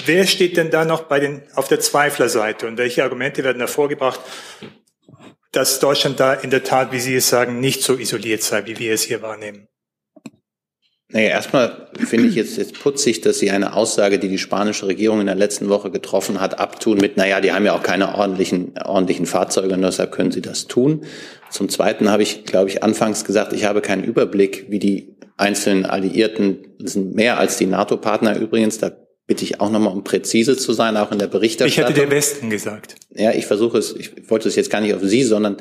wer 0.04 0.26
steht 0.26 0.58
denn 0.58 0.72
da 0.72 0.84
noch 0.84 1.04
bei 1.04 1.20
den 1.20 1.44
auf 1.54 1.68
der 1.68 1.80
Zweiflerseite 1.80 2.66
und 2.66 2.80
welche 2.80 3.04
Argumente 3.04 3.44
werden 3.44 3.60
da 3.60 3.68
vorgebracht, 3.68 4.20
dass 5.52 5.80
Deutschland 5.80 6.20
da 6.20 6.34
in 6.34 6.50
der 6.50 6.64
Tat, 6.64 6.92
wie 6.92 7.00
Sie 7.00 7.16
es 7.16 7.30
sagen, 7.30 7.60
nicht 7.60 7.82
so 7.82 7.98
isoliert 7.98 8.44
sei, 8.44 8.66
wie 8.66 8.78
wir 8.78 8.94
es 8.94 9.04
hier 9.04 9.22
wahrnehmen? 9.22 9.68
Naja, 11.12 11.30
erstmal 11.30 11.90
finde 11.98 12.28
ich 12.28 12.36
jetzt, 12.36 12.58
jetzt 12.58 12.80
putzig, 12.80 13.22
dass 13.22 13.40
Sie 13.40 13.50
eine 13.50 13.74
Aussage, 13.74 14.20
die 14.20 14.28
die 14.28 14.38
spanische 14.38 14.86
Regierung 14.86 15.22
in 15.22 15.26
der 15.26 15.34
letzten 15.34 15.68
Woche 15.68 15.90
getroffen 15.90 16.40
hat, 16.40 16.60
abtun 16.60 17.00
mit, 17.00 17.18
naja, 17.18 17.42
die 17.42 17.52
haben 17.52 17.66
ja 17.66 17.74
auch 17.74 17.82
keine 17.82 18.14
ordentlichen, 18.14 18.74
ordentlichen 18.78 19.26
Fahrzeuge 19.26 19.74
und 19.74 19.82
deshalb 19.82 20.12
können 20.12 20.32
sie 20.32 20.42
das 20.42 20.68
tun. 20.68 21.06
Zum 21.50 21.68
Zweiten 21.68 22.12
habe 22.12 22.22
ich, 22.22 22.46
glaube 22.46 22.70
ich, 22.70 22.84
anfangs 22.84 23.26
gesagt, 23.26 23.54
ich 23.54 23.66
habe 23.66 23.82
keinen 23.82 24.04
Überblick, 24.04 24.68
wie 24.70 24.78
die 24.78 25.18
einzelnen 25.36 25.88
Alliierten, 25.88 26.76
das 26.80 26.94
sind 26.94 27.16
mehr 27.16 27.40
als 27.40 27.58
die 27.58 27.66
NATO-Partner 27.66 28.38
übrigens, 28.38 28.78
da 28.78 28.92
bitte 29.30 29.44
ich 29.44 29.62
auch 29.62 29.70
nochmal, 29.70 29.94
um 29.94 30.04
präzise 30.04 30.58
zu 30.58 30.74
sein, 30.74 30.98
auch 30.98 31.12
in 31.12 31.20
der 31.20 31.28
Berichterstattung. 31.28 31.94
Ich 31.94 31.98
hätte 31.98 32.08
der 32.08 32.10
Westen 32.10 32.50
gesagt. 32.50 32.96
Ja, 33.14 33.32
ich 33.32 33.46
versuche 33.46 33.78
es, 33.78 33.96
ich 33.96 34.28
wollte 34.28 34.48
es 34.48 34.56
jetzt 34.56 34.72
gar 34.72 34.82
nicht 34.82 34.96
auf 34.96 35.04
Sie, 35.04 35.22
sondern 35.22 35.58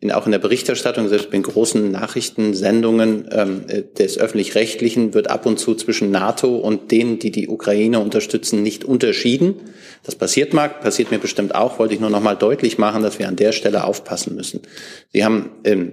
in, 0.00 0.10
auch 0.10 0.26
in 0.26 0.32
der 0.32 0.40
Berichterstattung, 0.40 1.08
selbst 1.08 1.32
in 1.32 1.44
großen 1.44 1.92
Nachrichtensendungen 1.92 3.28
ähm, 3.30 3.64
des 3.96 4.18
Öffentlich-Rechtlichen 4.18 5.14
wird 5.14 5.30
ab 5.30 5.46
und 5.46 5.60
zu 5.60 5.76
zwischen 5.76 6.10
NATO 6.10 6.56
und 6.56 6.90
denen, 6.90 7.20
die 7.20 7.30
die 7.30 7.46
Ukraine 7.46 8.00
unterstützen, 8.00 8.64
nicht 8.64 8.84
unterschieden. 8.84 9.54
Das 10.02 10.16
passiert 10.16 10.52
mag, 10.52 10.80
passiert 10.80 11.12
mir 11.12 11.20
bestimmt 11.20 11.54
auch, 11.54 11.78
wollte 11.78 11.94
ich 11.94 12.00
nur 12.00 12.10
nochmal 12.10 12.36
deutlich 12.36 12.76
machen, 12.76 13.04
dass 13.04 13.20
wir 13.20 13.28
an 13.28 13.36
der 13.36 13.52
Stelle 13.52 13.84
aufpassen 13.84 14.34
müssen. 14.34 14.62
Sie 15.12 15.24
haben 15.24 15.50
ähm, 15.62 15.92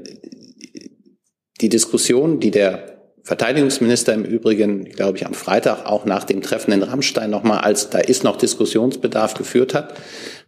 die 1.62 1.70
Diskussion, 1.70 2.40
die 2.40 2.50
der 2.50 2.93
Verteidigungsminister 3.24 4.14
im 4.14 4.26
Übrigen, 4.26 4.84
glaube 4.84 5.18
ich, 5.18 5.26
am 5.26 5.34
Freitag 5.34 5.86
auch 5.86 6.06
nach 6.06 6.26
dem 6.26 6.42
Treffen 6.42 6.74
in 6.74 6.84
Rammstein 6.84 7.30
nochmal 7.30 7.60
als 7.60 7.90
da 7.90 8.00
ist 8.00 8.26
noch 8.26 8.36
Diskussionsbedarf 8.36 9.34
geführt 9.34 9.74
hat, 9.74 9.94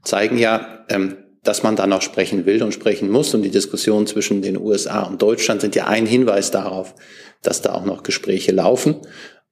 zeigen 0.03 0.37
ja, 0.37 0.85
ähm, 0.89 1.17
dass 1.41 1.63
man 1.63 1.75
da 1.75 1.87
noch 1.87 2.01
sprechen 2.01 2.45
will 2.45 2.61
und 2.63 2.73
sprechen 2.73 3.09
muss. 3.09 3.33
Und 3.33 3.43
die 3.43 3.51
Diskussionen 3.51 4.07
zwischen 4.07 4.41
den 4.41 4.57
USA 4.57 5.03
und 5.03 5.21
Deutschland 5.21 5.61
sind 5.61 5.75
ja 5.75 5.87
ein 5.87 6.05
Hinweis 6.05 6.51
darauf, 6.51 6.95
dass 7.41 7.61
da 7.61 7.73
auch 7.73 7.85
noch 7.85 8.03
Gespräche 8.03 8.51
laufen. 8.51 8.97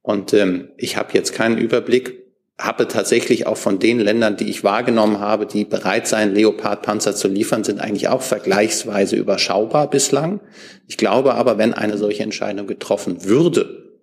Und 0.02 0.34
ähm, 0.34 0.70
ich 0.76 0.98
habe 0.98 1.14
jetzt 1.14 1.34
keinen 1.34 1.58
Überblick, 1.58 2.23
habe 2.60 2.88
tatsächlich 2.88 3.48
auch 3.48 3.58
von 3.58 3.80
den 3.80 4.00
Ländern, 4.00 4.38
die 4.38 4.50
ich 4.50 4.64
wahrgenommen 4.64 5.20
habe, 5.20 5.46
die 5.46 5.66
bereit 5.66 6.08
seien, 6.08 6.36
Leopard-Panzer 6.36 7.16
zu 7.16 7.28
liefern, 7.28 7.64
sind 7.64 7.80
eigentlich 7.80 8.10
auch 8.10 8.22
vergleichsweise 8.22 9.16
überschaubar 9.16 9.90
bislang. 9.90 10.40
Ich 10.88 10.98
glaube 10.98 11.34
aber, 11.34 11.58
wenn 11.58 11.74
eine 11.74 11.98
solche 11.98 12.24
Entscheidung 12.24 12.68
getroffen 12.68 13.26
würde, 13.26 13.96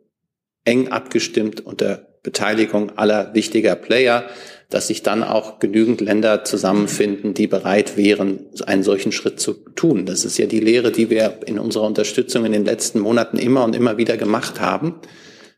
eng 0.64 0.88
abgestimmt 0.88 1.64
unter 1.64 2.08
Beteiligung 2.22 2.98
aller 2.98 3.34
wichtiger 3.34 3.76
Player, 3.76 4.24
dass 4.68 4.88
sich 4.88 5.02
dann 5.02 5.22
auch 5.22 5.58
genügend 5.58 6.00
Länder 6.00 6.44
zusammenfinden, 6.44 7.34
die 7.34 7.46
bereit 7.46 7.96
wären, 7.96 8.46
einen 8.66 8.82
solchen 8.82 9.10
Schritt 9.10 9.40
zu 9.40 9.54
tun. 9.54 10.06
Das 10.06 10.24
ist 10.24 10.38
ja 10.38 10.46
die 10.46 10.60
Lehre, 10.60 10.92
die 10.92 11.08
wir 11.08 11.40
in 11.46 11.58
unserer 11.58 11.84
Unterstützung 11.84 12.44
in 12.44 12.52
den 12.52 12.64
letzten 12.64 13.00
Monaten 13.00 13.38
immer 13.38 13.64
und 13.64 13.74
immer 13.74 13.96
wieder 13.96 14.16
gemacht 14.16 14.60
haben 14.60 14.96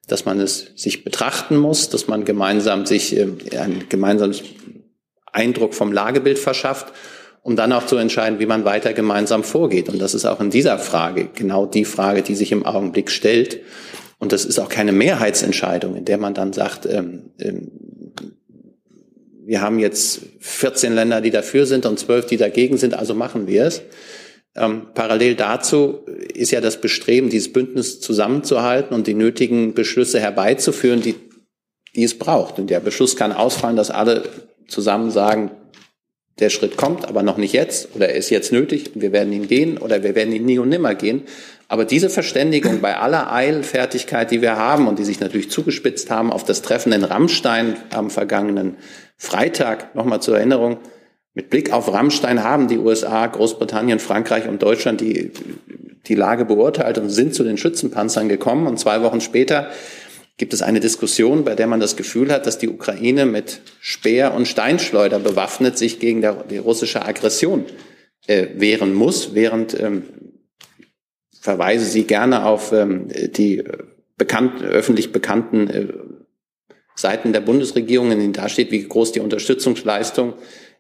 dass 0.07 0.25
man 0.25 0.41
es 0.41 0.73
sich 0.75 1.05
betrachten 1.05 1.57
muss, 1.57 1.89
dass 1.89 2.09
man 2.09 2.25
gemeinsam 2.25 2.87
sich 2.87 3.17
äh, 3.17 3.29
einen 3.57 3.89
gemeinsamen 3.89 4.35
Eindruck 5.33 5.75
vom 5.75 5.93
Lagebild 5.93 6.39
verschafft, 6.39 6.93
um 7.43 7.57
dann 7.57 7.73
auch 7.73 7.87
zu 7.87 7.97
entscheiden, 7.97 8.39
wie 8.39 8.47
man 8.47 8.65
weiter 8.65 8.93
gemeinsam 8.93 9.45
vorgeht. 9.45 9.89
Und 9.89 10.01
das 10.01 10.15
ist 10.15 10.27
auch 10.27 10.41
in 10.41 10.51
dieser 10.51 10.79
Frage 10.79 11.29
genau 11.35 11.67
die 11.67 11.85
Frage, 11.85 12.23
die 12.23 12.35
sich 12.35 12.53
im 12.53 12.65
Augenblick 12.65 13.11
stellt. 13.11 13.61
Und 14.19 14.33
das 14.33 14.45
ist 14.45 14.61
auch 14.61 14.69
keine 14.69 14.93
Mehrheitsentscheidung, 14.93 15.97
in 15.97 16.05
der 16.05 16.19
man 16.19 16.35
dann 16.35 16.53
sagt, 16.53 16.87
ähm, 16.87 17.31
ähm, 17.41 17.73
wir 19.45 19.61
haben 19.61 19.81
jetzt 19.81 20.21
14 20.39 20.95
Länder, 20.95 21.21
die 21.21 21.31
dafür 21.31 21.67
sind 21.67 21.85
und 21.87 21.99
12, 21.99 22.27
die 22.27 22.37
dagegen 22.37 22.77
sind, 22.77 22.95
also 22.95 23.15
machen 23.15 23.49
wir 23.49 23.65
es. 23.65 23.83
Ähm, 24.55 24.89
parallel 24.95 25.35
dazu 25.35 26.01
ist 26.35 26.51
ja 26.51 26.61
das 26.61 26.81
Bestreben, 26.81 27.31
dieses 27.31 27.53
Bündnis 27.53 28.01
zusammenzuhalten 28.01 28.95
und 28.95 29.07
die 29.07 29.15
nötigen 29.15 29.75
Beschlüsse 29.75 30.21
herbeizuführen, 30.21 31.01
die, 31.01 31.15
die 31.97 32.05
es 32.05 32.19
braucht. 32.19 32.59
Und 32.59 32.69
der 32.69 32.81
Beschluss 32.81 33.17
kann 33.17 33.33
ausfallen, 33.33 33.77
dass 33.77 33.91
alle 33.91 34.25
zusammen 34.69 35.11
sagen, 35.11 35.51
der 36.39 36.51
Schritt 36.51 36.77
kommt, 36.77 37.07
aber 37.07 37.23
noch 37.23 37.37
nicht 37.37 37.53
jetzt 37.53 37.95
oder 37.95 38.09
er 38.09 38.17
ist 38.17 38.31
jetzt 38.31 38.53
nötig, 38.53 38.93
wir 38.95 39.13
werden 39.13 39.33
ihn 39.33 39.49
gehen 39.49 39.77
oder 39.77 40.03
wir 40.03 40.15
werden 40.15 40.33
ihn 40.33 40.47
nie 40.47 40.59
und 40.59 40.71
nimmer 40.71 40.95
gehen. 40.95 41.23
Aber 41.69 41.85
diese 41.85 42.11
Verständigung 42.11 42.81
bei 42.81 42.97
aller 42.97 43.33
Eilfertigkeit, 43.33 44.31
die 44.31 44.43
wir 44.43 44.57
haben 44.57 44.89
und 44.89 44.99
die 44.99 45.05
sich 45.05 45.21
natürlich 45.21 45.51
zugespitzt 45.51 46.11
haben 46.11 46.33
auf 46.33 46.45
das 46.45 46.63
Treffen 46.63 46.93
in 46.93 47.05
Rammstein 47.05 47.77
am 47.91 48.11
vergangenen 48.11 48.77
Freitag, 49.17 49.95
nochmal 49.95 50.21
zur 50.21 50.37
Erinnerung, 50.37 50.79
mit 51.35 51.49
Blick 51.49 51.73
auf 51.73 51.93
Rammstein 51.93 52.43
haben 52.43 52.69
die 52.69 52.79
USA, 52.79 53.27
Großbritannien, 53.27 53.99
Frankreich 53.99 54.49
und 54.49 54.63
Deutschland 54.63 55.01
die, 55.01 55.31
die 56.07 56.15
Lage 56.15 56.45
beurteilt 56.45 56.99
und 56.99 57.09
sind 57.09 57.35
zu 57.35 57.43
den 57.43 57.57
Schützenpanzern 57.57 58.29
gekommen. 58.29 58.67
Und 58.67 58.79
zwei 58.79 59.03
Wochen 59.03 59.21
später 59.21 59.71
gibt 60.37 60.53
es 60.53 60.63
eine 60.63 60.81
Diskussion, 60.81 61.45
bei 61.45 61.55
der 61.55 61.67
man 61.67 61.81
das 61.81 61.97
Gefühl 61.97 62.33
hat, 62.33 62.47
dass 62.47 62.59
die 62.59 62.69
Ukraine 62.69 63.25
mit 63.25 63.61
Speer 63.81 64.35
und 64.35 64.47
Steinschleuder 64.47 65.19
bewaffnet 65.19 65.79
sich 65.79 66.01
gegen 66.01 66.21
der, 66.21 66.45
die 66.45 66.59
russische 66.59 67.05
Aggression 67.05 67.65
äh, 68.27 68.49
wehren 68.57 68.93
muss, 68.93 69.35
während 69.35 69.79
ähm, 69.79 70.05
verweise 71.41 71.85
Sie 71.85 72.05
gerne 72.05 72.45
auf 72.45 72.73
ähm, 72.73 73.09
die 73.09 73.65
bekannt, 74.17 74.63
öffentlich 74.63 75.13
bekannten 75.13 75.71
äh, 75.71 75.87
Seiten 76.95 77.33
der 77.33 77.41
Bundesregierung, 77.41 78.13
in 78.13 78.19
denen 78.19 78.33
da 78.33 78.49
steht, 78.49 78.71
wie 78.71 78.87
groß 78.87 79.13
die 79.13 79.21
Unterstützungsleistung 79.21 80.35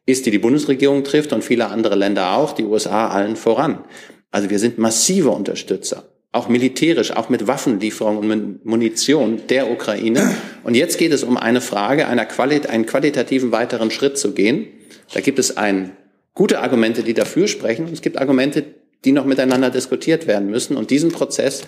ist, 0.07 0.27
die 0.27 0.31
die 0.31 0.39
Bundesregierung 0.39 1.05
trifft 1.05 1.33
und 1.33 1.45
viele 1.45 1.67
andere 1.67 1.95
Länder 1.95 2.37
auch, 2.37 2.53
die 2.53 2.65
USA 2.65 3.09
allen 3.09 3.37
voran. 3.37 3.85
Also 4.31 4.51
wir 4.51 4.59
sind 4.59 4.79
massive 4.79 5.31
Unterstützer, 5.31 6.05
auch 6.33 6.49
militärisch, 6.49 7.13
auch 7.13 7.29
mit 7.29 7.47
Waffenlieferungen 7.47 8.33
und 8.33 8.65
Munition 8.65 9.43
der 9.49 9.71
Ukraine. 9.71 10.35
Und 10.65 10.75
jetzt 10.75 10.99
geht 10.99 11.13
es 11.13 11.23
um 11.23 11.37
eine 11.37 11.61
Frage, 11.61 12.09
einer 12.09 12.25
Quali 12.25 12.61
einen 12.67 12.87
qualitativen 12.87 13.53
weiteren 13.53 13.91
Schritt 13.91 14.19
zu 14.19 14.33
gehen. 14.33 14.69
Da 15.13 15.21
gibt 15.21 15.39
es 15.39 15.57
ein, 15.57 15.97
gute 16.35 16.61
Argumente, 16.61 17.03
die 17.03 17.15
dafür 17.15 17.49
sprechen, 17.49 17.87
und 17.87 17.93
es 17.93 18.03
gibt 18.03 18.19
Argumente, 18.19 18.65
die 19.05 19.13
noch 19.13 19.25
miteinander 19.25 19.71
diskutiert 19.71 20.27
werden 20.27 20.51
müssen. 20.51 20.77
Und 20.77 20.91
diesen 20.91 21.13
Prozess, 21.13 21.63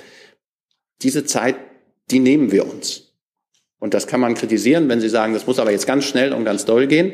diese 1.02 1.24
Zeit, 1.24 1.56
die 2.10 2.20
nehmen 2.20 2.52
wir 2.52 2.66
uns. 2.66 3.12
Und 3.78 3.92
das 3.92 4.06
kann 4.06 4.20
man 4.20 4.34
kritisieren, 4.34 4.88
wenn 4.88 5.00
Sie 5.00 5.08
sagen, 5.08 5.34
das 5.34 5.46
muss 5.46 5.58
aber 5.58 5.70
jetzt 5.70 5.86
ganz 5.86 6.04
schnell 6.04 6.32
und 6.32 6.44
ganz 6.44 6.64
doll 6.64 6.86
gehen. 6.86 7.12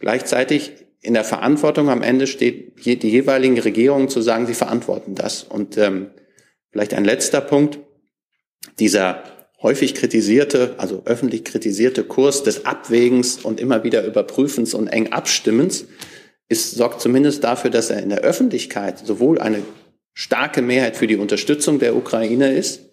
Gleichzeitig 0.00 0.72
in 1.00 1.14
der 1.14 1.24
Verantwortung 1.24 1.90
am 1.90 2.02
Ende 2.02 2.26
steht 2.26 2.84
die 2.84 3.10
jeweiligen 3.10 3.58
Regierungen 3.58 4.08
zu 4.08 4.20
sagen, 4.22 4.46
sie 4.46 4.54
verantworten 4.54 5.14
das. 5.14 5.42
Und 5.42 5.76
ähm, 5.76 6.10
vielleicht 6.70 6.94
ein 6.94 7.04
letzter 7.04 7.40
Punkt, 7.40 7.80
dieser 8.78 9.24
häufig 9.60 9.94
kritisierte, 9.94 10.74
also 10.78 11.02
öffentlich 11.04 11.44
kritisierte 11.44 12.04
Kurs 12.04 12.42
des 12.42 12.66
Abwägens 12.66 13.38
und 13.38 13.60
immer 13.60 13.84
wieder 13.84 14.04
Überprüfens 14.04 14.74
und 14.74 14.88
eng 14.88 15.12
Abstimmens 15.12 15.86
ist, 16.48 16.72
sorgt 16.72 17.00
zumindest 17.00 17.42
dafür, 17.44 17.70
dass 17.70 17.90
er 17.90 18.02
in 18.02 18.10
der 18.10 18.20
Öffentlichkeit 18.20 18.98
sowohl 18.98 19.40
eine 19.40 19.62
starke 20.14 20.62
Mehrheit 20.62 20.96
für 20.96 21.06
die 21.06 21.16
Unterstützung 21.16 21.78
der 21.78 21.96
Ukraine 21.96 22.52
ist 22.52 22.91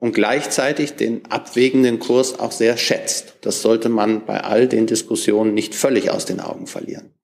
und 0.00 0.12
gleichzeitig 0.12 0.96
den 0.96 1.30
abwägenden 1.30 1.98
Kurs 1.98 2.38
auch 2.38 2.52
sehr 2.52 2.76
schätzt. 2.76 3.34
Das 3.42 3.62
sollte 3.62 3.88
man 3.88 4.24
bei 4.24 4.42
all 4.42 4.66
den 4.66 4.86
Diskussionen 4.86 5.54
nicht 5.54 5.74
völlig 5.74 6.10
aus 6.10 6.24
den 6.24 6.40
Augen 6.40 6.66
verlieren. 6.66 7.14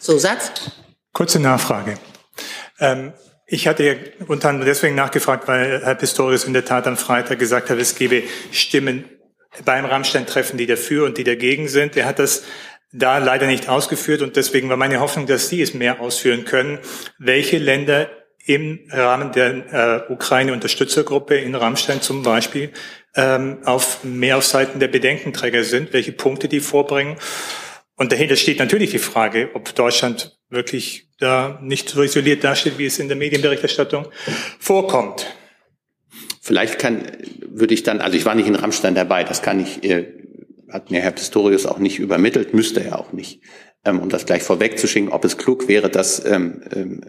So, 0.00 0.18
Satz? 0.18 0.72
Kurze 1.12 1.38
Nachfrage. 1.38 1.98
Ähm, 2.80 3.12
ich 3.46 3.68
hatte 3.68 3.84
ja 3.84 3.94
unter 4.26 4.48
anderem 4.48 4.66
deswegen 4.66 4.94
nachgefragt, 4.94 5.46
weil 5.46 5.82
Herr 5.84 5.94
Pistorius 5.94 6.44
in 6.44 6.54
der 6.54 6.64
Tat 6.64 6.86
am 6.86 6.96
Freitag 6.96 7.38
gesagt 7.38 7.68
hat, 7.68 7.78
es 7.78 7.94
gebe 7.94 8.22
Stimmen 8.50 9.04
beim 9.66 9.84
Rammstein-Treffen, 9.84 10.56
die 10.56 10.66
dafür 10.66 11.04
und 11.04 11.18
die 11.18 11.24
dagegen 11.24 11.68
sind. 11.68 11.96
Er 11.98 12.06
hat 12.06 12.18
das 12.18 12.44
da 12.92 13.18
leider 13.18 13.46
nicht 13.46 13.68
ausgeführt 13.68 14.22
und 14.22 14.36
deswegen 14.36 14.70
war 14.70 14.78
meine 14.78 15.00
Hoffnung, 15.00 15.26
dass 15.26 15.50
Sie 15.50 15.60
es 15.60 15.74
mehr 15.74 16.00
ausführen 16.00 16.46
können. 16.46 16.78
Welche 17.18 17.58
Länder 17.58 18.10
im 18.44 18.80
Rahmen 18.90 19.32
der 19.32 20.06
äh, 20.08 20.12
Ukraine-Unterstützergruppe 20.12 21.36
in 21.36 21.54
Rammstein 21.54 22.00
zum 22.00 22.22
Beispiel 22.22 22.72
ähm, 23.14 23.58
auf 23.64 24.04
mehr 24.04 24.38
auf 24.38 24.44
Seiten 24.44 24.80
der 24.80 24.88
Bedenkenträger 24.88 25.64
sind, 25.64 25.92
welche 25.92 26.12
Punkte 26.12 26.48
die 26.48 26.60
vorbringen. 26.60 27.16
Und 27.96 28.10
dahinter 28.10 28.36
steht 28.36 28.58
natürlich 28.58 28.90
die 28.90 28.98
Frage, 28.98 29.50
ob 29.54 29.74
Deutschland 29.74 30.38
wirklich 30.48 31.08
da 31.18 31.58
nicht 31.62 31.88
so 31.88 32.02
isoliert 32.02 32.42
dasteht, 32.42 32.78
wie 32.78 32.86
es 32.86 32.98
in 32.98 33.08
der 33.08 33.16
Medienberichterstattung 33.16 34.08
vorkommt. 34.58 35.26
Vielleicht 36.40 36.78
kann, 36.78 37.06
würde 37.46 37.74
ich 37.74 37.84
dann, 37.84 38.00
also 38.00 38.16
ich 38.16 38.24
war 38.24 38.34
nicht 38.34 38.48
in 38.48 38.56
Rammstein 38.56 38.94
dabei, 38.96 39.22
das 39.22 39.42
kann 39.42 39.60
ich, 39.60 39.84
äh, 39.84 40.12
hat 40.68 40.90
mir 40.90 41.00
Herr 41.00 41.12
Pistorius 41.12 41.66
auch 41.66 41.78
nicht 41.78 42.00
übermittelt, 42.00 42.54
müsste 42.54 42.82
er 42.82 42.98
auch 42.98 43.12
nicht. 43.12 43.40
Ähm, 43.84 43.98
um 43.98 44.08
das 44.08 44.26
gleich 44.26 44.44
vorwegzuschicken, 44.44 45.10
ob 45.10 45.24
es 45.24 45.38
klug 45.38 45.66
wäre, 45.66 45.90
das 45.90 46.24
ähm, 46.24 46.62
ähm, 46.74 47.00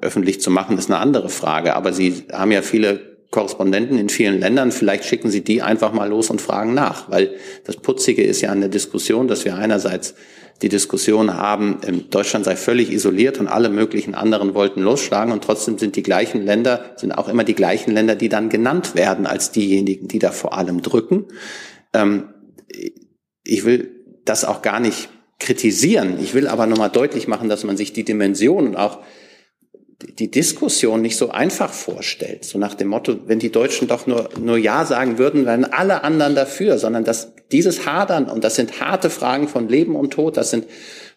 öffentlich 0.00 0.40
zu 0.40 0.50
machen, 0.50 0.76
ist 0.76 0.90
eine 0.90 0.98
andere 0.98 1.28
Frage. 1.28 1.76
Aber 1.76 1.92
Sie 1.92 2.24
haben 2.32 2.50
ja 2.50 2.62
viele 2.62 3.16
Korrespondenten 3.30 3.96
in 3.96 4.08
vielen 4.08 4.40
Ländern. 4.40 4.72
Vielleicht 4.72 5.04
schicken 5.04 5.30
Sie 5.30 5.44
die 5.44 5.62
einfach 5.62 5.92
mal 5.92 6.08
los 6.08 6.30
und 6.30 6.40
fragen 6.40 6.74
nach, 6.74 7.10
weil 7.10 7.36
das 7.64 7.76
Putzige 7.76 8.24
ist 8.24 8.40
ja 8.40 8.50
an 8.50 8.60
der 8.60 8.70
Diskussion, 8.70 9.28
dass 9.28 9.44
wir 9.44 9.56
einerseits 9.56 10.14
die 10.62 10.68
Diskussion 10.70 11.36
haben, 11.36 11.80
Deutschland 12.08 12.46
sei 12.46 12.56
völlig 12.56 12.90
isoliert 12.90 13.38
und 13.38 13.46
alle 13.46 13.68
möglichen 13.68 14.14
anderen 14.14 14.54
wollten 14.54 14.80
losschlagen 14.80 15.30
und 15.30 15.44
trotzdem 15.44 15.76
sind 15.76 15.96
die 15.96 16.02
gleichen 16.02 16.46
Länder, 16.46 16.94
sind 16.96 17.12
auch 17.12 17.28
immer 17.28 17.44
die 17.44 17.54
gleichen 17.54 17.90
Länder, 17.92 18.14
die 18.14 18.30
dann 18.30 18.48
genannt 18.48 18.94
werden 18.94 19.26
als 19.26 19.52
diejenigen, 19.52 20.08
die 20.08 20.18
da 20.18 20.30
vor 20.30 20.56
allem 20.56 20.80
drücken. 20.80 21.26
Ich 23.44 23.66
will 23.66 23.90
das 24.24 24.46
auch 24.46 24.62
gar 24.62 24.80
nicht 24.80 25.10
kritisieren. 25.38 26.18
Ich 26.22 26.34
will 26.34 26.48
aber 26.48 26.66
nochmal 26.66 26.90
deutlich 26.90 27.28
machen, 27.28 27.48
dass 27.48 27.64
man 27.64 27.76
sich 27.76 27.92
die 27.92 28.04
Dimension 28.04 28.68
und 28.68 28.76
auch 28.76 29.00
die 30.02 30.30
Diskussion 30.30 31.00
nicht 31.00 31.16
so 31.16 31.30
einfach 31.30 31.72
vorstellt. 31.72 32.44
So 32.44 32.58
nach 32.58 32.74
dem 32.74 32.88
Motto, 32.88 33.18
wenn 33.26 33.38
die 33.38 33.52
Deutschen 33.52 33.88
doch 33.88 34.06
nur, 34.06 34.28
nur 34.38 34.58
Ja 34.58 34.84
sagen 34.84 35.18
würden, 35.18 35.46
wären 35.46 35.64
alle 35.64 36.04
anderen 36.04 36.34
dafür, 36.34 36.78
sondern 36.78 37.04
dass 37.04 37.32
dieses 37.50 37.86
Hadern, 37.86 38.26
und 38.26 38.44
das 38.44 38.56
sind 38.56 38.80
harte 38.80 39.08
Fragen 39.08 39.48
von 39.48 39.68
Leben 39.68 39.96
und 39.96 40.12
Tod, 40.12 40.36
das 40.36 40.50
sind 40.50 40.66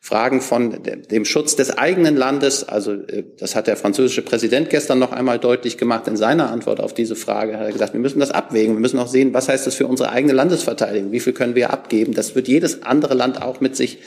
Fragen 0.02 0.40
von 0.40 0.82
dem 0.84 1.26
Schutz 1.26 1.58
des 1.58 1.78
eigenen 1.78 2.16
Landes. 2.16 2.64
Also 2.64 2.94
äh, 2.94 3.26
das 3.38 3.56
hat 3.56 3.68
der 3.68 3.76
französische 3.76 4.22
Präsident 4.22 4.70
gestern 4.70 4.98
noch 4.98 5.12
einmal 5.12 5.40
deutlich 5.40 5.78
gemacht 5.78 6.08
in 6.08 6.16
seiner 6.16 6.50
Antwort 6.52 6.80
auf 6.80 6.94
diese 6.94 7.18
Frage. 7.18 7.58
Hat 7.58 7.66
er 7.66 7.74
gesagt, 7.74 7.94
wir 7.94 8.00
müssen 8.00 8.20
das 8.20 8.32
abwägen. 8.32 8.76
Wir 8.76 8.80
müssen 8.80 8.98
auch 8.98 9.10
sehen, 9.10 9.34
was 9.34 9.50
heißt 9.50 9.68
das 9.68 9.76
für 9.76 9.88
unsere 9.88 10.10
eigene 10.10 10.34
Landesverteidigung? 10.34 11.12
Wie 11.12 11.20
viel 11.20 11.34
können 11.34 11.56
wir 11.56 11.72
abgeben? 11.72 12.14
Das 12.14 12.34
wird 12.34 12.48
jedes 12.48 12.84
andere 12.84 13.14
Land 13.14 13.42
auch 13.42 13.60
mit 13.60 13.76
sich 13.76 14.00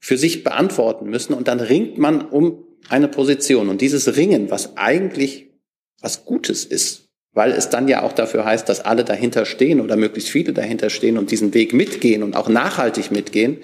für 0.00 0.18
sich 0.18 0.42
beantworten 0.42 1.08
müssen. 1.08 1.32
Und 1.32 1.46
dann 1.46 1.60
ringt 1.60 1.96
man 1.96 2.20
um 2.20 2.64
eine 2.88 3.08
Position. 3.08 3.68
Und 3.68 3.80
dieses 3.80 4.16
Ringen, 4.16 4.50
was 4.50 4.76
eigentlich 4.76 5.52
was 6.00 6.24
Gutes 6.24 6.64
ist, 6.64 7.08
weil 7.32 7.52
es 7.52 7.70
dann 7.70 7.88
ja 7.88 8.02
auch 8.02 8.12
dafür 8.12 8.44
heißt, 8.44 8.68
dass 8.68 8.80
alle 8.80 9.04
dahinter 9.04 9.44
stehen 9.44 9.80
oder 9.80 9.96
möglichst 9.96 10.28
viele 10.28 10.52
dahinter 10.52 10.90
stehen 10.90 11.18
und 11.18 11.30
diesen 11.30 11.54
Weg 11.54 11.72
mitgehen 11.72 12.22
und 12.22 12.36
auch 12.36 12.48
nachhaltig 12.48 13.10
mitgehen, 13.10 13.58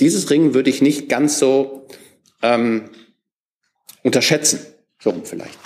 dieses 0.00 0.30
Ringen 0.30 0.54
würde 0.54 0.70
ich 0.70 0.82
nicht 0.82 1.08
ganz 1.08 1.38
so 1.38 1.86
ähm, 2.42 2.90
unterschätzen. 4.02 4.60
So 5.00 5.14
vielleicht. 5.24 5.58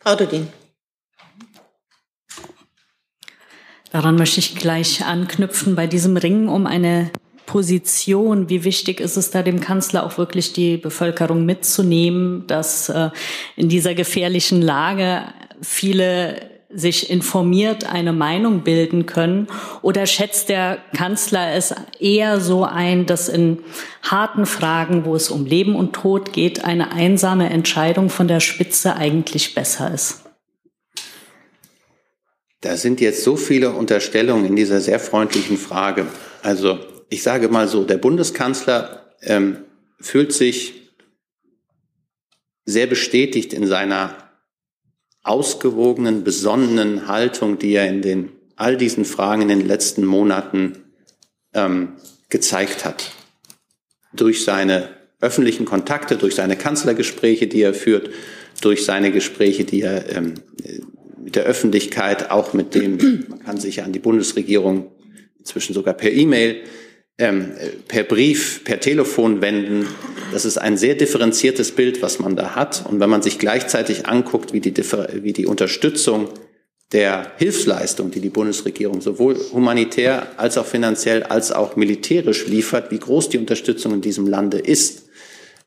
Frau 0.00 0.14
Dudin. 0.14 0.48
Daran 3.90 4.16
möchte 4.16 4.40
ich 4.40 4.54
gleich 4.54 5.04
anknüpfen 5.04 5.74
bei 5.74 5.86
diesem 5.86 6.16
Ringen 6.16 6.48
um 6.48 6.66
eine 6.66 7.10
Position, 7.46 8.50
wie 8.50 8.62
wichtig 8.64 9.00
ist 9.00 9.16
es 9.16 9.30
da 9.30 9.42
dem 9.42 9.60
Kanzler 9.60 10.04
auch 10.04 10.18
wirklich 10.18 10.52
die 10.52 10.76
Bevölkerung 10.76 11.46
mitzunehmen, 11.46 12.46
dass 12.46 12.90
äh, 12.90 13.08
in 13.56 13.70
dieser 13.70 13.94
gefährlichen 13.94 14.60
Lage 14.60 15.24
viele 15.62 16.47
sich 16.70 17.08
informiert 17.08 17.90
eine 17.90 18.12
Meinung 18.12 18.62
bilden 18.62 19.06
können? 19.06 19.48
Oder 19.82 20.06
schätzt 20.06 20.48
der 20.48 20.78
Kanzler 20.96 21.54
es 21.54 21.74
eher 21.98 22.40
so 22.40 22.64
ein, 22.64 23.06
dass 23.06 23.28
in 23.28 23.60
harten 24.02 24.46
Fragen, 24.46 25.04
wo 25.04 25.14
es 25.14 25.30
um 25.30 25.46
Leben 25.46 25.74
und 25.74 25.94
Tod 25.94 26.32
geht, 26.32 26.64
eine 26.64 26.92
einsame 26.92 27.48
Entscheidung 27.50 28.10
von 28.10 28.28
der 28.28 28.40
Spitze 28.40 28.96
eigentlich 28.96 29.54
besser 29.54 29.92
ist? 29.92 30.24
Da 32.60 32.76
sind 32.76 33.00
jetzt 33.00 33.22
so 33.22 33.36
viele 33.36 33.70
Unterstellungen 33.70 34.44
in 34.44 34.56
dieser 34.56 34.80
sehr 34.80 34.98
freundlichen 34.98 35.56
Frage. 35.56 36.06
Also 36.42 36.78
ich 37.08 37.22
sage 37.22 37.48
mal 37.48 37.68
so, 37.68 37.84
der 37.84 37.98
Bundeskanzler 37.98 39.14
ähm, 39.22 39.58
fühlt 40.00 40.32
sich 40.32 40.92
sehr 42.64 42.86
bestätigt 42.86 43.52
in 43.54 43.66
seiner 43.66 44.27
ausgewogenen, 45.28 46.24
besonnenen 46.24 47.06
Haltung, 47.06 47.58
die 47.58 47.74
er 47.74 47.88
in 47.88 48.02
den 48.02 48.30
all 48.56 48.76
diesen 48.76 49.04
Fragen 49.04 49.42
in 49.42 49.48
den 49.48 49.66
letzten 49.66 50.04
Monaten 50.04 50.84
ähm, 51.54 51.94
gezeigt 52.28 52.84
hat. 52.84 53.12
Durch 54.12 54.44
seine 54.44 54.88
öffentlichen 55.20 55.64
Kontakte, 55.64 56.16
durch 56.16 56.34
seine 56.34 56.56
Kanzlergespräche, 56.56 57.46
die 57.46 57.62
er 57.62 57.74
führt, 57.74 58.10
durch 58.60 58.84
seine 58.84 59.12
Gespräche, 59.12 59.64
die 59.64 59.82
er 59.82 60.10
ähm, 60.16 60.34
mit 61.22 61.36
der 61.36 61.44
Öffentlichkeit, 61.44 62.30
auch 62.30 62.52
mit 62.52 62.74
dem, 62.74 63.26
man 63.28 63.44
kann 63.44 63.60
sich 63.60 63.76
ja 63.76 63.84
an 63.84 63.92
die 63.92 63.98
Bundesregierung 63.98 64.90
inzwischen 65.38 65.74
sogar 65.74 65.94
per 65.94 66.10
E-Mail, 66.10 66.62
ähm, 67.18 67.52
per 67.88 68.04
Brief, 68.04 68.62
per 68.64 68.80
Telefon 68.80 69.40
wenden. 69.40 69.86
Das 70.32 70.44
ist 70.44 70.56
ein 70.56 70.76
sehr 70.76 70.94
differenziertes 70.94 71.72
Bild, 71.72 72.00
was 72.00 72.18
man 72.20 72.36
da 72.36 72.54
hat. 72.54 72.84
Und 72.88 73.00
wenn 73.00 73.10
man 73.10 73.22
sich 73.22 73.38
gleichzeitig 73.38 74.06
anguckt, 74.06 74.52
wie 74.52 74.60
die, 74.60 74.74
wie 74.76 75.32
die 75.32 75.46
Unterstützung 75.46 76.28
der 76.92 77.32
Hilfsleistung, 77.36 78.10
die 78.10 78.20
die 78.20 78.30
Bundesregierung 78.30 79.00
sowohl 79.00 79.36
humanitär 79.52 80.28
als 80.38 80.56
auch 80.56 80.64
finanziell 80.64 81.22
als 81.22 81.52
auch 81.52 81.76
militärisch 81.76 82.46
liefert, 82.46 82.90
wie 82.90 82.98
groß 82.98 83.28
die 83.28 83.38
Unterstützung 83.38 83.92
in 83.94 84.00
diesem 84.00 84.26
Lande 84.26 84.58
ist, 84.58 85.08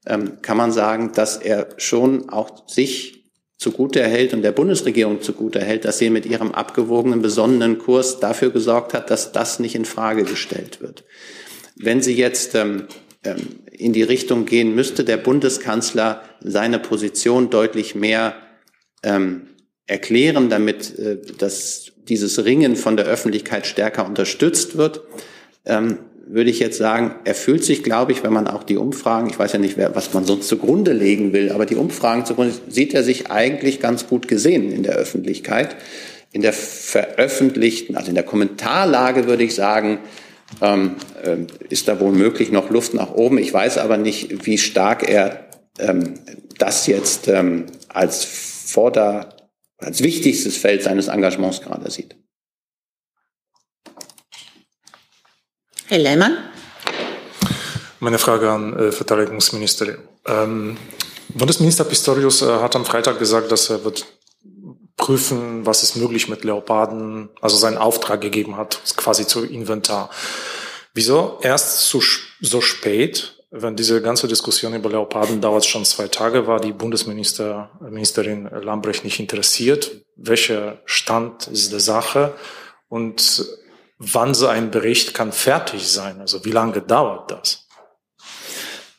ähm, 0.07 0.41
kann 0.41 0.57
man 0.57 0.71
sagen, 0.71 1.11
dass 1.13 1.37
er 1.37 1.69
schon 1.77 2.29
auch 2.29 2.67
sich 2.67 3.21
zugute 3.57 3.99
erhält 3.99 4.33
und 4.33 4.41
der 4.41 4.53
Bundesregierung 4.53 5.21
zugute 5.21 5.59
erhält, 5.59 5.85
dass 5.85 5.99
sie 5.99 6.09
mit 6.09 6.25
ihrem 6.25 6.51
abgewogenen, 6.51 7.21
besonnenen 7.21 7.77
Kurs 7.77 8.19
dafür 8.19 8.49
gesorgt 8.49 8.95
hat, 8.95 9.11
dass 9.11 9.31
das 9.31 9.59
nicht 9.59 9.75
in 9.75 9.85
Frage 9.85 10.23
gestellt 10.23 10.81
wird. 10.81 11.03
Wenn 11.75 12.01
Sie 12.01 12.15
jetzt 12.15 12.55
ähm, 12.55 12.87
ähm, 13.23 13.37
in 13.71 13.93
die 13.93 14.03
Richtung 14.03 14.45
gehen, 14.45 14.75
müsste 14.75 15.03
der 15.03 15.17
Bundeskanzler 15.17 16.21
seine 16.41 16.79
Position 16.79 17.49
deutlich 17.49 17.95
mehr 17.95 18.35
ähm, 19.03 19.47
erklären, 19.87 20.49
damit 20.49 20.97
äh, 20.97 21.17
dass 21.37 21.91
dieses 22.07 22.43
Ringen 22.45 22.75
von 22.75 22.97
der 22.97 23.05
Öffentlichkeit 23.05 23.67
stärker 23.67 24.05
unterstützt 24.05 24.77
wird. 24.77 25.01
Ähm, 25.65 25.99
würde 26.27 26.49
ich 26.49 26.59
jetzt 26.59 26.77
sagen, 26.77 27.15
er 27.25 27.35
fühlt 27.35 27.63
sich, 27.63 27.83
glaube 27.83 28.13
ich, 28.13 28.23
wenn 28.23 28.31
man 28.31 28.47
auch 28.47 28.63
die 28.63 28.77
Umfragen, 28.77 29.29
ich 29.29 29.37
weiß 29.37 29.53
ja 29.53 29.59
nicht, 29.59 29.75
wer, 29.77 29.95
was 29.95 30.13
man 30.13 30.25
sonst 30.25 30.47
zugrunde 30.47 30.93
legen 30.93 31.33
will, 31.33 31.51
aber 31.51 31.65
die 31.65 31.75
Umfragen 31.75 32.25
zugrunde, 32.25 32.53
sieht 32.69 32.93
er 32.93 33.03
sich 33.03 33.29
eigentlich 33.29 33.79
ganz 33.79 34.07
gut 34.07 34.27
gesehen 34.27 34.71
in 34.71 34.83
der 34.83 34.95
Öffentlichkeit. 34.95 35.75
In 36.31 36.41
der 36.41 36.53
veröffentlichten, 36.53 37.97
also 37.97 38.09
in 38.09 38.15
der 38.15 38.23
Kommentarlage 38.23 39.27
würde 39.27 39.43
ich 39.43 39.53
sagen, 39.53 39.99
ähm, 40.59 40.95
äh, 41.23 41.37
ist 41.69 41.87
da 41.87 41.99
wohl 41.99 42.11
möglich 42.11 42.51
noch 42.51 42.69
Luft 42.69 42.93
nach 42.93 43.11
oben. 43.11 43.37
Ich 43.37 43.53
weiß 43.53 43.77
aber 43.77 43.97
nicht, 43.97 44.45
wie 44.45 44.57
stark 44.57 45.07
er 45.07 45.47
ähm, 45.79 46.19
das 46.57 46.87
jetzt 46.87 47.27
ähm, 47.27 47.67
als 47.89 48.25
Vorder, 48.25 49.49
als 49.77 50.03
wichtigstes 50.03 50.57
Feld 50.57 50.83
seines 50.83 51.07
Engagements 51.07 51.61
gerade 51.61 51.89
sieht. 51.89 52.15
Herr 55.87 55.99
Lehmann. 55.99 56.37
Meine 57.99 58.17
Frage 58.17 58.49
an 58.49 58.77
äh, 58.77 58.91
Verteidigungsminister. 58.91 59.97
Ähm, 60.25 60.77
Bundesminister 61.29 61.83
Pistorius 61.83 62.41
äh, 62.41 62.45
hat 62.45 62.75
am 62.75 62.85
Freitag 62.85 63.19
gesagt, 63.19 63.51
dass 63.51 63.69
er 63.69 63.83
wird 63.83 64.05
prüfen, 65.01 65.65
was 65.65 65.83
ist 65.83 65.97
möglich 65.97 66.29
mit 66.29 66.45
Leoparden, 66.45 67.29
also 67.41 67.57
seinen 67.57 67.77
Auftrag 67.77 68.21
gegeben 68.21 68.55
hat, 68.55 68.79
quasi 68.95 69.27
zu 69.27 69.43
Inventar. 69.43 70.09
Wieso 70.93 71.39
erst 71.41 71.87
so, 71.87 72.01
so 72.39 72.61
spät, 72.61 73.43
wenn 73.49 73.75
diese 73.75 74.01
ganze 74.01 74.27
Diskussion 74.29 74.73
über 74.73 74.89
Leoparden 74.89 75.41
dauert 75.41 75.65
schon 75.65 75.83
zwei 75.83 76.07
Tage, 76.07 76.47
war 76.47 76.61
die 76.61 76.71
Bundesministerin 76.71 78.49
Lambrecht 78.63 79.03
nicht 79.03 79.19
interessiert? 79.19 80.05
Welcher 80.15 80.79
Stand 80.85 81.47
ist 81.47 81.73
der 81.73 81.81
Sache? 81.81 82.33
Und 82.87 83.43
wann 83.97 84.33
so 84.33 84.47
ein 84.47 84.71
Bericht 84.71 85.13
kann 85.13 85.31
fertig 85.31 85.89
sein? 85.91 86.21
Also 86.21 86.45
wie 86.45 86.51
lange 86.51 86.81
dauert 86.81 87.31
das? 87.31 87.60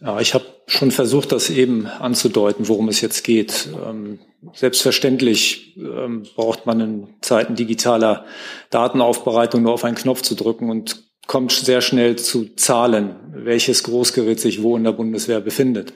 Ja, 0.04 0.18
ich 0.20 0.34
habe 0.34 0.44
schon 0.66 0.90
versucht, 0.90 1.30
das 1.30 1.48
eben 1.48 1.86
anzudeuten, 1.86 2.66
worum 2.66 2.88
es 2.88 3.00
jetzt 3.00 3.22
geht. 3.22 3.68
Ähm, 3.86 4.18
selbstverständlich 4.52 5.76
ähm, 5.76 6.24
braucht 6.34 6.66
man 6.66 6.80
in 6.80 7.08
Zeiten 7.20 7.54
digitaler 7.54 8.24
Datenaufbereitung 8.70 9.62
nur 9.62 9.74
auf 9.74 9.84
einen 9.84 9.94
Knopf 9.94 10.22
zu 10.22 10.34
drücken 10.34 10.70
und 10.70 11.04
kommt 11.28 11.52
sehr 11.52 11.80
schnell 11.80 12.16
zu 12.16 12.54
Zahlen, 12.56 13.14
welches 13.32 13.84
Großgerät 13.84 14.40
sich 14.40 14.62
wo 14.62 14.76
in 14.76 14.82
der 14.82 14.92
Bundeswehr 14.92 15.40
befindet. 15.40 15.92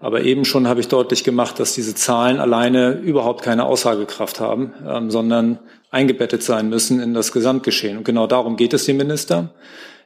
Aber 0.00 0.22
eben 0.22 0.44
schon 0.44 0.68
habe 0.68 0.80
ich 0.80 0.88
deutlich 0.88 1.24
gemacht, 1.24 1.58
dass 1.58 1.74
diese 1.74 1.94
Zahlen 1.94 2.40
alleine 2.40 2.92
überhaupt 2.92 3.42
keine 3.42 3.64
Aussagekraft 3.64 4.40
haben, 4.40 4.74
ähm, 4.86 5.10
sondern 5.10 5.58
eingebettet 5.90 6.42
sein 6.42 6.68
müssen 6.68 7.00
in 7.00 7.14
das 7.14 7.32
Gesamtgeschehen. 7.32 7.98
Und 7.98 8.04
genau 8.04 8.26
darum 8.26 8.56
geht 8.56 8.74
es 8.74 8.84
dem 8.84 8.98
Minister. 8.98 9.54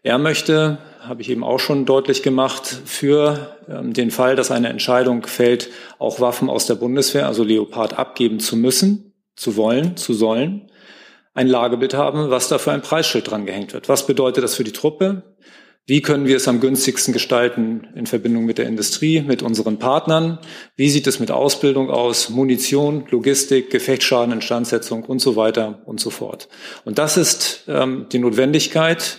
Er 0.03 0.18
möchte, 0.18 0.78
habe 1.07 1.22
ich 1.22 1.30
eben 1.30 1.44
auch 1.44 1.59
schon 1.59 1.84
deutlich 1.84 2.22
gemacht, 2.22 2.66
für 2.84 3.57
ähm, 3.68 3.92
den 3.92 4.11
Fall, 4.11 4.36
dass 4.36 4.50
eine 4.50 4.68
Entscheidung 4.68 5.26
fällt, 5.26 5.70
auch 5.98 6.20
Waffen 6.20 6.48
aus 6.48 6.66
der 6.66 6.74
Bundeswehr, 6.74 7.26
also 7.26 7.44
Leopard, 7.44 7.98
abgeben 7.98 8.40
zu 8.40 8.57
müssen, 8.57 9.12
zu 9.36 9.57
wollen, 9.57 9.96
zu 9.96 10.14
sollen, 10.14 10.70
ein 11.34 11.48
Lagebild 11.48 11.94
haben, 11.94 12.30
was 12.30 12.48
da 12.48 12.59
für 12.59 12.72
ein 12.72 12.82
Preisschild 12.82 13.30
dran 13.30 13.46
gehängt 13.46 13.72
wird. 13.72 13.88
Was 13.88 14.07
bedeutet 14.07 14.44
das 14.44 14.55
für 14.55 14.64
die 14.64 14.72
Truppe? 14.72 15.22
Wie 15.86 16.00
können 16.00 16.26
wir 16.26 16.36
es 16.36 16.48
am 16.48 16.61
günstigsten 16.61 17.12
gestalten 17.12 17.88
in 17.94 18.07
Verbindung 18.07 18.46
mit 18.46 18.57
der 18.57 18.66
Industrie, 18.66 19.20
mit 19.20 19.42
unseren 19.42 19.78
Partnern? 19.78 20.38
Wie 20.76 20.88
sieht 20.88 21.07
es 21.07 21.20
mit 21.20 21.30
Ausbildung 21.30 21.90
aus, 21.90 22.30
Munition, 22.30 23.05
Logistik, 23.11 23.68
Gefechtsschaden, 23.68 24.32
Instandsetzung 24.32 25.05
und 25.05 25.18
so 25.18 25.36
weiter 25.36 25.82
und 25.84 26.00
so 26.00 26.09
fort? 26.09 26.48
Und 26.86 26.96
das 26.96 27.18
ist 27.18 27.64
ähm, 27.68 28.07
die 28.11 28.18
Notwendigkeit, 28.18 29.18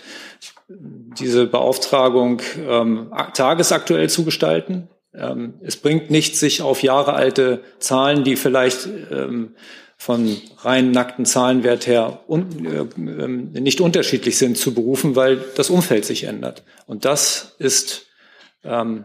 diese 0.68 1.46
Beauftragung 1.46 2.42
ähm, 2.58 3.12
tagesaktuell 3.34 4.10
zu 4.10 4.24
gestalten. 4.24 4.88
Ähm, 5.14 5.54
es 5.62 5.76
bringt 5.76 6.10
nichts, 6.10 6.40
sich 6.40 6.62
auf 6.62 6.82
jahrealte 6.82 7.62
Zahlen, 7.78 8.24
die 8.24 8.36
vielleicht 8.36 8.88
ähm, 9.10 9.54
von 9.96 10.36
rein 10.58 10.90
nackten 10.90 11.24
Zahlenwert 11.24 11.86
her 11.86 12.20
un, 12.28 12.66
äh, 12.66 12.80
äh, 12.80 13.60
nicht 13.60 13.80
unterschiedlich 13.80 14.38
sind, 14.38 14.58
zu 14.58 14.74
berufen, 14.74 15.16
weil 15.16 15.42
das 15.54 15.70
Umfeld 15.70 16.04
sich 16.04 16.24
ändert. 16.24 16.64
Und 16.86 17.04
das 17.04 17.54
ist 17.58 18.06
ähm, 18.62 19.04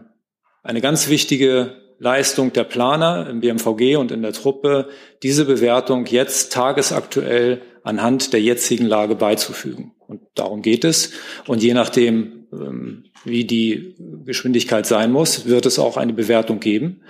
eine 0.62 0.80
ganz 0.80 1.08
wichtige 1.08 1.76
Leistung 1.98 2.52
der 2.52 2.64
Planer 2.64 3.28
im 3.30 3.40
BMVG 3.40 3.96
und 3.96 4.10
in 4.10 4.22
der 4.22 4.32
Truppe, 4.32 4.88
diese 5.22 5.44
Bewertung 5.44 6.04
jetzt 6.06 6.52
tagesaktuell 6.52 7.62
anhand 7.84 8.32
der 8.32 8.40
jetzigen 8.40 8.86
Lage 8.86 9.14
beizufügen. 9.14 9.92
Und 10.06 10.20
darum 10.34 10.62
geht 10.62 10.84
es. 10.84 11.12
Und 11.46 11.62
je 11.62 11.74
nachdem, 11.74 12.46
ähm, 12.52 13.04
wie 13.24 13.44
die 13.44 13.94
Geschwindigkeit 14.24 14.86
sein 14.86 15.12
muss, 15.12 15.46
wird 15.46 15.66
es 15.66 15.78
auch 15.78 15.96
eine 15.96 16.12
Bewertung 16.12 16.60
geben. 16.60 17.02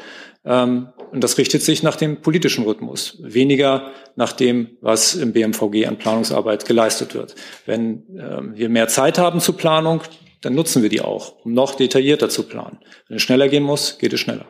Ähm, 0.45 0.89
und 1.11 1.23
das 1.23 1.37
richtet 1.39 1.63
sich 1.63 1.83
nach 1.83 1.97
dem 1.97 2.23
politischen 2.23 2.65
Rhythmus, 2.65 3.19
weniger 3.23 3.91
nach 4.17 4.33
dem, 4.33 4.79
was 4.81 5.15
im 5.15 5.33
BMVG 5.33 5.87
an 5.87 5.99
Planungsarbeit 5.99 6.65
geleistet 6.65 7.15
wird. 7.15 7.35
Wenn 7.67 8.05
ähm, 8.19 8.53
wir 8.57 8.69
mehr 8.69 8.89
Zeit 8.89 9.19
haben 9.19 9.41
zur 9.41 9.57
Planung, 9.57 10.03
dann 10.41 10.55
nutzen 10.55 10.83
wir 10.83 10.89
die 10.89 11.01
auch, 11.01 11.45
um 11.45 11.53
noch 11.53 11.75
detaillierter 11.75 12.29
zu 12.29 12.45
planen. 12.45 12.79
Wenn 13.09 13.17
es 13.17 13.23
schneller 13.23 13.49
gehen 13.49 13.63
muss, 13.63 13.99
geht 13.99 14.13
es 14.13 14.21
schneller. 14.21 14.47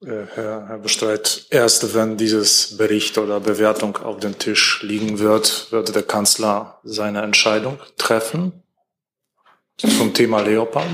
Äh, 0.00 0.26
Herr, 0.34 0.68
Herr 0.68 0.78
Bestreit, 0.78 1.46
erst 1.50 1.94
wenn 1.94 2.16
dieses 2.16 2.76
Bericht 2.76 3.18
oder 3.18 3.40
Bewertung 3.40 3.96
auf 3.96 4.20
dem 4.20 4.38
Tisch 4.38 4.82
liegen 4.82 5.18
wird, 5.18 5.72
wird 5.72 5.94
der 5.94 6.04
Kanzler 6.04 6.78
seine 6.84 7.22
Entscheidung 7.22 7.78
treffen 7.96 8.52
zum 9.76 10.14
Thema 10.14 10.42
Leopard? 10.42 10.86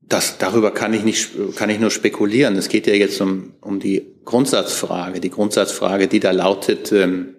Das, 0.00 0.38
darüber 0.38 0.72
kann 0.72 0.92
ich 0.92 1.04
nicht, 1.04 1.30
kann 1.54 1.70
ich 1.70 1.78
nur 1.78 1.92
spekulieren. 1.92 2.56
Es 2.56 2.68
geht 2.68 2.88
ja 2.88 2.94
jetzt 2.94 3.20
um, 3.20 3.54
um 3.60 3.78
die 3.78 4.04
Grundsatzfrage. 4.24 5.20
Die 5.20 5.30
Grundsatzfrage, 5.30 6.08
die 6.08 6.18
da 6.18 6.32
lautet, 6.32 6.90
ähm, 6.90 7.36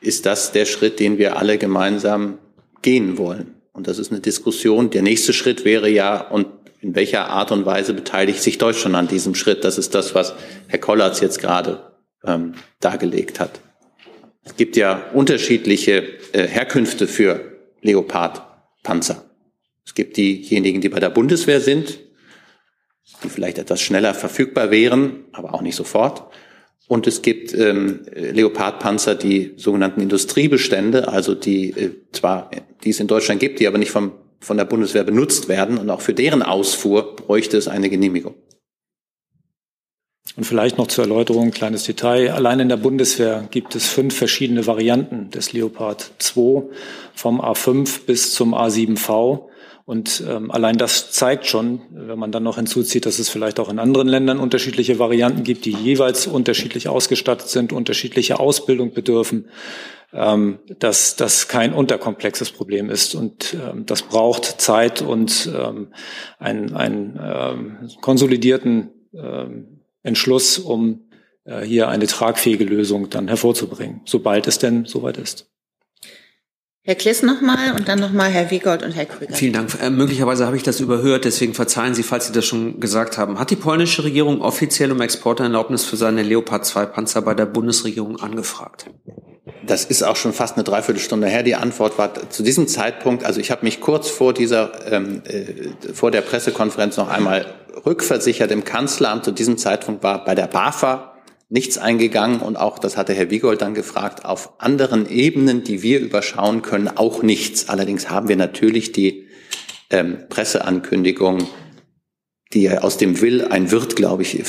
ist 0.00 0.26
das 0.26 0.52
der 0.52 0.64
Schritt, 0.64 1.00
den 1.00 1.18
wir 1.18 1.36
alle 1.38 1.58
gemeinsam 1.58 2.38
gehen 2.82 3.18
wollen? 3.18 3.56
Und 3.72 3.88
das 3.88 3.98
ist 3.98 4.12
eine 4.12 4.20
Diskussion. 4.20 4.90
Der 4.90 5.02
nächste 5.02 5.32
Schritt 5.32 5.64
wäre 5.64 5.88
ja, 5.88 6.20
und 6.20 6.46
in 6.84 6.94
welcher 6.94 7.30
Art 7.30 7.50
und 7.50 7.64
Weise 7.64 7.94
beteiligt 7.94 8.42
sich 8.42 8.58
Deutschland 8.58 8.94
an 8.94 9.08
diesem 9.08 9.34
Schritt? 9.34 9.64
Das 9.64 9.78
ist 9.78 9.94
das, 9.94 10.14
was 10.14 10.34
Herr 10.68 10.78
Kollatz 10.78 11.20
jetzt 11.20 11.40
gerade 11.40 11.94
ähm, 12.22 12.54
dargelegt 12.80 13.40
hat. 13.40 13.58
Es 14.44 14.54
gibt 14.56 14.76
ja 14.76 15.10
unterschiedliche 15.14 16.04
äh, 16.32 16.46
Herkünfte 16.46 17.06
für 17.08 17.40
Leopard-Panzer. 17.80 19.24
Es 19.86 19.94
gibt 19.94 20.18
diejenigen, 20.18 20.82
die 20.82 20.90
bei 20.90 21.00
der 21.00 21.08
Bundeswehr 21.08 21.62
sind, 21.62 22.00
die 23.22 23.30
vielleicht 23.30 23.56
etwas 23.56 23.80
schneller 23.80 24.12
verfügbar 24.12 24.70
wären, 24.70 25.24
aber 25.32 25.54
auch 25.54 25.62
nicht 25.62 25.76
sofort. 25.76 26.24
Und 26.86 27.06
es 27.06 27.22
gibt 27.22 27.54
ähm, 27.54 28.00
Leopardpanzer, 28.14 29.14
die 29.14 29.54
sogenannten 29.56 30.02
Industriebestände, 30.02 31.08
also 31.08 31.34
die 31.34 31.70
äh, 31.70 31.92
zwar, 32.12 32.50
die 32.84 32.90
es 32.90 33.00
in 33.00 33.06
Deutschland 33.06 33.40
gibt, 33.40 33.58
die 33.58 33.66
aber 33.66 33.78
nicht 33.78 33.90
vom 33.90 34.12
von 34.44 34.56
der 34.56 34.64
Bundeswehr 34.66 35.04
benutzt 35.04 35.48
werden 35.48 35.78
und 35.78 35.90
auch 35.90 36.00
für 36.00 36.14
deren 36.14 36.42
Ausfuhr 36.42 37.16
bräuchte 37.16 37.56
es 37.56 37.66
eine 37.66 37.88
Genehmigung. 37.88 38.34
Und 40.36 40.44
vielleicht 40.44 40.78
noch 40.78 40.88
zur 40.88 41.04
Erläuterung, 41.04 41.44
ein 41.44 41.50
kleines 41.52 41.84
Detail. 41.84 42.32
Allein 42.32 42.58
in 42.58 42.68
der 42.68 42.76
Bundeswehr 42.76 43.46
gibt 43.50 43.76
es 43.76 43.86
fünf 43.86 44.16
verschiedene 44.16 44.66
Varianten 44.66 45.30
des 45.30 45.52
Leopard 45.52 46.10
2, 46.18 46.64
vom 47.14 47.40
A5 47.40 48.04
bis 48.06 48.34
zum 48.34 48.54
A7V. 48.54 49.48
Und 49.86 50.24
ähm, 50.28 50.50
allein 50.50 50.76
das 50.76 51.12
zeigt 51.12 51.46
schon, 51.46 51.82
wenn 51.90 52.18
man 52.18 52.32
dann 52.32 52.42
noch 52.42 52.56
hinzuzieht, 52.56 53.06
dass 53.06 53.18
es 53.18 53.28
vielleicht 53.28 53.60
auch 53.60 53.68
in 53.68 53.78
anderen 53.78 54.08
Ländern 54.08 54.40
unterschiedliche 54.40 54.98
Varianten 54.98 55.44
gibt, 55.44 55.66
die 55.66 55.72
jeweils 55.72 56.26
unterschiedlich 56.26 56.88
ausgestattet 56.88 57.48
sind, 57.48 57.72
unterschiedliche 57.72 58.40
Ausbildung 58.40 58.92
bedürfen, 58.92 59.46
ähm, 60.14 60.60
dass 60.78 61.16
das 61.16 61.48
kein 61.48 61.74
unterkomplexes 61.74 62.50
Problem 62.50 62.88
ist. 62.88 63.14
Und 63.14 63.54
ähm, 63.54 63.84
das 63.84 64.02
braucht 64.02 64.60
Zeit 64.60 65.02
und 65.02 65.50
ähm, 65.54 65.92
einen, 66.38 66.74
einen 66.74 67.20
ähm, 67.20 67.90
konsolidierten 68.00 68.90
ähm, 69.12 69.80
Entschluss, 70.02 70.58
um 70.58 71.08
äh, 71.44 71.62
hier 71.62 71.88
eine 71.88 72.06
tragfähige 72.06 72.64
Lösung 72.64 73.10
dann 73.10 73.28
hervorzubringen, 73.28 74.02
sobald 74.04 74.46
es 74.46 74.58
denn 74.58 74.84
soweit 74.84 75.16
ist. 75.16 75.50
Herr 76.86 76.96
Kliss 76.96 77.22
nochmal 77.22 77.72
und 77.74 77.88
dann 77.88 77.98
nochmal 77.98 78.28
Herr 78.28 78.50
Wiegold 78.50 78.82
und 78.82 78.92
Herr 78.92 79.06
Krüger. 79.06 79.32
Vielen 79.32 79.54
Dank. 79.54 79.74
Äh, 79.80 79.88
möglicherweise 79.88 80.44
habe 80.46 80.56
ich 80.56 80.62
das 80.62 80.80
überhört, 80.80 81.24
deswegen 81.24 81.54
verzeihen 81.54 81.94
Sie, 81.94 82.02
falls 82.02 82.26
Sie 82.26 82.32
das 82.32 82.44
schon 82.44 82.78
gesagt 82.78 83.16
haben. 83.16 83.38
Hat 83.38 83.50
die 83.50 83.56
polnische 83.56 84.04
Regierung 84.04 84.42
offiziell 84.42 84.92
um 84.92 85.00
Exporterlaubnis 85.00 85.84
für 85.84 85.96
seine 85.96 86.22
Leopard 86.22 86.66
2 86.66 86.86
Panzer 86.86 87.22
bei 87.22 87.32
der 87.32 87.46
Bundesregierung 87.46 88.20
angefragt? 88.20 88.86
Das 89.66 89.84
ist 89.84 90.02
auch 90.02 90.16
schon 90.16 90.32
fast 90.32 90.56
eine 90.56 90.64
Dreiviertelstunde 90.64 91.26
her. 91.26 91.42
Die 91.42 91.54
Antwort 91.54 91.98
war 91.98 92.30
zu 92.30 92.42
diesem 92.42 92.68
Zeitpunkt, 92.68 93.24
also 93.24 93.40
ich 93.40 93.50
habe 93.50 93.64
mich 93.64 93.80
kurz 93.80 94.08
vor 94.08 94.32
dieser, 94.32 94.92
ähm, 94.92 95.22
äh, 95.24 95.92
vor 95.92 96.10
der 96.10 96.22
Pressekonferenz 96.22 96.96
noch 96.96 97.08
einmal 97.08 97.54
rückversichert 97.86 98.50
im 98.50 98.64
Kanzleramt. 98.64 99.24
Zu 99.24 99.32
diesem 99.32 99.58
Zeitpunkt 99.58 100.02
war 100.02 100.24
bei 100.24 100.34
der 100.34 100.46
BAFA 100.46 101.14
nichts 101.48 101.78
eingegangen 101.78 102.40
und 102.40 102.56
auch, 102.56 102.78
das 102.78 102.96
hatte 102.96 103.12
Herr 103.14 103.30
Wiegold 103.30 103.62
dann 103.62 103.74
gefragt, 103.74 104.24
auf 104.24 104.54
anderen 104.58 105.08
Ebenen, 105.08 105.62
die 105.62 105.82
wir 105.82 106.00
überschauen 106.00 106.62
können, 106.62 106.88
auch 106.88 107.22
nichts. 107.22 107.68
Allerdings 107.68 108.10
haben 108.10 108.28
wir 108.28 108.36
natürlich 108.36 108.92
die 108.92 109.28
ähm, 109.90 110.18
Presseankündigung, 110.28 111.46
die 112.52 112.66
er 112.66 112.84
aus 112.84 112.96
dem 112.96 113.20
Will 113.20 113.46
ein 113.46 113.70
Wirt, 113.70 113.96
glaube 113.96 114.22
ich, 114.22 114.42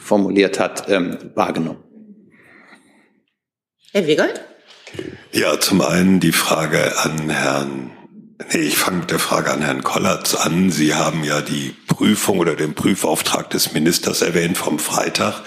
formuliert 0.00 0.58
hat, 0.58 0.88
ähm, 0.88 1.16
wahrgenommen. 1.34 1.87
Herr 3.92 4.06
Wiegold? 4.06 4.40
Ja, 5.32 5.58
zum 5.60 5.80
einen 5.80 6.20
die 6.20 6.32
Frage 6.32 6.98
an 6.98 7.30
Herrn 7.30 7.90
Nee, 8.52 8.60
ich 8.60 8.78
fange 8.78 8.98
mit 8.98 9.10
der 9.10 9.18
Frage 9.18 9.50
an 9.50 9.62
Herrn 9.62 9.82
Kollatz 9.82 10.36
an. 10.36 10.70
Sie 10.70 10.94
haben 10.94 11.24
ja 11.24 11.40
die 11.40 11.74
Prüfung 11.88 12.38
oder 12.38 12.54
den 12.54 12.72
Prüfauftrag 12.74 13.50
des 13.50 13.72
Ministers 13.72 14.22
erwähnt 14.22 14.56
vom 14.56 14.78
Freitag. 14.78 15.42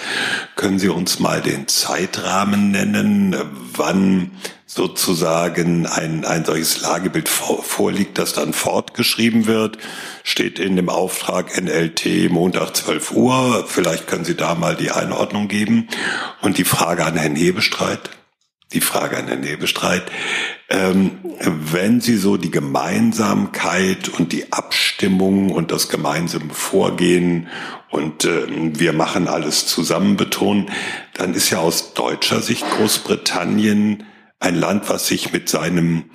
Können 0.58 0.78
Sie 0.78 0.90
uns 0.90 1.18
mal 1.18 1.42
den 1.42 1.70
Zeitrahmen 1.70 2.72
nennen, 2.72 3.34
wann 3.74 4.32
sozusagen 4.66 5.86
ein, 5.86 6.26
ein 6.26 6.44
solches 6.44 6.82
Lagebild 6.82 7.30
vor, 7.30 7.64
vorliegt, 7.64 8.18
das 8.18 8.34
dann 8.34 8.52
fortgeschrieben 8.52 9.48
wird? 9.48 9.78
Steht 10.24 10.60
in 10.60 10.76
dem 10.76 10.90
Auftrag 10.90 11.60
NLT 11.60 12.30
Montag 12.30 12.76
12 12.76 13.14
Uhr. 13.14 13.66
Vielleicht 13.70 14.08
können 14.08 14.26
Sie 14.26 14.36
da 14.36 14.54
mal 14.54 14.76
die 14.76 14.92
Einordnung 14.92 15.48
geben. 15.48 15.88
Und 16.42 16.58
die 16.58 16.66
Frage 16.66 17.06
an 17.06 17.16
Herrn 17.16 17.38
Hebestreit 17.38 18.10
die 18.74 18.82
Frage 18.82 19.18
an 19.18 19.28
Herrn 19.28 19.42
Nebestreit. 19.42 20.04
Ähm, 20.70 21.20
wenn 21.40 22.02
Sie 22.02 22.18
so 22.18 22.38
die 22.38 22.52
Gemeinsamkeit 22.52 24.10
und 24.10 24.32
die 24.32 24.52
Abstimmung 24.54 25.52
und 25.52 25.72
das 25.72 25.90
gemeinsame 25.90 26.54
Vorgehen 26.54 27.48
und 27.90 28.26
äh, 28.26 28.48
wir 28.50 28.94
machen 28.94 29.28
alles 29.28 29.68
zusammen 29.68 30.16
betonen, 30.16 30.70
dann 31.14 31.34
ist 31.34 31.50
ja 31.50 31.60
aus 31.60 31.94
deutscher 31.94 32.42
Sicht 32.42 32.66
Großbritannien 32.78 34.06
ein 34.40 34.56
Land, 34.56 34.90
was 34.90 35.08
sich 35.08 35.34
mit 35.34 35.50
seinem 35.50 36.06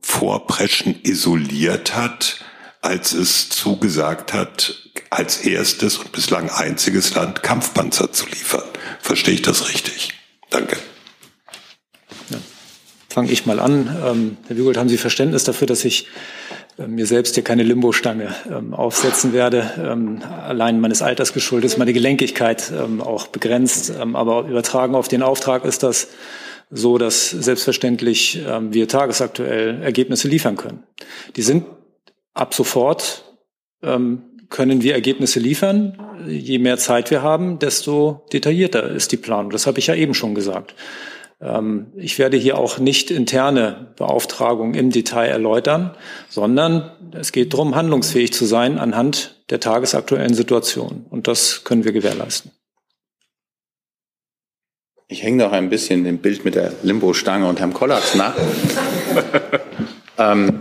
Vorpreschen 0.00 1.00
isoliert 1.02 1.96
hat, 1.96 2.44
als 2.82 3.12
es 3.12 3.48
zugesagt 3.48 4.34
hat, 4.34 4.90
als 5.08 5.38
erstes 5.38 5.96
und 5.96 6.12
bislang 6.12 6.50
einziges 6.50 7.14
Land 7.14 7.42
Kampfpanzer 7.42 8.12
zu 8.12 8.26
liefern. 8.26 8.64
Verstehe 9.00 9.34
ich 9.34 9.42
das 9.42 9.70
richtig? 9.70 10.10
Danke 10.50 10.76
fange 13.14 13.30
ich 13.30 13.46
mal 13.46 13.60
an. 13.60 13.96
Ähm, 14.04 14.36
Herr 14.48 14.56
Wiegold, 14.56 14.76
haben 14.76 14.88
Sie 14.88 14.98
Verständnis 14.98 15.44
dafür, 15.44 15.68
dass 15.68 15.84
ich 15.84 16.08
äh, 16.78 16.88
mir 16.88 17.06
selbst 17.06 17.36
hier 17.36 17.44
keine 17.44 17.62
Limbo-Stange 17.62 18.34
ähm, 18.50 18.74
aufsetzen 18.74 19.32
werde? 19.32 19.70
Ähm, 19.78 20.20
allein 20.42 20.80
meines 20.80 21.00
Alters 21.00 21.32
geschuldet 21.32 21.70
ist 21.70 21.78
meine 21.78 21.92
Gelenkigkeit 21.92 22.72
ähm, 22.76 23.00
auch 23.00 23.28
begrenzt. 23.28 23.92
Ähm, 23.96 24.16
aber 24.16 24.48
übertragen 24.48 24.96
auf 24.96 25.06
den 25.06 25.22
Auftrag 25.22 25.64
ist 25.64 25.84
das 25.84 26.08
so, 26.70 26.98
dass 26.98 27.30
selbstverständlich 27.30 28.42
ähm, 28.48 28.74
wir 28.74 28.88
tagesaktuell 28.88 29.80
Ergebnisse 29.80 30.26
liefern 30.26 30.56
können. 30.56 30.82
Die 31.36 31.42
sind 31.42 31.66
ab 32.34 32.52
sofort 32.54 33.24
können 34.48 34.82
wir 34.82 34.94
Ergebnisse 34.94 35.40
liefern. 35.40 35.98
Je 36.26 36.58
mehr 36.58 36.78
Zeit 36.78 37.10
wir 37.10 37.20
haben, 37.20 37.58
desto 37.58 38.24
detaillierter 38.32 38.88
ist 38.88 39.12
die 39.12 39.18
Planung. 39.18 39.50
Das 39.50 39.66
habe 39.66 39.78
ich 39.78 39.88
ja 39.88 39.94
eben 39.94 40.14
schon 40.14 40.34
gesagt. 40.34 40.74
Ähm, 41.44 41.92
ich 41.96 42.18
werde 42.18 42.36
hier 42.36 42.58
auch 42.58 42.78
nicht 42.78 43.10
interne 43.10 43.92
Beauftragungen 43.96 44.74
im 44.74 44.90
Detail 44.90 45.28
erläutern, 45.28 45.94
sondern 46.28 46.90
es 47.12 47.32
geht 47.32 47.52
darum, 47.52 47.76
handlungsfähig 47.76 48.32
zu 48.32 48.46
sein 48.46 48.78
anhand 48.78 49.44
der 49.50 49.60
tagesaktuellen 49.60 50.34
Situation. 50.34 51.04
Und 51.10 51.28
das 51.28 51.64
können 51.64 51.84
wir 51.84 51.92
gewährleisten. 51.92 52.50
Ich 55.06 55.22
hänge 55.22 55.44
noch 55.44 55.52
ein 55.52 55.68
bisschen 55.68 56.06
im 56.06 56.18
Bild 56.18 56.46
mit 56.46 56.54
der 56.54 56.72
Limbo-Stange 56.82 57.46
und 57.46 57.60
Herrn 57.60 57.74
Kollatz 57.74 58.14
nach. 58.14 58.34
ähm, 60.18 60.60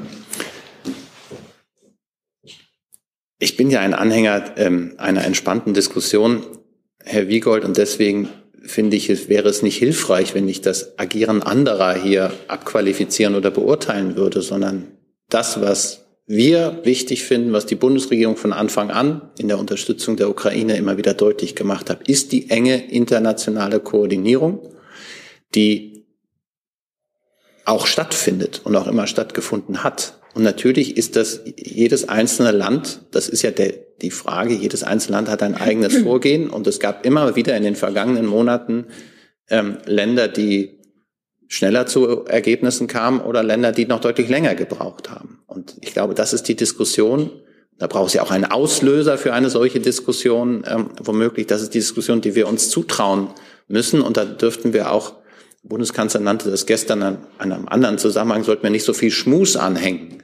ich 3.39 3.55
bin 3.55 3.71
ja 3.71 3.79
ein 3.79 3.93
Anhänger 3.93 4.57
ähm, 4.57 4.95
einer 4.97 5.23
entspannten 5.23 5.73
Diskussion, 5.73 6.43
Herr 7.03 7.29
Wiegold, 7.29 7.63
und 7.63 7.77
deswegen 7.77 8.27
finde 8.63 8.97
ich, 8.97 9.29
wäre 9.29 9.49
es 9.49 9.61
nicht 9.61 9.77
hilfreich, 9.77 10.33
wenn 10.33 10.47
ich 10.47 10.61
das 10.61 10.97
Agieren 10.97 11.43
anderer 11.43 11.93
hier 11.95 12.31
abqualifizieren 12.47 13.35
oder 13.35 13.51
beurteilen 13.51 14.15
würde, 14.15 14.41
sondern 14.41 14.91
das, 15.29 15.61
was 15.61 16.05
wir 16.25 16.79
wichtig 16.83 17.23
finden, 17.23 17.51
was 17.51 17.65
die 17.65 17.75
Bundesregierung 17.75 18.37
von 18.37 18.53
Anfang 18.53 18.91
an 18.91 19.29
in 19.37 19.49
der 19.49 19.59
Unterstützung 19.59 20.15
der 20.15 20.29
Ukraine 20.29 20.77
immer 20.77 20.97
wieder 20.97 21.13
deutlich 21.13 21.55
gemacht 21.55 21.89
hat, 21.89 22.07
ist 22.07 22.31
die 22.31 22.49
enge 22.49 22.89
internationale 22.89 23.81
Koordinierung, 23.81 24.59
die 25.53 26.05
auch 27.65 27.87
stattfindet 27.87 28.61
und 28.63 28.75
auch 28.75 28.87
immer 28.87 29.07
stattgefunden 29.07 29.83
hat. 29.83 30.19
Und 30.33 30.43
natürlich 30.43 30.97
ist 30.97 31.15
das 31.15 31.41
jedes 31.57 32.09
einzelne 32.09 32.51
Land, 32.51 33.01
das 33.11 33.29
ist 33.29 33.41
ja 33.41 33.51
der, 33.51 33.73
die 34.01 34.11
Frage, 34.11 34.53
jedes 34.53 34.83
einzelne 34.83 35.17
Land 35.17 35.29
hat 35.29 35.43
ein 35.43 35.55
eigenes 35.55 35.97
Vorgehen 36.03 36.49
und 36.49 36.67
es 36.67 36.79
gab 36.79 37.05
immer 37.05 37.35
wieder 37.35 37.55
in 37.55 37.63
den 37.63 37.75
vergangenen 37.75 38.25
Monaten 38.25 38.87
ähm, 39.49 39.77
Länder, 39.85 40.27
die 40.27 40.79
schneller 41.47 41.85
zu 41.85 42.25
Ergebnissen 42.25 42.87
kamen 42.87 43.21
oder 43.21 43.43
Länder, 43.43 43.71
die 43.71 43.85
noch 43.85 43.99
deutlich 43.99 44.29
länger 44.29 44.55
gebraucht 44.55 45.11
haben. 45.11 45.39
Und 45.45 45.75
ich 45.81 45.93
glaube, 45.93 46.15
das 46.15 46.33
ist 46.33 46.47
die 46.47 46.55
Diskussion. 46.55 47.29
Da 47.77 47.87
braucht 47.87 48.07
es 48.07 48.13
ja 48.13 48.23
auch 48.23 48.31
einen 48.31 48.45
Auslöser 48.45 49.17
für 49.17 49.33
eine 49.33 49.49
solche 49.49 49.79
Diskussion, 49.79 50.63
ähm, 50.67 50.89
womöglich. 51.03 51.47
Das 51.47 51.61
ist 51.61 51.73
die 51.73 51.79
Diskussion, 51.79 52.21
die 52.21 52.35
wir 52.35 52.47
uns 52.47 52.69
zutrauen 52.69 53.27
müssen. 53.67 54.01
Und 54.01 54.17
da 54.17 54.25
dürften 54.25 54.73
wir 54.73 54.91
auch, 54.91 55.13
Bundeskanzler 55.63 56.19
nannte 56.19 56.49
das 56.49 56.65
gestern 56.65 57.03
an 57.03 57.17
einem 57.37 57.67
anderen 57.67 57.97
Zusammenhang, 57.97 58.43
sollten 58.43 58.63
wir 58.63 58.69
nicht 58.69 58.83
so 58.83 58.93
viel 58.93 59.11
Schmus 59.11 59.55
anhängen 59.55 60.22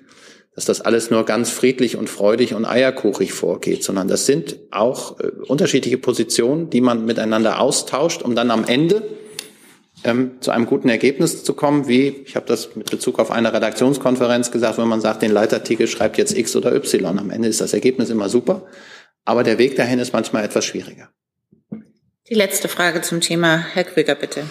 dass 0.60 0.66
das 0.66 0.82
alles 0.82 1.10
nur 1.10 1.24
ganz 1.24 1.52
friedlich 1.52 1.96
und 1.96 2.10
freudig 2.10 2.54
und 2.54 2.66
eierkuchig 2.66 3.32
vorgeht, 3.32 3.82
sondern 3.82 4.10
das 4.10 4.26
sind 4.26 4.58
auch 4.72 5.18
äh, 5.22 5.28
unterschiedliche 5.48 5.98
Positionen, 5.98 6.70
die 6.70 6.82
man 6.82 7.06
miteinander 7.06 7.62
austauscht, 7.62 8.24
um 8.24 8.36
dann 8.36 8.52
am 8.52 8.66
Ende 8.66 9.04
ähm, 10.04 10.32
zu 10.42 10.52
einem 10.52 10.66
guten 10.66 10.90
Ergebnis 10.90 11.46
zu 11.46 11.54
kommen, 11.54 11.88
wie, 11.88 12.10
ich 12.26 12.36
habe 12.36 12.46
das 12.46 12.76
mit 12.76 12.92
Bezug 12.92 13.20
auf 13.20 13.32
eine 13.32 13.54
Redaktionskonferenz 13.54 14.52
gesagt, 14.52 14.78
wenn 14.78 14.90
man 14.90 15.00
sagt, 15.00 15.22
den 15.22 15.32
Leitartikel 15.32 15.88
schreibt 15.88 16.18
jetzt 16.18 16.38
X 16.38 16.58
oder 16.58 16.76
Y. 16.76 17.18
Am 17.18 17.30
Ende 17.30 17.48
ist 17.48 17.62
das 17.62 17.72
Ergebnis 17.72 18.10
immer 18.10 18.28
super, 18.28 18.68
aber 19.24 19.44
der 19.44 19.60
Weg 19.60 19.78
dahin 19.78 20.00
ist 20.00 20.12
manchmal 20.12 20.44
etwas 20.44 20.66
schwieriger. 20.66 21.08
Die 22.28 22.36
letzte 22.36 22.68
Frage 22.68 23.02
zum 23.02 23.22
Thema. 23.22 23.66
Herr 23.72 23.86
Krüger, 23.86 24.16
bitte. 24.16 24.44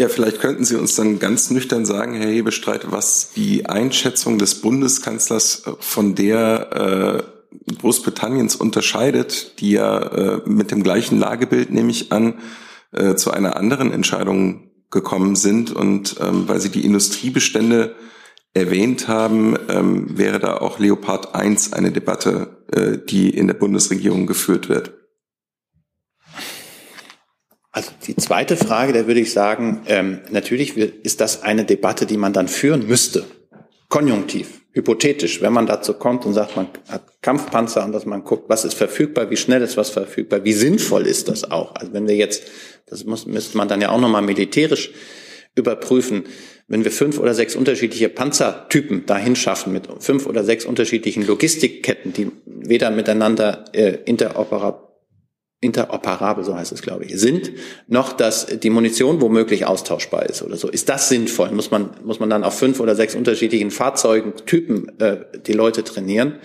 Ja, 0.00 0.08
vielleicht 0.08 0.40
könnten 0.40 0.64
Sie 0.64 0.76
uns 0.76 0.96
dann 0.96 1.18
ganz 1.18 1.50
nüchtern 1.50 1.84
sagen, 1.84 2.14
Herr 2.14 2.30
Hebestreit, 2.30 2.90
was 2.90 3.32
die 3.36 3.66
Einschätzung 3.66 4.38
des 4.38 4.62
Bundeskanzlers 4.62 5.64
äh, 5.66 5.72
von 5.78 6.14
der 6.14 7.26
äh, 7.68 7.74
Großbritanniens 7.74 8.56
unterscheidet, 8.56 9.60
die 9.60 9.72
ja 9.72 9.98
äh, 9.98 10.40
mit 10.46 10.70
dem 10.70 10.82
gleichen 10.82 11.18
Lagebild, 11.18 11.70
nehme 11.70 11.90
ich 11.90 12.12
an, 12.12 12.38
äh, 12.92 13.14
zu 13.16 13.30
einer 13.30 13.56
anderen 13.56 13.92
Entscheidung 13.92 14.70
gekommen 14.90 15.36
sind. 15.36 15.70
Und 15.70 16.16
ähm, 16.18 16.48
weil 16.48 16.62
Sie 16.62 16.70
die 16.70 16.86
Industriebestände 16.86 17.94
erwähnt 18.54 19.06
haben, 19.06 19.54
ähm, 19.68 20.16
wäre 20.16 20.38
da 20.38 20.56
auch 20.56 20.78
Leopard 20.78 21.34
1 21.34 21.74
eine 21.74 21.92
Debatte, 21.92 22.56
äh, 22.72 22.96
die 22.96 23.28
in 23.28 23.48
der 23.48 23.54
Bundesregierung 23.54 24.26
geführt 24.26 24.70
wird. 24.70 24.94
Also 27.72 27.90
die 28.06 28.16
zweite 28.16 28.56
Frage, 28.56 28.92
da 28.92 29.06
würde 29.06 29.20
ich 29.20 29.32
sagen, 29.32 29.82
ähm, 29.86 30.20
natürlich 30.30 30.76
ist 30.76 31.20
das 31.20 31.42
eine 31.42 31.64
Debatte, 31.64 32.06
die 32.06 32.16
man 32.16 32.32
dann 32.32 32.48
führen 32.48 32.86
müsste, 32.86 33.24
konjunktiv. 33.88 34.60
hypothetisch, 34.72 35.42
wenn 35.42 35.52
man 35.52 35.66
dazu 35.66 35.94
kommt 35.94 36.24
und 36.24 36.32
sagt, 36.32 36.56
man 36.56 36.68
hat 36.88 37.02
Kampfpanzer 37.22 37.84
und 37.84 37.92
dass 37.92 38.06
man 38.06 38.22
guckt, 38.22 38.48
was 38.48 38.64
ist 38.64 38.74
verfügbar, 38.74 39.30
wie 39.30 39.36
schnell 39.36 39.62
ist 39.62 39.76
was 39.76 39.90
verfügbar, 39.90 40.44
wie 40.44 40.52
sinnvoll 40.52 41.06
ist 41.06 41.28
das 41.28 41.50
auch. 41.50 41.74
Also 41.74 41.92
wenn 41.92 42.06
wir 42.06 42.14
jetzt, 42.14 42.44
das 42.86 43.04
muss, 43.04 43.26
müsste 43.26 43.56
man 43.56 43.68
dann 43.68 43.80
ja 43.80 43.90
auch 43.90 44.00
nochmal 44.00 44.22
militärisch 44.22 44.92
überprüfen, 45.56 46.24
wenn 46.68 46.84
wir 46.84 46.92
fünf 46.92 47.18
oder 47.18 47.34
sechs 47.34 47.56
unterschiedliche 47.56 48.08
Panzertypen 48.08 49.06
dahin 49.06 49.34
schaffen 49.34 49.72
mit 49.72 49.88
fünf 49.98 50.26
oder 50.26 50.44
sechs 50.44 50.64
unterschiedlichen 50.64 51.26
Logistikketten, 51.26 52.12
die 52.12 52.30
weder 52.46 52.92
miteinander 52.92 53.64
äh, 53.72 53.98
interoperabel 54.04 54.89
interoperabel, 55.60 56.42
so 56.42 56.56
heißt 56.56 56.72
es, 56.72 56.80
glaube 56.80 57.04
ich, 57.04 57.18
sind, 57.20 57.52
noch 57.86 58.14
dass 58.14 58.46
die 58.46 58.70
Munition 58.70 59.20
womöglich 59.20 59.66
austauschbar 59.66 60.26
ist 60.26 60.42
oder 60.42 60.56
so. 60.56 60.68
Ist 60.68 60.88
das 60.88 61.08
sinnvoll? 61.08 61.50
Muss 61.50 61.70
man, 61.70 61.90
muss 62.02 62.18
man 62.18 62.30
dann 62.30 62.44
auf 62.44 62.58
fünf 62.58 62.80
oder 62.80 62.96
sechs 62.96 63.14
unterschiedlichen 63.14 63.70
Fahrzeugen, 63.70 64.32
Typen 64.46 64.98
äh, 65.00 65.18
die 65.46 65.52
Leute 65.52 65.84
trainieren? 65.84 66.38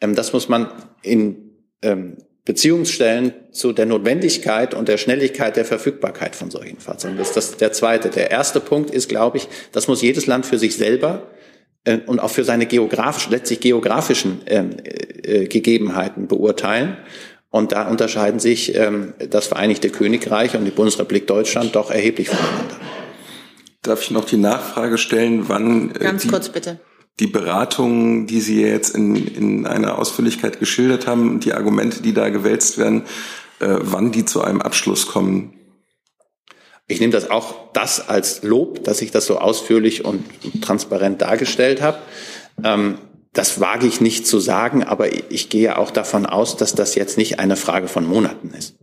Ähm, 0.00 0.14
das 0.14 0.32
muss 0.32 0.48
man 0.48 0.68
in 1.02 1.50
ähm, 1.82 2.16
Beziehung 2.46 2.84
stellen 2.84 3.32
zu 3.52 3.72
der 3.72 3.86
Notwendigkeit 3.86 4.74
und 4.74 4.88
der 4.88 4.98
Schnelligkeit 4.98 5.56
der 5.56 5.64
Verfügbarkeit 5.64 6.36
von 6.36 6.50
solchen 6.50 6.78
Fahrzeugen. 6.78 7.16
Das 7.16 7.28
ist 7.28 7.36
das, 7.36 7.56
der 7.56 7.72
zweite. 7.72 8.10
Der 8.10 8.30
erste 8.30 8.60
Punkt 8.60 8.90
ist, 8.90 9.08
glaube 9.08 9.38
ich, 9.38 9.48
das 9.72 9.88
muss 9.88 10.02
jedes 10.02 10.26
Land 10.26 10.44
für 10.44 10.58
sich 10.58 10.76
selber 10.76 11.30
äh, 11.84 11.98
und 12.06 12.18
auch 12.18 12.30
für 12.30 12.44
seine 12.44 12.66
geografisch, 12.66 13.28
letztlich 13.30 13.60
geografischen 13.60 14.40
ähm, 14.46 14.70
äh, 14.84 15.46
Gegebenheiten 15.46 16.28
beurteilen. 16.28 16.98
Und 17.54 17.70
da 17.70 17.86
unterscheiden 17.86 18.40
sich 18.40 18.74
ähm, 18.74 19.14
das 19.30 19.46
Vereinigte 19.46 19.88
Königreich 19.88 20.56
und 20.56 20.64
die 20.64 20.72
Bundesrepublik 20.72 21.28
Deutschland 21.28 21.76
doch 21.76 21.88
erheblich 21.88 22.28
voneinander. 22.28 22.80
Darf 23.82 24.02
ich 24.02 24.10
noch 24.10 24.24
die 24.24 24.38
Nachfrage 24.38 24.98
stellen, 24.98 25.48
wann 25.48 25.94
äh, 25.94 26.00
Ganz 26.00 26.22
die, 26.22 26.28
kurz 26.28 26.48
bitte. 26.48 26.80
die 27.20 27.28
Beratungen, 27.28 28.26
die 28.26 28.40
Sie 28.40 28.60
jetzt 28.60 28.96
in, 28.96 29.14
in 29.14 29.66
einer 29.68 30.00
Ausführlichkeit 30.00 30.58
geschildert 30.58 31.06
haben, 31.06 31.38
die 31.38 31.52
Argumente, 31.52 32.02
die 32.02 32.12
da 32.12 32.28
gewälzt 32.28 32.76
werden, 32.76 33.02
äh, 33.60 33.68
wann 33.68 34.10
die 34.10 34.24
zu 34.24 34.42
einem 34.42 34.60
Abschluss 34.60 35.06
kommen? 35.06 35.54
Ich 36.88 36.98
nehme 36.98 37.12
das 37.12 37.30
auch 37.30 37.72
das 37.72 38.08
als 38.08 38.42
Lob, 38.42 38.82
dass 38.82 39.00
ich 39.00 39.12
das 39.12 39.26
so 39.26 39.38
ausführlich 39.38 40.04
und 40.04 40.24
transparent 40.60 41.22
dargestellt 41.22 41.82
habe. 41.82 41.98
Ähm, 42.64 42.98
das 43.34 43.60
wage 43.60 43.86
ich 43.86 44.00
nicht 44.00 44.26
zu 44.26 44.38
sagen, 44.38 44.82
aber 44.82 45.12
ich 45.30 45.50
gehe 45.50 45.76
auch 45.76 45.90
davon 45.90 46.24
aus, 46.24 46.56
dass 46.56 46.74
das 46.74 46.94
jetzt 46.94 47.18
nicht 47.18 47.38
eine 47.40 47.56
Frage 47.56 47.88
von 47.88 48.06
Monaten 48.06 48.54
ist. 48.56 48.76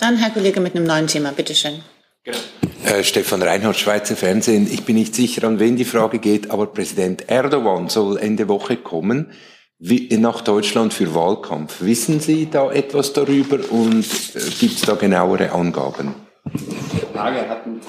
Dann 0.00 0.16
Herr 0.16 0.30
Kollege 0.30 0.60
mit 0.60 0.74
einem 0.74 0.86
neuen 0.86 1.06
Thema, 1.06 1.30
bitteschön. 1.30 1.82
Genau. 2.24 2.38
Äh, 2.84 3.04
Stefan 3.04 3.42
Reinhardt, 3.42 3.78
Schweizer 3.78 4.16
Fernsehen. 4.16 4.66
Ich 4.70 4.84
bin 4.84 4.96
nicht 4.96 5.14
sicher, 5.14 5.44
an 5.46 5.58
wen 5.58 5.76
die 5.76 5.84
Frage 5.84 6.18
geht, 6.18 6.50
aber 6.50 6.66
Präsident 6.66 7.28
Erdogan 7.28 7.88
soll 7.88 8.18
Ende 8.18 8.48
Woche 8.48 8.76
kommen 8.76 9.32
wie, 9.78 10.08
nach 10.18 10.40
Deutschland 10.40 10.92
für 10.94 11.14
Wahlkampf. 11.14 11.80
Wissen 11.80 12.20
Sie 12.20 12.48
da 12.50 12.70
etwas 12.70 13.12
darüber 13.12 13.58
und 13.70 14.04
äh, 14.34 14.50
gibt 14.58 14.76
es 14.76 14.82
da 14.82 14.94
genauere 14.94 15.52
Angaben? 15.52 16.14
Die 16.44 17.14
Frage 17.14 17.48
hatten 17.48 17.80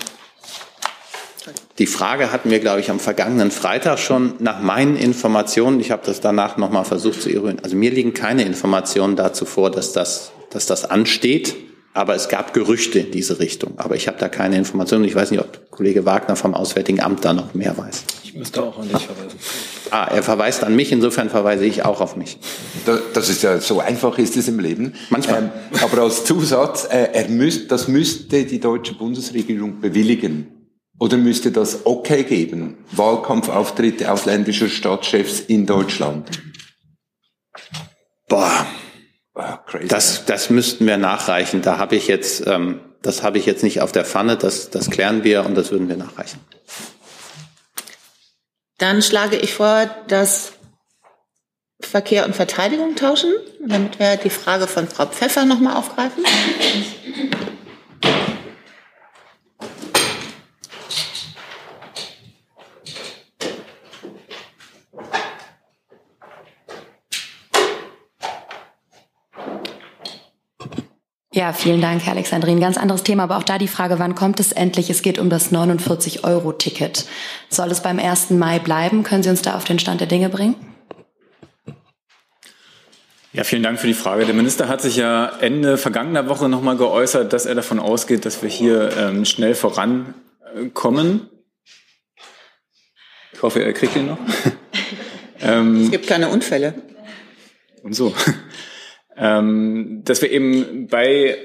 die 1.79 1.87
Frage 1.87 2.31
hatten 2.31 2.49
wir, 2.49 2.59
glaube 2.59 2.79
ich, 2.79 2.91
am 2.91 2.99
vergangenen 2.99 3.51
Freitag 3.51 3.99
schon. 3.99 4.33
Nach 4.39 4.61
meinen 4.61 4.97
Informationen, 4.97 5.79
ich 5.79 5.91
habe 5.91 6.03
das 6.05 6.21
danach 6.21 6.57
nochmal 6.57 6.85
versucht 6.85 7.21
zu 7.21 7.29
eruieren, 7.29 7.59
also 7.63 7.75
mir 7.75 7.91
liegen 7.91 8.13
keine 8.13 8.43
Informationen 8.43 9.15
dazu 9.15 9.45
vor, 9.45 9.71
dass 9.71 9.93
das, 9.93 10.31
dass 10.49 10.65
das 10.65 10.85
ansteht. 10.85 11.55
Aber 11.93 12.15
es 12.15 12.29
gab 12.29 12.53
Gerüchte 12.53 12.99
in 12.99 13.11
diese 13.11 13.39
Richtung. 13.39 13.73
Aber 13.75 13.97
ich 13.97 14.07
habe 14.07 14.17
da 14.17 14.29
keine 14.29 14.55
Informationen. 14.55 15.03
Ich 15.03 15.13
weiß 15.13 15.29
nicht, 15.31 15.41
ob 15.41 15.69
Kollege 15.71 16.05
Wagner 16.05 16.37
vom 16.37 16.53
Auswärtigen 16.53 17.01
Amt 17.01 17.25
da 17.25 17.33
noch 17.33 17.53
mehr 17.53 17.77
weiß. 17.77 18.05
Ich 18.23 18.33
müsste 18.33 18.63
auch 18.63 18.79
an 18.79 18.87
dich 18.87 19.05
verweisen. 19.05 19.37
Ah, 19.89 20.07
er 20.09 20.23
verweist 20.23 20.63
an 20.63 20.73
mich, 20.73 20.93
insofern 20.93 21.29
verweise 21.29 21.65
ich 21.65 21.83
auch 21.83 21.99
auf 21.99 22.15
mich. 22.15 22.37
Das 23.13 23.27
ist 23.27 23.43
ja 23.43 23.59
so 23.59 23.81
einfach 23.81 24.17
ist 24.19 24.37
es 24.37 24.47
im 24.47 24.59
Leben. 24.59 24.93
Manchmal. 25.09 25.39
Ähm, 25.39 25.49
aber 25.81 26.03
als 26.03 26.23
Zusatz, 26.23 26.85
äh, 26.89 27.09
er 27.11 27.27
müsst, 27.27 27.69
das 27.73 27.89
müsste 27.89 28.45
die 28.45 28.61
deutsche 28.61 28.93
Bundesregierung 28.93 29.81
bewilligen. 29.81 30.60
Oder 31.01 31.17
müsste 31.17 31.51
das 31.51 31.87
okay 31.87 32.23
geben? 32.23 32.77
Wahlkampfauftritte 32.91 34.11
ausländischer 34.11 34.69
Stadtchefs 34.69 35.39
in 35.39 35.65
Deutschland? 35.65 36.29
Boah, 38.29 38.67
das, 39.87 40.25
das 40.25 40.51
müssten 40.51 40.85
wir 40.85 40.97
nachreichen. 40.97 41.63
Da 41.63 41.79
habe 41.79 41.95
ich 41.95 42.07
jetzt, 42.07 42.45
ähm, 42.45 42.81
das 43.01 43.23
habe 43.23 43.39
ich 43.39 43.47
jetzt 43.47 43.63
nicht 43.63 43.81
auf 43.81 43.91
der 43.91 44.05
Pfanne. 44.05 44.37
Das, 44.37 44.69
das 44.69 44.91
klären 44.91 45.23
wir 45.23 45.43
und 45.43 45.55
das 45.55 45.71
würden 45.71 45.89
wir 45.89 45.97
nachreichen. 45.97 46.39
Dann 48.77 49.01
schlage 49.01 49.37
ich 49.37 49.55
vor, 49.55 49.89
dass 50.07 50.51
Verkehr 51.81 52.27
und 52.27 52.35
Verteidigung 52.35 52.95
tauschen, 52.95 53.33
damit 53.67 53.97
wir 53.97 54.17
die 54.17 54.29
Frage 54.29 54.67
von 54.67 54.87
Frau 54.87 55.07
Pfeffer 55.07 55.45
nochmal 55.45 55.77
aufgreifen. 55.77 56.23
Ja, 71.33 71.53
vielen 71.53 71.79
Dank, 71.79 72.03
Herr 72.03 72.11
Alexandrin. 72.11 72.59
Ganz 72.59 72.77
anderes 72.77 73.03
Thema, 73.03 73.23
aber 73.23 73.37
auch 73.37 73.43
da 73.43 73.57
die 73.57 73.69
Frage, 73.69 73.99
wann 73.99 74.15
kommt 74.15 74.41
es 74.41 74.51
endlich? 74.51 74.89
Es 74.89 75.01
geht 75.01 75.17
um 75.17 75.29
das 75.29 75.53
49-Euro-Ticket. 75.53 77.05
Soll 77.47 77.71
es 77.71 77.81
beim 77.81 77.99
1. 77.99 78.31
Mai 78.31 78.59
bleiben? 78.59 79.03
Können 79.03 79.23
Sie 79.23 79.29
uns 79.29 79.41
da 79.41 79.55
auf 79.55 79.63
den 79.63 79.79
Stand 79.79 80.01
der 80.01 80.07
Dinge 80.07 80.27
bringen? 80.27 80.55
Ja, 83.31 83.45
vielen 83.45 83.63
Dank 83.63 83.79
für 83.79 83.87
die 83.87 83.93
Frage. 83.93 84.25
Der 84.25 84.35
Minister 84.35 84.67
hat 84.67 84.81
sich 84.81 84.97
ja 84.97 85.27
Ende 85.39 85.77
vergangener 85.77 86.27
Woche 86.27 86.49
nochmal 86.49 86.75
geäußert, 86.75 87.31
dass 87.31 87.45
er 87.45 87.55
davon 87.55 87.79
ausgeht, 87.79 88.25
dass 88.25 88.41
wir 88.41 88.49
hier 88.49 88.91
ähm, 88.97 89.23
schnell 89.23 89.55
vorankommen. 89.55 91.29
Ich 93.31 93.41
hoffe, 93.41 93.63
er 93.63 93.71
kriegt 93.71 93.95
ihn 93.95 94.07
noch. 94.07 94.17
ähm, 95.39 95.83
es 95.85 95.91
gibt 95.91 96.07
keine 96.07 96.27
Unfälle. 96.27 96.73
Und 97.83 97.93
so 97.93 98.13
ähm, 99.17 100.01
dass 100.05 100.21
wir 100.21 100.31
eben 100.31 100.87
bei 100.87 101.37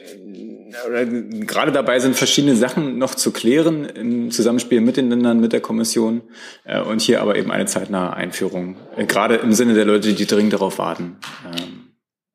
oder 0.87 1.05
gerade 1.07 1.73
dabei 1.73 1.99
sind, 2.01 2.17
verschiedene 2.17 2.57
Sachen 2.57 2.99
noch 2.99 3.14
zu 3.14 3.33
klären 3.33 3.85
im 3.85 4.31
Zusammenspiel 4.31 4.81
mit 4.81 4.97
den 4.97 5.09
Ländern, 5.09 5.41
mit 5.41 5.53
der 5.53 5.61
Kommission 5.61 6.23
äh, 6.64 6.81
und 6.81 7.01
hier 7.01 7.23
aber 7.23 7.37
eben 7.37 7.51
eine 7.51 7.67
zeitnahe 7.67 8.14
Einführung, 8.14 8.77
äh, 8.97 9.07
gerade 9.07 9.37
im 9.37 9.53
Sinne 9.53 9.75
der 9.75 9.85
Leute, 9.85 10.12
die 10.12 10.27
dringend 10.27 10.53
darauf 10.53 10.79
warten, 10.79 11.17
ähm, 11.47 11.93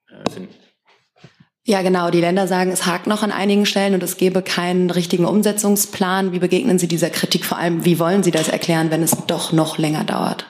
äh, 0.10 0.30
finden. 0.30 0.56
Ja, 1.64 1.84
genau. 1.84 2.10
Die 2.10 2.22
Länder 2.22 2.48
sagen, 2.48 2.72
es 2.72 2.88
hakt 2.88 3.06
noch 3.06 3.22
an 3.22 3.32
einigen 3.32 3.68
Stellen 3.68 3.94
und 3.94 4.02
es 4.02 4.18
gebe 4.18 4.42
keinen 4.42 4.90
richtigen 4.90 5.26
Umsetzungsplan. 5.26 6.32
Wie 6.32 6.40
begegnen 6.40 6.80
Sie 6.80 6.88
dieser 6.88 7.12
Kritik? 7.12 7.46
Vor 7.46 7.60
allem, 7.60 7.86
wie 7.86 8.00
wollen 8.00 8.24
Sie 8.24 8.32
das 8.32 8.50
erklären, 8.50 8.90
wenn 8.90 9.04
es 9.04 9.16
doch 9.28 9.52
noch 9.52 9.78
länger 9.78 10.04
dauert? 10.04 10.48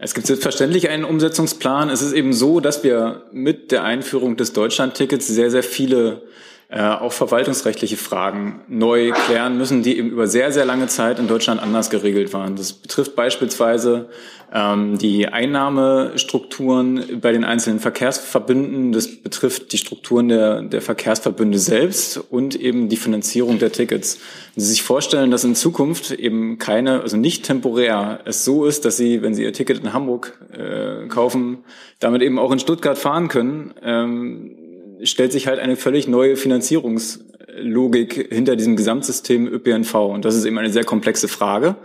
Es 0.00 0.14
gibt 0.14 0.28
selbstverständlich 0.28 0.88
einen 0.88 1.04
Umsetzungsplan. 1.04 1.90
Es 1.90 2.02
ist 2.02 2.12
eben 2.12 2.32
so, 2.32 2.60
dass 2.60 2.84
wir 2.84 3.22
mit 3.32 3.72
der 3.72 3.82
Einführung 3.82 4.36
des 4.36 4.52
Deutschlandtickets 4.52 5.26
sehr, 5.26 5.50
sehr 5.50 5.64
viele 5.64 6.22
äh, 6.70 6.82
auch 6.82 7.12
verwaltungsrechtliche 7.12 7.96
Fragen 7.96 8.60
neu 8.68 9.12
klären 9.12 9.56
müssen, 9.56 9.82
die 9.82 9.96
eben 9.96 10.10
über 10.10 10.26
sehr, 10.26 10.52
sehr 10.52 10.66
lange 10.66 10.86
Zeit 10.86 11.18
in 11.18 11.26
Deutschland 11.26 11.62
anders 11.62 11.88
geregelt 11.88 12.34
waren. 12.34 12.56
Das 12.56 12.74
betrifft 12.74 13.16
beispielsweise 13.16 14.10
ähm, 14.52 14.98
die 14.98 15.28
Einnahmestrukturen 15.28 17.20
bei 17.22 17.32
den 17.32 17.44
einzelnen 17.44 17.80
Verkehrsverbünden. 17.80 18.92
Das 18.92 19.08
betrifft 19.08 19.72
die 19.72 19.78
Strukturen 19.78 20.28
der, 20.28 20.60
der 20.60 20.82
Verkehrsverbünde 20.82 21.58
selbst 21.58 22.18
und 22.18 22.54
eben 22.54 22.90
die 22.90 22.96
Finanzierung 22.98 23.58
der 23.58 23.72
Tickets. 23.72 24.18
Wenn 24.54 24.62
Sie 24.62 24.70
sich 24.70 24.82
vorstellen, 24.82 25.30
dass 25.30 25.44
in 25.44 25.54
Zukunft 25.54 26.10
eben 26.10 26.58
keine, 26.58 27.00
also 27.00 27.16
nicht 27.16 27.46
temporär 27.46 28.20
es 28.26 28.44
so 28.44 28.66
ist, 28.66 28.84
dass 28.84 28.98
Sie, 28.98 29.22
wenn 29.22 29.32
Sie 29.34 29.42
Ihr 29.42 29.54
Ticket 29.54 29.78
in 29.80 29.94
Hamburg 29.94 30.38
äh, 30.52 31.08
kaufen, 31.08 31.64
damit 31.98 32.20
eben 32.20 32.38
auch 32.38 32.52
in 32.52 32.58
Stuttgart 32.58 32.98
fahren 32.98 33.28
können, 33.28 33.72
ähm, 33.82 34.67
stellt 35.02 35.32
sich 35.32 35.46
halt 35.46 35.58
eine 35.58 35.76
völlig 35.76 36.08
neue 36.08 36.36
Finanzierungslogik 36.36 38.28
hinter 38.30 38.56
diesem 38.56 38.76
Gesamtsystem 38.76 39.46
ÖPNV. 39.46 39.94
Und 39.94 40.24
das 40.24 40.34
ist 40.34 40.44
eben 40.44 40.58
eine 40.58 40.72
sehr 40.72 40.84
komplexe 40.84 41.28
Frage. 41.28 41.76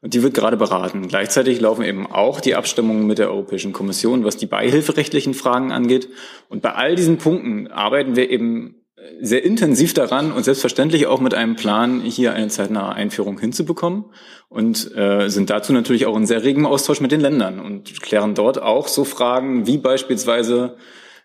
Und 0.00 0.14
die 0.14 0.22
wird 0.22 0.34
gerade 0.34 0.56
beraten. 0.56 1.06
Gleichzeitig 1.06 1.60
laufen 1.60 1.84
eben 1.84 2.06
auch 2.06 2.40
die 2.40 2.56
Abstimmungen 2.56 3.06
mit 3.06 3.18
der 3.18 3.30
Europäischen 3.30 3.72
Kommission, 3.72 4.24
was 4.24 4.36
die 4.36 4.46
beihilferechtlichen 4.46 5.32
Fragen 5.32 5.70
angeht. 5.70 6.08
Und 6.48 6.60
bei 6.60 6.72
all 6.72 6.96
diesen 6.96 7.18
Punkten 7.18 7.68
arbeiten 7.68 8.16
wir 8.16 8.28
eben 8.28 8.82
sehr 9.20 9.44
intensiv 9.44 9.94
daran 9.94 10.32
und 10.32 10.44
selbstverständlich 10.44 11.06
auch 11.06 11.20
mit 11.20 11.34
einem 11.34 11.56
Plan, 11.56 12.00
hier 12.00 12.34
eine 12.34 12.48
zeitnahe 12.48 12.94
Einführung 12.94 13.38
hinzubekommen 13.38 14.04
und 14.48 14.96
äh, 14.96 15.28
sind 15.28 15.50
dazu 15.50 15.72
natürlich 15.72 16.06
auch 16.06 16.16
in 16.16 16.26
sehr 16.26 16.44
regem 16.44 16.66
Austausch 16.66 17.00
mit 17.00 17.12
den 17.12 17.20
Ländern 17.20 17.60
und 17.60 18.00
klären 18.02 18.34
dort 18.34 18.60
auch 18.60 18.88
so 18.88 19.04
Fragen 19.04 19.66
wie 19.66 19.78
beispielsweise 19.78 20.76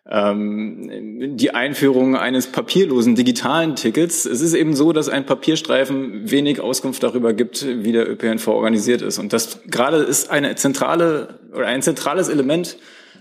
die 0.10 1.52
Einführung 1.54 2.16
eines 2.16 2.48
papierlosen 2.48 3.16
digitalen 3.16 3.76
Tickets. 3.76 4.26
Es 4.26 4.40
ist 4.40 4.54
eben 4.54 4.74
so, 4.74 4.94
dass 4.94 5.10
ein 5.10 5.26
Papierstreifen 5.26 6.32
wenig 6.32 6.62
Auskunft 6.62 7.04
darüber 7.04 7.34
gibt, 7.34 7.66
wie 7.84 7.92
der 7.92 8.10
ÖPNV 8.10 8.48
organisiert 8.48 9.02
ist. 9.02 9.20
Und 9.20 9.34
das 9.34 9.60
gerade 9.68 9.98
ist 9.98 10.30
eine 10.30 10.56
zentrale 10.56 11.40
oder 11.54 11.68
ein 11.68 11.82
zentrales 11.82 12.30
Element 12.30 12.78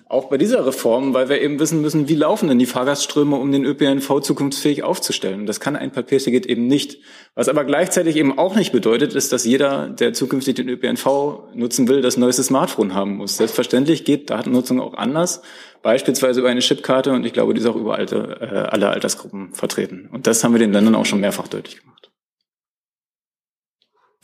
auch 0.09 0.29
bei 0.29 0.39
dieser 0.39 0.65
Reform, 0.65 1.15
weil 1.15 1.29
wir 1.29 1.41
eben 1.41 1.59
wissen 1.59 1.81
müssen, 1.81 2.09
wie 2.09 2.15
laufen 2.15 2.49
denn 2.49 2.61
die 2.61 2.67
Fahrgastströme, 2.67 3.35
um 3.37 3.51
den 3.51 3.65
ÖPNV 3.65 4.21
zukunftsfähig 4.21 4.85
aufzustellen. 4.85 5.47
Das 5.47 5.59
kann 5.59 5.75
ein 5.75 5.91
Papierticket 5.91 6.47
eben 6.47 6.69
nicht. 6.69 6.99
Was 7.35 7.49
aber 7.49 7.65
gleichzeitig 7.65 8.15
eben 8.15 8.39
auch 8.39 8.55
nicht 8.55 8.71
bedeutet, 8.71 9.15
ist, 9.15 9.33
dass 9.33 9.45
jeder, 9.45 9.89
der 9.89 10.13
zukünftig 10.13 10.55
den 10.55 10.69
ÖPNV 10.69 11.55
nutzen 11.55 11.89
will, 11.89 12.03
das 12.03 12.17
neueste 12.17 12.45
Smartphone 12.45 12.95
haben 12.95 13.17
muss. 13.17 13.37
Selbstverständlich 13.37 14.05
geht 14.05 14.31
Datennutzung 14.31 14.81
auch 14.81 14.95
anders, 14.95 15.43
beispielsweise 15.83 16.39
über 16.39 16.51
eine 16.51 16.61
Chipkarte 16.61 17.13
und 17.13 17.27
ich 17.27 17.33
glaube, 17.33 17.55
die 17.55 17.61
ist 17.61 17.67
auch 17.67 17.77
über 17.77 17.97
alte, 17.97 18.39
äh, 18.41 18.71
alle 18.71 18.91
Altersgruppen 18.91 19.55
vertreten. 19.55 20.09
Und 20.13 20.29
das 20.29 20.45
haben 20.45 20.55
wir 20.55 20.61
den 20.61 20.73
Ländern 20.73 20.95
auch 20.95 21.07
schon 21.07 21.21
mehrfach 21.21 21.49
deutlich 21.49 21.81
gemacht. 21.81 22.13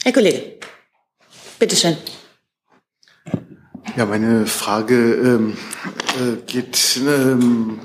Herr 0.05 0.13
Kollege, 0.13 0.59
bitteschön. 1.59 1.97
Ja, 3.95 4.07
meine 4.07 4.47
Frage 4.47 4.95
ähm, 4.95 5.57
äh, 6.19 6.37
geht, 6.47 6.99
ähm, 7.07 7.79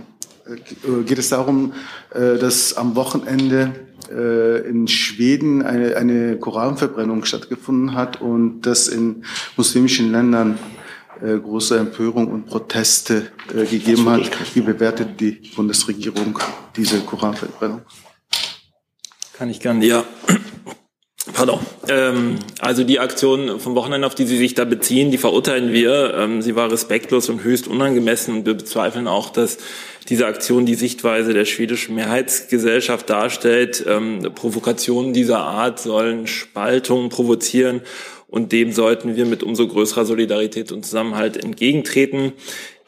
äh, 0.45 1.03
geht 1.03 1.18
es 1.18 1.30
darum, 1.30 1.74
äh, 2.14 2.38
dass 2.38 2.78
am 2.78 2.95
Wochenende 2.95 3.76
äh, 4.10 4.70
in 4.70 4.88
Schweden 4.88 5.64
eine, 5.64 5.97
eine 5.97 6.38
Koranverbrennung 6.38 7.26
stattgefunden 7.26 7.93
hat 7.93 8.22
und 8.22 8.62
dass 8.62 8.88
in 8.88 9.26
muslimischen 9.58 10.14
Ländern 10.14 10.58
äh, 11.22 11.38
große 11.38 11.78
Empörung 11.78 12.28
und 12.28 12.45
Proteste 12.45 13.30
äh, 13.53 13.66
gegeben 13.66 14.08
hat. 14.10 14.32
Wie 14.55 14.62
bewertet 14.62 15.20
die 15.20 15.41
Bundesregierung 15.58 16.39
diese 16.78 17.01
Koranverbrennung? 17.01 17.82
Kann 19.34 19.49
ich 19.49 19.60
gerne, 19.60 19.86
ja. 19.86 20.05
Pardon. 21.34 21.60
Ähm, 21.90 22.40
also 22.60 22.84
die 22.84 23.00
Aktion 23.00 23.60
vom 23.60 23.76
Wochenende, 23.76 24.08
auf 24.08 24.16
die 24.16 24.26
Sie 24.26 24.38
sich 24.38 24.54
da 24.54 24.66
beziehen, 24.66 25.12
die 25.12 25.18
verurteilen 25.18 25.72
wir. 25.72 26.14
Ähm, 26.16 26.42
sie 26.42 26.56
war 26.56 26.72
respektlos 26.72 27.30
und 27.30 27.44
höchst 27.44 27.68
unangemessen 27.68 28.38
und 28.38 28.46
wir 28.46 28.54
bezweifeln 28.54 29.08
auch, 29.08 29.30
dass 29.30 29.58
diese 30.10 30.26
Aktion 30.26 30.66
die 30.66 30.76
Sichtweise 30.76 31.34
der 31.34 31.46
schwedischen 31.46 31.96
Mehrheitsgesellschaft 31.96 33.10
darstellt. 33.10 33.84
Ähm, 33.88 34.32
Provokationen 34.34 35.14
dieser 35.14 35.40
Art 35.40 35.80
sollen 35.80 36.28
Spaltungen 36.28 37.10
provozieren 37.10 37.82
und 38.28 38.52
dem 38.52 38.72
sollten 38.72 39.16
wir 39.16 39.26
mit 39.26 39.44
umso 39.44 39.68
größerer 39.68 40.06
Solidarität 40.06 40.72
und 40.72 40.86
Zusammenhalt 40.86 41.38
entgegentreten. 41.38 42.34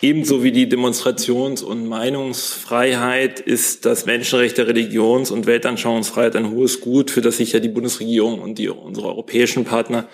Ebenso 0.02 0.44
wie 0.44 0.54
die 0.54 0.70
Demonstrations- 0.70 1.62
und 1.62 1.86
Meinungsfreiheit 1.86 3.42
ist 3.42 3.86
das 3.86 4.06
Menschenrecht 4.06 4.58
der 4.58 4.68
Religions- 4.68 5.30
und 5.30 5.46
Weltanschauungsfreiheit 5.46 6.38
ein 6.38 6.52
hohes 6.52 6.80
Gut, 6.80 7.12
für 7.12 7.20
das 7.20 7.36
sich 7.36 7.52
ja 7.52 7.60
die 7.60 7.68
Bundesregierung 7.68 8.40
und 8.40 8.60
die, 8.60 8.70
unsere 8.70 9.08
europäischen 9.08 9.66
Partner 9.66 10.08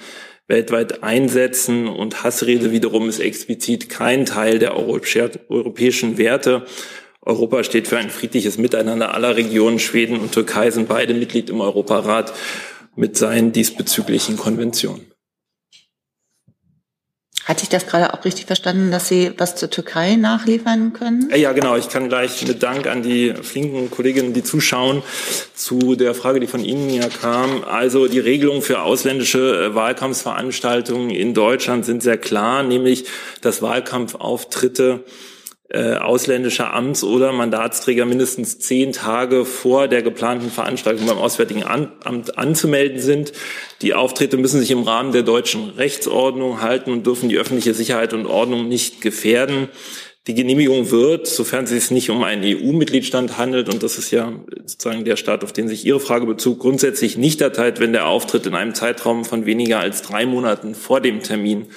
weltweit 0.47 1.03
einsetzen. 1.03 1.87
Und 1.87 2.23
Hassrede 2.23 2.71
wiederum 2.71 3.07
ist 3.07 3.19
explizit 3.19 3.87
kein 3.87 4.25
Teil 4.25 4.57
der 4.57 4.75
europäischen 4.75 6.17
Werte. 6.17 6.65
Europa 7.21 7.63
steht 7.63 7.87
für 7.87 7.97
ein 7.99 8.09
friedliches 8.09 8.57
Miteinander 8.57 9.13
aller 9.13 9.35
Regionen. 9.35 9.77
Schweden 9.77 10.19
und 10.19 10.31
Türkei 10.31 10.71
sind 10.71 10.87
beide 10.87 11.13
Mitglied 11.13 11.51
im 11.51 11.61
Europarat 11.61 12.33
mit 12.95 13.17
seinen 13.17 13.51
diesbezüglichen 13.51 14.35
Konventionen. 14.37 15.14
Hatte 17.45 17.61
ich 17.61 17.69
das 17.69 17.85
gerade 17.85 18.11
auch 18.11 18.25
richtig 18.25 18.47
verstanden, 18.47 18.89
dass 18.89 19.07
Sie 19.07 19.31
was 19.37 19.55
zur 19.55 19.69
Türkei 19.69 20.15
nachliefern 20.15 20.93
können? 20.93 21.29
Ja, 21.35 21.51
genau. 21.51 21.75
Ich 21.75 21.89
kann 21.89 22.09
gleich 22.09 22.45
mit 22.47 22.63
Dank 22.63 22.87
an 22.87 23.03
die 23.03 23.35
flinken 23.39 23.91
Kolleginnen, 23.91 24.33
die 24.33 24.41
zuschauen, 24.41 25.03
zu 25.53 25.95
der 25.95 26.15
Frage, 26.15 26.39
die 26.39 26.47
von 26.47 26.65
Ihnen 26.65 26.89
ja 26.89 27.07
kam. 27.07 27.63
Also 27.63 28.07
die 28.07 28.17
Regelungen 28.17 28.63
für 28.63 28.81
ausländische 28.81 29.65
äh, 29.65 29.75
Wahlkampfveranstaltungen 29.75 31.11
in 31.11 31.35
Deutschland 31.35 31.85
sind 31.85 32.01
sehr 32.01 32.17
klar, 32.17 32.63
nämlich 32.63 33.05
dass 33.41 33.61
Wahlkampfauftritte 33.61 35.03
äh, 35.69 35.95
ausländischer 35.95 36.75
Amts- 36.75 37.03
oder 37.03 37.31
Mandatsträger 37.31 38.05
mindestens 38.05 38.59
zehn 38.59 38.91
Tage 38.91 39.45
vor 39.45 39.87
der 39.87 40.03
geplanten 40.03 40.51
Veranstaltung 40.51 41.07
beim 41.07 41.17
Auswärtigen 41.17 41.63
Amt 41.63 42.37
anzumelden 42.37 42.99
sind. 42.99 43.33
Die 43.81 43.95
Auftritte 43.95 44.37
müssen 44.37 44.59
sich 44.59 44.69
im 44.69 44.83
Rahmen 44.83 45.11
der 45.11 45.23
deutschen 45.23 45.71
Rechtsordnung 45.71 46.61
halten 46.61 46.91
und 46.91 47.05
dürfen 47.05 47.29
die 47.29 47.37
öffentliche 47.37 47.73
Sicherheit 47.73 48.13
und 48.13 48.27
Ordnung 48.27 48.67
nicht 48.67 49.01
gefährden. 49.01 49.69
Die 50.27 50.33
Genehmigung 50.33 50.89
wird, 50.89 51.27
sofern 51.27 51.65
es 51.65 51.69
sich 51.69 51.91
nicht 51.91 52.09
um 52.09 52.23
einen 52.23 52.43
EU-Mitgliedstaat 52.43 53.37
handelt, 53.37 53.69
und 53.69 53.83
das 53.83 53.99
ist 53.99 54.09
ja 54.09 54.33
sozusagen 54.65 55.05
der 55.05 55.17
Staat, 55.17 55.43
auf 55.43 55.53
den 55.53 55.67
sich 55.67 55.85
Ihre 55.85 55.99
Frage 55.99 56.25
bezog, 56.25 56.59
grundsätzlich 56.59 57.15
nicht 57.15 57.41
erteilt, 57.41 57.79
wenn 57.79 57.93
der 57.93 58.07
Auftritt 58.07 58.47
in 58.47 58.55
einem 58.55 58.73
Zeitraum 58.73 59.23
von 59.23 59.45
weniger 59.45 59.79
als 59.79 60.01
drei 60.01 60.25
Monaten 60.25 60.73
vor 60.73 60.99
dem 60.99 61.21
Termin 61.21 61.67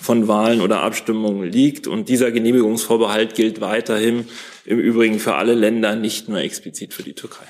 von 0.00 0.28
Wahlen 0.28 0.60
oder 0.60 0.82
Abstimmungen 0.82 1.50
liegt. 1.50 1.88
Und 1.88 2.08
dieser 2.08 2.30
Genehmigungsvorbehalt 2.30 3.34
gilt 3.34 3.60
weiterhin 3.60 4.28
im 4.64 4.78
Übrigen 4.78 5.18
für 5.18 5.34
alle 5.34 5.54
Länder, 5.54 5.96
nicht 5.96 6.28
nur 6.28 6.38
explizit 6.38 6.94
für 6.94 7.02
die 7.02 7.14
Türkei. 7.14 7.46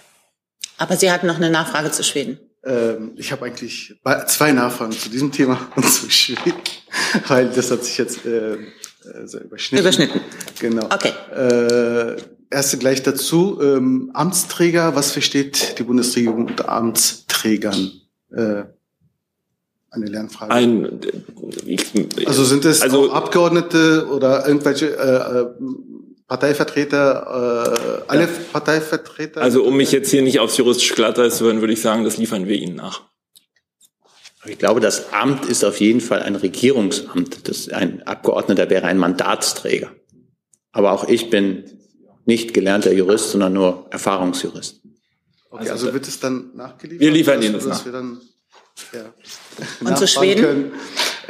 Aber 0.78 0.96
Sie 0.96 1.10
hatten 1.10 1.26
noch 1.26 1.36
eine 1.36 1.50
Nachfrage 1.50 1.90
zu 1.90 2.02
Schweden. 2.02 2.40
Ähm, 2.64 3.12
ich 3.16 3.30
habe 3.30 3.44
eigentlich 3.44 3.94
zwei 4.26 4.52
Nachfragen 4.52 4.92
zu 4.92 5.10
diesem 5.10 5.32
Thema 5.32 5.70
und 5.76 5.84
zu 5.84 6.10
Schweden, 6.10 6.54
weil 7.28 7.50
das 7.50 7.70
hat 7.70 7.84
sich 7.84 7.98
jetzt 7.98 8.24
äh, 8.24 8.56
also 9.14 9.38
überschnitten. 9.38 9.84
Überschnitten. 9.84 10.20
Genau. 10.60 10.86
Okay. 10.86 11.12
Äh, 11.34 12.16
erste 12.50 12.78
gleich 12.78 13.02
dazu. 13.02 13.60
Ähm, 13.60 14.10
Amtsträger, 14.14 14.94
was 14.94 15.12
versteht 15.12 15.78
die 15.78 15.82
Bundesregierung 15.82 16.46
unter 16.46 16.68
Amtsträgern? 16.68 17.92
Äh, 18.32 18.64
eine 19.90 20.06
Lernfrage. 20.06 20.52
Ein, 20.52 21.00
ich, 21.64 21.86
also 22.26 22.44
sind 22.44 22.64
es 22.64 22.82
also, 22.82 23.10
Abgeordnete 23.12 24.08
oder 24.10 24.46
irgendwelche 24.46 24.96
äh, 24.96 25.40
äh 25.40 25.46
Parteivertreter, 26.28 28.02
äh, 28.06 28.10
alle 28.10 28.22
ja. 28.22 28.28
Parteivertreter? 28.52 29.40
Also 29.40 29.62
um 29.62 29.76
mich 29.76 29.92
jetzt 29.92 30.10
hier 30.10 30.22
nicht 30.22 30.40
aufs 30.40 30.56
juristisch 30.56 30.92
Glatteis 30.94 31.36
zu 31.36 31.44
hören, 31.44 31.60
würde 31.60 31.72
ich 31.72 31.80
sagen, 31.80 32.02
das 32.02 32.16
liefern 32.16 32.48
wir 32.48 32.56
Ihnen 32.56 32.74
nach. 32.74 33.02
Ich 34.48 34.58
glaube, 34.58 34.80
das 34.80 35.12
Amt 35.12 35.46
ist 35.46 35.64
auf 35.64 35.80
jeden 35.80 36.00
Fall 36.00 36.22
ein 36.22 36.36
Regierungsamt. 36.36 37.48
Das 37.48 37.68
ein 37.68 38.02
Abgeordneter 38.02 38.70
wäre 38.70 38.86
ein 38.86 38.98
Mandatsträger. 38.98 39.92
Aber 40.72 40.92
auch 40.92 41.08
ich 41.08 41.30
bin 41.30 41.64
nicht 42.24 42.54
gelernter 42.54 42.92
Jurist, 42.92 43.30
sondern 43.30 43.52
nur 43.52 43.86
Erfahrungsjurist. 43.90 44.82
Okay, 45.50 45.70
also, 45.70 45.86
also 45.86 45.94
wird 45.94 46.08
es 46.08 46.20
dann 46.20 46.50
nachgeliefert? 46.54 47.00
Wir 47.00 47.10
liefern 47.10 47.42
Ihnen 47.42 47.54
das 47.54 47.66
nach. 47.66 47.84
Wir 47.84 47.92
dann, 47.92 48.20
ja, 48.92 49.14
Und 49.80 49.96
zu 49.96 50.06
Schweden? 50.06 50.44
Können. 50.44 50.72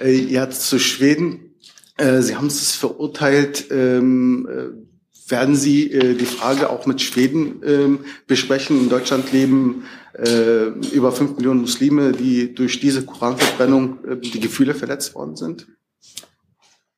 Äh, 0.02 0.12
ja, 0.12 0.50
zu 0.50 0.78
Schweden. 0.78 1.54
Äh, 1.96 2.22
Sie 2.22 2.34
haben 2.34 2.48
es 2.48 2.74
verurteilt. 2.74 3.66
Ähm, 3.70 4.48
äh, 4.50 4.85
werden 5.28 5.56
Sie 5.56 5.88
die 5.88 6.26
Frage 6.26 6.70
auch 6.70 6.86
mit 6.86 7.00
Schweden 7.00 7.60
ähm, 7.64 8.04
besprechen? 8.26 8.80
In 8.80 8.88
Deutschland 8.88 9.32
leben 9.32 9.84
äh, 10.18 10.68
über 10.92 11.12
fünf 11.12 11.36
Millionen 11.36 11.60
Muslime, 11.60 12.12
die 12.12 12.54
durch 12.54 12.80
diese 12.80 13.04
Koranverbrennung 13.04 14.04
äh, 14.04 14.16
die 14.16 14.40
Gefühle 14.40 14.74
verletzt 14.74 15.14
worden 15.14 15.36
sind? 15.36 15.66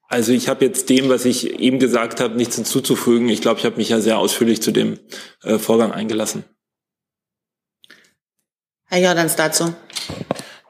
Also 0.09 0.33
ich 0.33 0.49
habe 0.49 0.65
jetzt 0.65 0.89
dem, 0.89 1.09
was 1.09 1.25
ich 1.25 1.59
eben 1.59 1.79
gesagt 1.79 2.21
habe, 2.21 2.37
nichts 2.37 2.55
hinzuzufügen. 2.57 3.29
Ich 3.29 3.43
glaube, 3.43 3.59
ich 3.59 3.67
habe 3.67 3.77
mich 3.77 3.89
ja 3.89 4.01
sehr 4.01 4.19
ausführlich 4.19 4.63
zu 4.63 4.71
dem 4.71 4.99
äh, 5.43 5.59
Vorgang 5.59 5.93
eingelassen. 5.93 6.45
Herr 8.85 9.01
Jordans 9.01 9.37
dazu. 9.37 9.75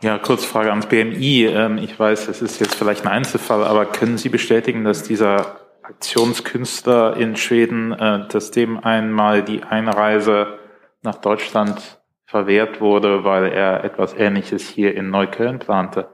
Ja, 0.01 0.19
Kurzfrage 0.19 0.71
ans 0.71 0.87
BMI. 0.87 1.45
Ähm, 1.45 1.79
ich 1.79 1.99
weiß, 1.99 2.27
das 2.27 2.41
ist 2.41 2.61
jetzt 2.61 2.75
vielleicht 2.77 3.03
ein 3.03 3.09
Einzelfall, 3.09 3.63
aber 3.63 3.87
können 3.87 4.17
Sie 4.17 4.29
bestätigen, 4.29 4.85
dass 4.85 5.03
dieser 5.03 5.68
Aktionskünstler 5.89 7.17
in 7.17 7.37
Schweden, 7.37 7.93
äh, 7.93 8.29
dass 8.29 8.51
dem 8.51 8.79
einmal 8.79 9.43
die 9.43 9.63
Einreise 9.63 10.59
nach 11.03 11.17
Deutschland 11.17 12.01
verwehrt 12.27 12.81
wurde, 12.81 13.25
weil 13.25 13.51
er 13.51 13.85
etwas 13.85 14.13
Ähnliches 14.15 14.69
hier 14.69 14.95
in 14.95 15.09
Neukölln 15.11 15.59
plante? 15.59 16.09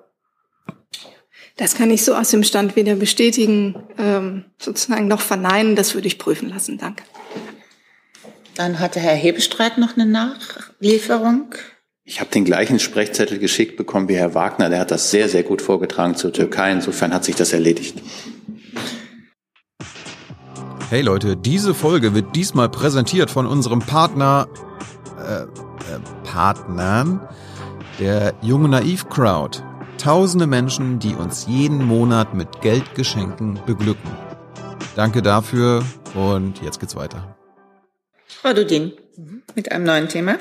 Das 1.57 1.77
kann 1.77 1.91
ich 1.91 2.05
so 2.05 2.15
aus 2.15 2.31
dem 2.31 2.45
Stand 2.45 2.77
weder 2.77 2.95
bestätigen, 2.95 3.77
ähm, 3.99 4.45
sozusagen 4.59 5.09
noch 5.09 5.21
verneinen. 5.21 5.77
Das 5.77 5.95
würde 5.95 6.07
ich 6.07 6.19
prüfen 6.19 6.49
lassen. 6.49 6.79
Danke. 6.79 7.03
Dann 8.57 8.79
hatte 8.79 9.01
Herr 9.01 9.15
Hebestreit 9.15 9.79
noch 9.79 9.97
eine 9.97 10.07
Nachlieferung. 10.07 11.55
Ich 12.05 12.21
habe 12.21 12.31
den 12.31 12.45
gleichen 12.45 12.79
Sprechzettel 12.79 13.39
geschickt 13.39 13.77
bekommen 13.77 14.09
wie 14.09 14.17
Herr 14.17 14.35
Wagner. 14.35 14.69
Der 14.69 14.81
hat 14.81 14.91
das 14.91 15.11
sehr, 15.11 15.29
sehr 15.29 15.43
gut 15.43 15.63
vorgetragen 15.63 16.15
zur 16.15 16.33
Türkei. 16.33 16.71
Insofern 16.71 17.13
hat 17.13 17.25
sich 17.25 17.35
das 17.35 17.53
erledigt. 17.53 18.01
Hey 20.95 21.03
Leute, 21.03 21.37
diese 21.37 21.75
Folge 21.75 22.15
wird 22.15 22.37
diesmal 22.37 22.69
präsentiert 22.69 23.29
von 23.29 23.49
unserem 23.49 23.81
Partner. 23.81 24.47
Äh, 25.19 25.47
Partnern 26.23 27.21
der 27.99 28.33
Junge 28.43 28.69
Naiv 28.69 29.09
Crowd. 29.09 29.61
Tausende 29.99 30.47
Menschen, 30.47 31.01
die 31.01 31.17
uns 31.17 31.49
jeden 31.49 31.85
Monat 31.85 32.35
mit 32.35 32.61
Geldgeschenken 32.61 33.59
beglücken. 33.67 34.09
Danke 34.95 35.21
dafür 35.21 35.85
Und 36.15 36.63
jetzt 36.63 36.79
geht's 36.79 36.95
weiter. 36.95 37.37
Frau 38.29 38.53
Dudin, 38.53 38.93
mit 39.57 39.73
einem 39.73 39.83
neuen 39.83 40.09
Thema. 40.09 40.37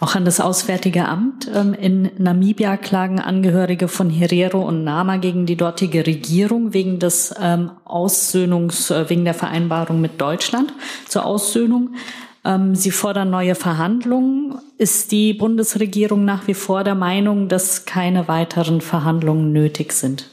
Auch 0.00 0.14
an 0.14 0.24
das 0.24 0.40
Auswärtige 0.40 1.06
Amt. 1.06 1.50
Ähm, 1.52 1.74
in 1.74 2.10
Namibia 2.18 2.76
klagen 2.76 3.18
Angehörige 3.18 3.88
von 3.88 4.10
Herero 4.10 4.60
und 4.60 4.84
Nama 4.84 5.16
gegen 5.16 5.44
die 5.44 5.56
dortige 5.56 6.06
Regierung 6.06 6.72
wegen 6.72 7.00
des 7.00 7.34
ähm, 7.40 7.72
Aussöhnungs, 7.84 8.90
äh, 8.90 9.10
wegen 9.10 9.24
der 9.24 9.34
Vereinbarung 9.34 10.00
mit 10.00 10.20
Deutschland 10.20 10.72
zur 11.08 11.26
Aussöhnung. 11.26 11.94
Ähm, 12.44 12.76
sie 12.76 12.92
fordern 12.92 13.30
neue 13.30 13.56
Verhandlungen. 13.56 14.58
Ist 14.76 15.10
die 15.10 15.34
Bundesregierung 15.34 16.24
nach 16.24 16.46
wie 16.46 16.54
vor 16.54 16.84
der 16.84 16.94
Meinung, 16.94 17.48
dass 17.48 17.84
keine 17.84 18.28
weiteren 18.28 18.80
Verhandlungen 18.80 19.52
nötig 19.52 19.92
sind? 19.92 20.30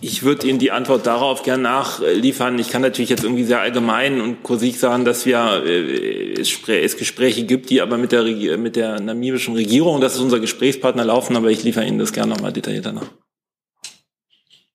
Ich 0.00 0.22
würde 0.22 0.46
Ihnen 0.46 0.58
die 0.58 0.72
Antwort 0.72 1.06
darauf 1.06 1.42
gerne 1.42 1.62
nachliefern. 1.62 2.58
Ich 2.58 2.68
kann 2.68 2.82
natürlich 2.82 3.08
jetzt 3.08 3.24
irgendwie 3.24 3.44
sehr 3.44 3.60
allgemein 3.60 4.20
und 4.20 4.42
kursiv 4.42 4.78
sagen, 4.78 5.06
dass 5.06 5.24
wir 5.24 5.62
äh, 5.64 6.34
es 6.34 6.96
Gespräche 6.96 7.44
gibt, 7.44 7.70
die 7.70 7.80
aber 7.80 7.96
mit 7.96 8.12
der, 8.12 8.58
mit 8.58 8.76
der 8.76 9.00
namibischen 9.00 9.54
Regierung, 9.54 10.02
das 10.02 10.14
ist 10.14 10.20
unser 10.20 10.38
Gesprächspartner, 10.38 11.04
laufen, 11.04 11.34
aber 11.34 11.50
ich 11.50 11.64
liefere 11.64 11.86
Ihnen 11.86 11.98
das 11.98 12.12
gerne 12.12 12.34
nochmal 12.34 12.52
detaillierter 12.52 12.92
nach. 12.92 13.10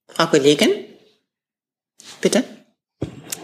Frau 0.07 0.25
Kollegin, 0.25 0.71
bitte 2.19 2.43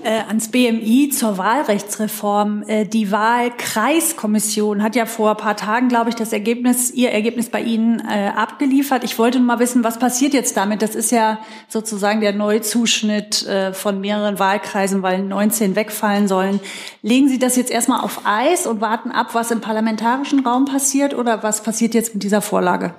äh, 0.07 0.21
ans 0.27 0.47
BMI 0.49 1.09
zur 1.09 1.37
Wahlrechtsreform. 1.37 2.63
Äh, 2.65 2.85
die 2.85 3.11
Wahlkreiskommission 3.11 4.81
hat 4.81 4.95
ja 4.95 5.05
vor 5.05 5.31
ein 5.31 5.37
paar 5.37 5.57
Tagen, 5.57 5.89
glaube 5.89 6.09
ich, 6.09 6.15
das 6.15 6.31
Ergebnis, 6.31 6.91
ihr 6.91 7.11
Ergebnis 7.11 7.49
bei 7.49 7.59
Ihnen 7.59 7.99
äh, 7.99 8.29
abgeliefert. 8.33 9.03
Ich 9.03 9.19
wollte 9.19 9.39
nur 9.39 9.47
mal 9.47 9.59
wissen, 9.59 9.83
was 9.83 9.99
passiert 9.99 10.33
jetzt 10.33 10.55
damit? 10.55 10.81
Das 10.81 10.95
ist 10.95 11.11
ja 11.11 11.39
sozusagen 11.67 12.21
der 12.21 12.31
Neuzuschnitt 12.31 13.45
äh, 13.47 13.73
von 13.73 13.99
mehreren 13.99 14.39
Wahlkreisen, 14.39 15.03
weil 15.03 15.21
19 15.23 15.75
wegfallen 15.75 16.29
sollen. 16.29 16.61
Legen 17.01 17.27
Sie 17.27 17.37
das 17.37 17.57
jetzt 17.57 17.69
erstmal 17.69 17.99
auf 17.99 18.21
Eis 18.23 18.65
und 18.65 18.79
warten 18.79 19.11
ab, 19.11 19.31
was 19.33 19.51
im 19.51 19.59
parlamentarischen 19.59 20.39
Raum 20.39 20.63
passiert 20.63 21.13
oder 21.13 21.43
was 21.43 21.61
passiert 21.61 21.93
jetzt 21.93 22.13
mit 22.13 22.23
dieser 22.23 22.41
Vorlage? 22.41 22.93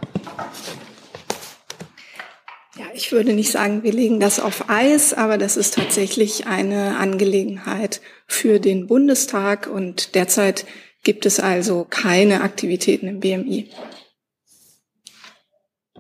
Ich 2.99 3.13
würde 3.13 3.33
nicht 3.33 3.53
sagen, 3.53 3.85
wir 3.85 3.93
legen 3.93 4.19
das 4.19 4.41
auf 4.41 4.69
Eis, 4.69 5.15
aber 5.15 5.39
das 5.39 5.57
ist 5.57 5.75
tatsächlich 5.75 6.49
eine 6.49 6.97
Angelegenheit 6.97 8.01
für 8.27 8.59
den 8.59 8.89
Bundestag 8.89 9.69
und 9.69 10.17
derzeit 10.17 10.67
gibt 11.05 11.25
es 11.25 11.39
also 11.39 11.87
keine 11.89 12.41
Aktivitäten 12.41 13.07
im 13.07 13.21
BMI. 13.21 13.71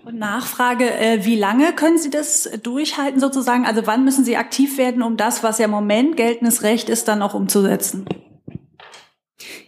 Und 0.05 0.18
Nachfrage, 0.18 0.92
äh, 0.92 1.24
wie 1.24 1.36
lange 1.36 1.72
können 1.72 1.99
Sie 1.99 2.11
das 2.11 2.51
durchhalten 2.64 3.20
sozusagen? 3.20 3.64
Also 3.64 3.86
wann 3.86 4.05
müssen 4.05 4.24
Sie 4.24 4.36
aktiv 4.36 4.76
werden, 4.76 5.03
um 5.05 5.16
das, 5.16 5.44
was 5.44 5.59
ja 5.59 5.66
im 5.66 5.70
Moment 5.70 6.16
geltendes 6.16 6.64
Recht 6.64 6.88
ist, 6.88 7.07
dann 7.07 7.22
auch 7.22 7.34
umzusetzen? 7.34 8.07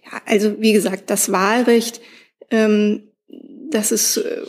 Ja, 0.05 0.20
also 0.26 0.61
wie 0.61 0.72
gesagt, 0.72 1.11
das 1.11 1.31
Wahlrecht, 1.31 2.01
ähm, 2.51 3.05
das 3.28 3.93
ist 3.93 4.16
äh, 4.16 4.43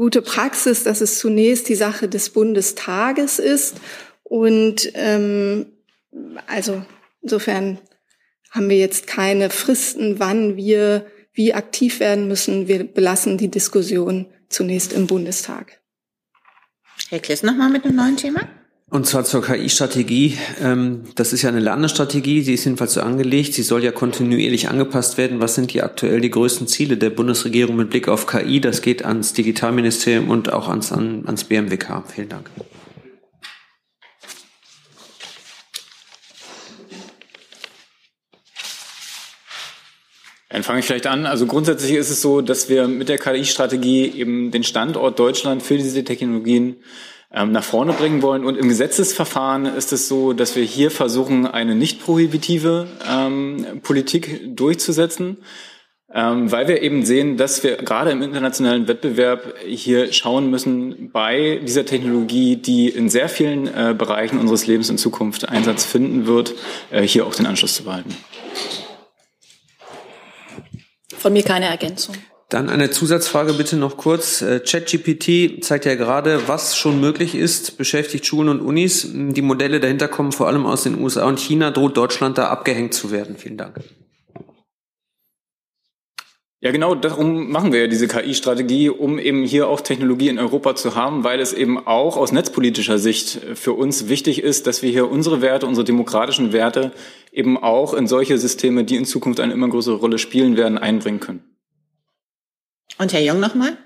gute 0.00 0.22
Praxis, 0.22 0.82
dass 0.82 1.02
es 1.02 1.18
zunächst 1.18 1.68
die 1.68 1.74
Sache 1.74 2.08
des 2.08 2.30
Bundestages 2.30 3.38
ist. 3.38 3.76
Und 4.22 4.90
ähm, 4.94 5.66
also 6.46 6.82
insofern 7.20 7.78
haben 8.50 8.70
wir 8.70 8.78
jetzt 8.78 9.06
keine 9.06 9.50
Fristen, 9.50 10.18
wann 10.18 10.56
wir 10.56 11.04
wie 11.34 11.52
aktiv 11.52 12.00
werden 12.00 12.28
müssen. 12.28 12.66
Wir 12.66 12.84
belassen 12.84 13.36
die 13.36 13.50
Diskussion 13.50 14.24
zunächst 14.48 14.94
im 14.94 15.06
Bundestag. 15.06 15.82
Herr 17.10 17.20
Kliss, 17.20 17.42
nochmal 17.42 17.68
mit 17.68 17.84
einem 17.84 17.96
neuen 17.96 18.16
Thema. 18.16 18.48
Und 18.90 19.06
zwar 19.06 19.24
zur 19.24 19.40
KI-Strategie. 19.40 20.36
Ähm, 20.60 21.04
das 21.14 21.32
ist 21.32 21.42
ja 21.42 21.48
eine 21.48 21.60
Landesstrategie, 21.60 22.42
sie 22.42 22.54
ist 22.54 22.64
jedenfalls 22.64 22.94
so 22.94 23.02
angelegt. 23.02 23.54
Sie 23.54 23.62
soll 23.62 23.84
ja 23.84 23.92
kontinuierlich 23.92 24.68
angepasst 24.68 25.16
werden. 25.16 25.40
Was 25.40 25.54
sind 25.54 25.72
die 25.72 25.82
aktuell 25.82 26.20
die 26.20 26.30
größten 26.30 26.66
Ziele 26.66 26.96
der 26.96 27.10
Bundesregierung 27.10 27.76
mit 27.76 27.90
Blick 27.90 28.08
auf 28.08 28.26
KI? 28.26 28.60
Das 28.60 28.82
geht 28.82 29.04
ans 29.04 29.32
Digitalministerium 29.32 30.28
und 30.28 30.52
auch 30.52 30.68
ans, 30.68 30.90
ans 30.90 31.44
BMWK. 31.44 32.02
Vielen 32.12 32.30
Dank. 32.30 32.50
Dann 40.48 40.64
fange 40.64 40.80
ich 40.80 40.86
vielleicht 40.86 41.06
an. 41.06 41.26
Also 41.26 41.46
grundsätzlich 41.46 41.92
ist 41.92 42.10
es 42.10 42.20
so, 42.20 42.40
dass 42.40 42.68
wir 42.68 42.88
mit 42.88 43.08
der 43.08 43.18
KI-Strategie 43.18 44.10
eben 44.16 44.50
den 44.50 44.64
Standort 44.64 45.16
Deutschland 45.20 45.62
für 45.62 45.76
diese 45.76 46.02
Technologien 46.02 46.82
nach 47.30 47.64
vorne 47.64 47.92
bringen 47.92 48.22
wollen. 48.22 48.44
Und 48.44 48.56
im 48.56 48.68
Gesetzesverfahren 48.68 49.66
ist 49.66 49.92
es 49.92 50.08
so, 50.08 50.32
dass 50.32 50.56
wir 50.56 50.64
hier 50.64 50.90
versuchen, 50.90 51.46
eine 51.46 51.76
nicht 51.76 52.02
prohibitive 52.02 52.88
ähm, 53.08 53.80
Politik 53.82 54.56
durchzusetzen. 54.56 55.38
Ähm, 56.12 56.50
weil 56.50 56.66
wir 56.66 56.82
eben 56.82 57.04
sehen, 57.04 57.36
dass 57.36 57.62
wir 57.62 57.76
gerade 57.76 58.10
im 58.10 58.20
internationalen 58.20 58.88
Wettbewerb 58.88 59.54
hier 59.64 60.12
schauen 60.12 60.50
müssen, 60.50 61.12
bei 61.12 61.60
dieser 61.64 61.86
Technologie, 61.86 62.56
die 62.56 62.88
in 62.88 63.08
sehr 63.08 63.28
vielen 63.28 63.68
äh, 63.68 63.94
Bereichen 63.96 64.40
unseres 64.40 64.66
Lebens 64.66 64.90
in 64.90 64.98
Zukunft 64.98 65.48
Einsatz 65.48 65.84
finden 65.84 66.26
wird, 66.26 66.54
äh, 66.90 67.02
hier 67.02 67.26
auch 67.26 67.34
den 67.36 67.46
Anschluss 67.46 67.74
zu 67.74 67.84
behalten. 67.84 68.16
Von 71.16 71.32
mir 71.32 71.44
keine 71.44 71.66
Ergänzung. 71.66 72.16
Dann 72.50 72.68
eine 72.68 72.90
Zusatzfrage 72.90 73.52
bitte 73.52 73.76
noch 73.76 73.96
kurz. 73.96 74.42
Äh, 74.42 74.58
ChatGPT 74.58 75.62
zeigt 75.62 75.84
ja 75.84 75.94
gerade, 75.94 76.48
was 76.48 76.76
schon 76.76 77.00
möglich 77.00 77.36
ist, 77.36 77.78
beschäftigt 77.78 78.26
Schulen 78.26 78.48
und 78.48 78.60
Unis. 78.60 79.06
Die 79.08 79.40
Modelle 79.40 79.78
dahinter 79.78 80.08
kommen 80.08 80.32
vor 80.32 80.48
allem 80.48 80.66
aus 80.66 80.82
den 80.82 81.00
USA 81.00 81.26
und 81.26 81.38
China. 81.38 81.70
Droht 81.70 81.96
Deutschland 81.96 82.38
da 82.38 82.48
abgehängt 82.48 82.92
zu 82.92 83.12
werden? 83.12 83.36
Vielen 83.38 83.56
Dank. 83.56 83.76
Ja, 86.60 86.72
genau 86.72 86.96
darum 86.96 87.52
machen 87.52 87.72
wir 87.72 87.82
ja 87.82 87.86
diese 87.86 88.08
KI-Strategie, 88.08 88.90
um 88.90 89.20
eben 89.20 89.44
hier 89.44 89.68
auch 89.68 89.80
Technologie 89.80 90.28
in 90.28 90.40
Europa 90.40 90.74
zu 90.74 90.96
haben, 90.96 91.22
weil 91.22 91.38
es 91.38 91.52
eben 91.52 91.78
auch 91.86 92.16
aus 92.16 92.32
netzpolitischer 92.32 92.98
Sicht 92.98 93.40
für 93.54 93.74
uns 93.74 94.08
wichtig 94.08 94.42
ist, 94.42 94.66
dass 94.66 94.82
wir 94.82 94.90
hier 94.90 95.08
unsere 95.08 95.40
Werte, 95.40 95.66
unsere 95.66 95.84
demokratischen 95.84 96.52
Werte 96.52 96.90
eben 97.30 97.56
auch 97.56 97.94
in 97.94 98.08
solche 98.08 98.36
Systeme, 98.38 98.82
die 98.82 98.96
in 98.96 99.04
Zukunft 99.04 99.38
eine 99.38 99.52
immer 99.52 99.68
größere 99.68 99.94
Rolle 99.94 100.18
spielen 100.18 100.56
werden, 100.56 100.78
einbringen 100.78 101.20
können. 101.20 101.49
Und 103.00 103.14
Herr 103.14 103.22
Jung 103.22 103.40
nochmal? 103.40 103.78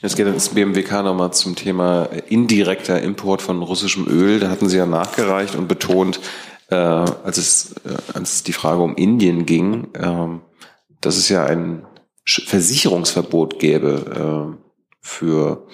Es 0.00 0.16
geht 0.16 0.26
ins 0.26 0.48
BMWK 0.48 1.02
nochmal 1.02 1.34
zum 1.34 1.54
Thema 1.54 2.04
indirekter 2.30 3.02
Import 3.02 3.42
von 3.42 3.62
russischem 3.62 4.06
Öl. 4.08 4.40
Da 4.40 4.48
hatten 4.48 4.70
Sie 4.70 4.78
ja 4.78 4.86
nachgereicht 4.86 5.54
und 5.54 5.68
betont, 5.68 6.18
äh, 6.70 6.74
als, 6.74 7.36
es, 7.36 7.74
äh, 7.84 7.94
als 8.14 8.36
es 8.36 8.42
die 8.42 8.54
Frage 8.54 8.80
um 8.80 8.96
Indien 8.96 9.44
ging, 9.44 9.92
äh, 9.92 10.40
dass 11.02 11.18
es 11.18 11.28
ja 11.28 11.44
ein 11.44 11.84
Versicherungsverbot 12.24 13.58
gäbe 13.58 14.56
äh, 14.56 14.86
für 15.02 15.66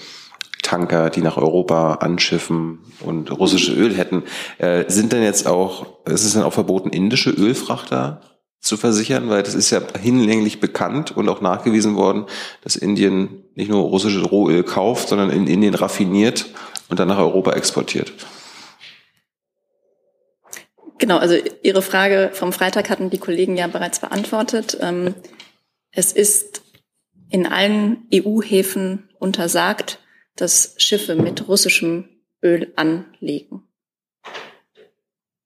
Tanker, 0.60 1.10
die 1.10 1.22
nach 1.22 1.36
Europa 1.36 1.94
anschiffen 1.94 2.80
und 2.98 3.30
russische 3.30 3.72
Öl 3.72 3.94
hätten. 3.94 4.24
Äh, 4.58 4.84
sind 4.88 5.12
denn 5.12 5.22
jetzt 5.22 5.46
auch, 5.46 6.04
ist 6.06 6.24
es 6.24 6.32
denn 6.32 6.42
auch 6.42 6.54
verboten, 6.54 6.90
indische 6.90 7.30
Ölfrachter 7.30 8.20
zu 8.60 8.76
versichern, 8.76 9.28
weil 9.28 9.42
das 9.42 9.54
ist 9.54 9.70
ja 9.70 9.80
hinlänglich 10.00 10.60
bekannt 10.60 11.16
und 11.16 11.28
auch 11.28 11.40
nachgewiesen 11.40 11.96
worden, 11.96 12.26
dass 12.62 12.76
Indien 12.76 13.44
nicht 13.54 13.70
nur 13.70 13.82
russisches 13.82 14.30
Rohöl 14.30 14.64
kauft, 14.64 15.08
sondern 15.08 15.30
in 15.30 15.46
Indien 15.46 15.74
raffiniert 15.74 16.46
und 16.88 16.98
dann 16.98 17.08
nach 17.08 17.18
Europa 17.18 17.52
exportiert. 17.52 18.12
Genau, 20.98 21.18
also 21.18 21.36
Ihre 21.62 21.82
Frage 21.82 22.30
vom 22.32 22.52
Freitag 22.52 22.90
hatten 22.90 23.10
die 23.10 23.18
Kollegen 23.18 23.56
ja 23.56 23.68
bereits 23.68 24.00
beantwortet. 24.00 24.76
Ähm, 24.80 25.14
es 25.92 26.12
ist 26.12 26.62
in 27.30 27.46
allen 27.46 28.08
EU-Häfen 28.12 29.08
untersagt, 29.18 30.00
dass 30.34 30.74
Schiffe 30.78 31.14
mit 31.14 31.46
russischem 31.46 32.08
Öl 32.42 32.72
anlegen. 32.76 33.62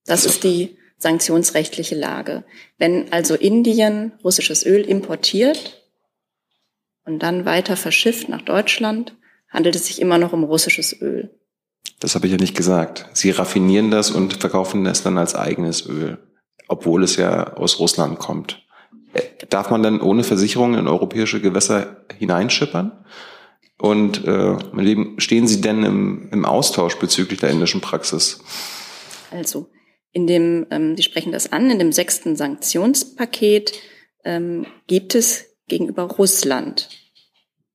Das 0.07 0.25
ist 0.25 0.45
die 0.45 0.77
sanktionsrechtliche 1.03 1.97
Lage. 1.97 2.45
Wenn 2.79 3.13
also 3.13 3.35
Indien 3.35 4.13
russisches 4.23 4.65
Öl 4.65 4.83
importiert 4.83 5.83
und 7.05 7.23
dann 7.23 7.45
weiter 7.45 7.77
verschifft 7.77 8.29
nach 8.29 8.43
Deutschland, 8.43 9.17
handelt 9.49 9.75
es 9.75 9.87
sich 9.87 10.01
immer 10.01 10.19
noch 10.19 10.33
um 10.33 10.45
russisches 10.45 11.01
Öl. 11.01 11.31
Das 11.99 12.15
habe 12.15 12.27
ich 12.27 12.33
ja 12.33 12.39
nicht 12.39 12.57
gesagt. 12.57 13.09
Sie 13.13 13.31
raffinieren 13.31 13.91
das 13.91 14.11
und 14.11 14.35
verkaufen 14.35 14.87
es 14.87 15.03
dann 15.03 15.19
als 15.19 15.35
eigenes 15.35 15.87
Öl, 15.87 16.19
obwohl 16.69 17.03
es 17.03 17.17
ja 17.17 17.55
aus 17.55 17.81
Russland 17.81 18.19
kommt. 18.19 18.65
Darf 19.51 19.71
man 19.71 19.83
dann 19.83 20.01
ohne 20.01 20.25
Versicherung 20.25 20.75
in 20.75 20.87
europäische 20.87 21.41
Gewässer 21.41 22.05
hineinschippern? 22.17 23.05
Und 23.79 24.25
äh, 24.25 24.57
stehen 25.19 25.49
Sie 25.49 25.61
denn 25.61 25.83
im, 25.83 26.29
im 26.31 26.45
Austausch 26.45 26.97
bezüglich 26.97 27.41
der 27.41 27.51
indischen 27.51 27.81
Praxis? 27.81 28.41
Also, 29.33 29.69
in 30.13 30.27
dem, 30.27 30.67
ähm, 30.71 30.97
Sie 30.97 31.03
sprechen 31.03 31.33
das 31.33 31.53
an, 31.53 31.71
in 31.71 31.79
dem 31.79 31.93
sechsten 31.93 32.37
Sanktionspaket 32.37 33.73
ähm, 34.25 34.67
gibt 34.87 35.15
es 35.15 35.47
gegenüber 35.69 36.03
Russland, 36.03 36.89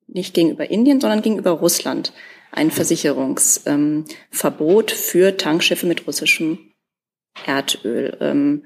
nicht 0.08 0.34
gegenüber 0.34 0.70
Indien, 0.70 1.02
sondern 1.02 1.22
gegenüber 1.22 1.52
Russland, 1.52 2.14
ein 2.52 2.72
Versicherungsverbot 2.72 4.92
für 4.92 5.38
Tankschiffe 5.38 5.86
mit 5.86 6.08
russischem 6.08 6.72
Erdöl. 7.46 8.18
Ähm, 8.22 8.64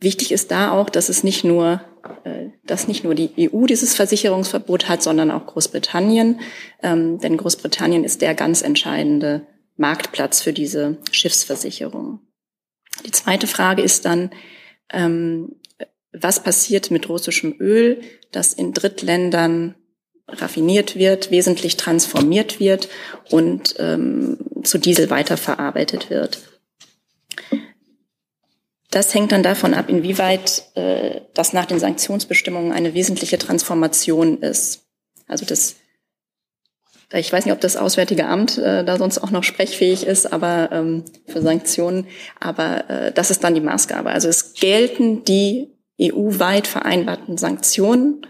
wichtig 0.00 0.32
ist 0.32 0.50
da 0.50 0.72
auch, 0.72 0.90
dass 0.90 1.08
es 1.08 1.24
nicht 1.24 1.44
nur, 1.44 1.80
äh, 2.24 2.48
dass 2.64 2.88
nicht 2.88 3.04
nur 3.04 3.14
die 3.14 3.50
EU 3.52 3.66
dieses 3.66 3.94
Versicherungsverbot 3.94 4.88
hat, 4.88 5.02
sondern 5.02 5.30
auch 5.30 5.46
Großbritannien. 5.46 6.40
Ähm, 6.82 7.18
denn 7.18 7.36
Großbritannien 7.36 8.04
ist 8.04 8.22
der 8.22 8.34
ganz 8.34 8.62
entscheidende 8.62 9.46
Marktplatz 9.76 10.40
für 10.40 10.52
diese 10.52 10.98
Schiffsversicherung. 11.10 12.20
Die 13.04 13.10
zweite 13.10 13.46
Frage 13.46 13.82
ist 13.82 14.04
dann, 14.04 14.30
ähm, 14.90 15.56
was 16.12 16.42
passiert 16.42 16.90
mit 16.90 17.08
russischem 17.08 17.56
Öl, 17.60 18.00
das 18.32 18.52
in 18.52 18.72
Drittländern 18.72 19.74
raffiniert 20.28 20.96
wird, 20.96 21.30
wesentlich 21.30 21.76
transformiert 21.76 22.60
wird 22.60 22.88
und 23.30 23.74
ähm, 23.78 24.38
zu 24.62 24.78
Diesel 24.78 25.10
weiterverarbeitet 25.10 26.10
wird. 26.10 26.40
Das 28.90 29.14
hängt 29.14 29.32
dann 29.32 29.42
davon 29.42 29.74
ab, 29.74 29.88
inwieweit 29.88 30.64
äh, 30.74 31.20
das 31.34 31.52
nach 31.52 31.66
den 31.66 31.78
Sanktionsbestimmungen 31.78 32.72
eine 32.72 32.94
wesentliche 32.94 33.38
Transformation 33.38 34.38
ist. 34.42 34.86
Also 35.26 35.44
das, 35.44 35.76
ich 37.12 37.32
weiß 37.32 37.44
nicht, 37.46 37.54
ob 37.54 37.60
das 37.60 37.76
Auswärtige 37.76 38.26
Amt 38.26 38.58
äh, 38.58 38.84
da 38.84 38.98
sonst 38.98 39.18
auch 39.18 39.30
noch 39.30 39.44
sprechfähig 39.44 40.06
ist, 40.06 40.30
aber 40.32 40.70
ähm, 40.72 41.04
für 41.26 41.40
Sanktionen, 41.40 42.06
aber 42.38 42.90
äh, 42.90 43.12
das 43.12 43.30
ist 43.30 43.44
dann 43.44 43.54
die 43.54 43.62
Maßgabe. 43.62 44.10
Also 44.10 44.28
es 44.28 44.52
gelten 44.54 45.24
die 45.24 45.72
EU-weit 46.00 46.66
vereinbarten 46.66 47.38
Sanktionen 47.38 48.26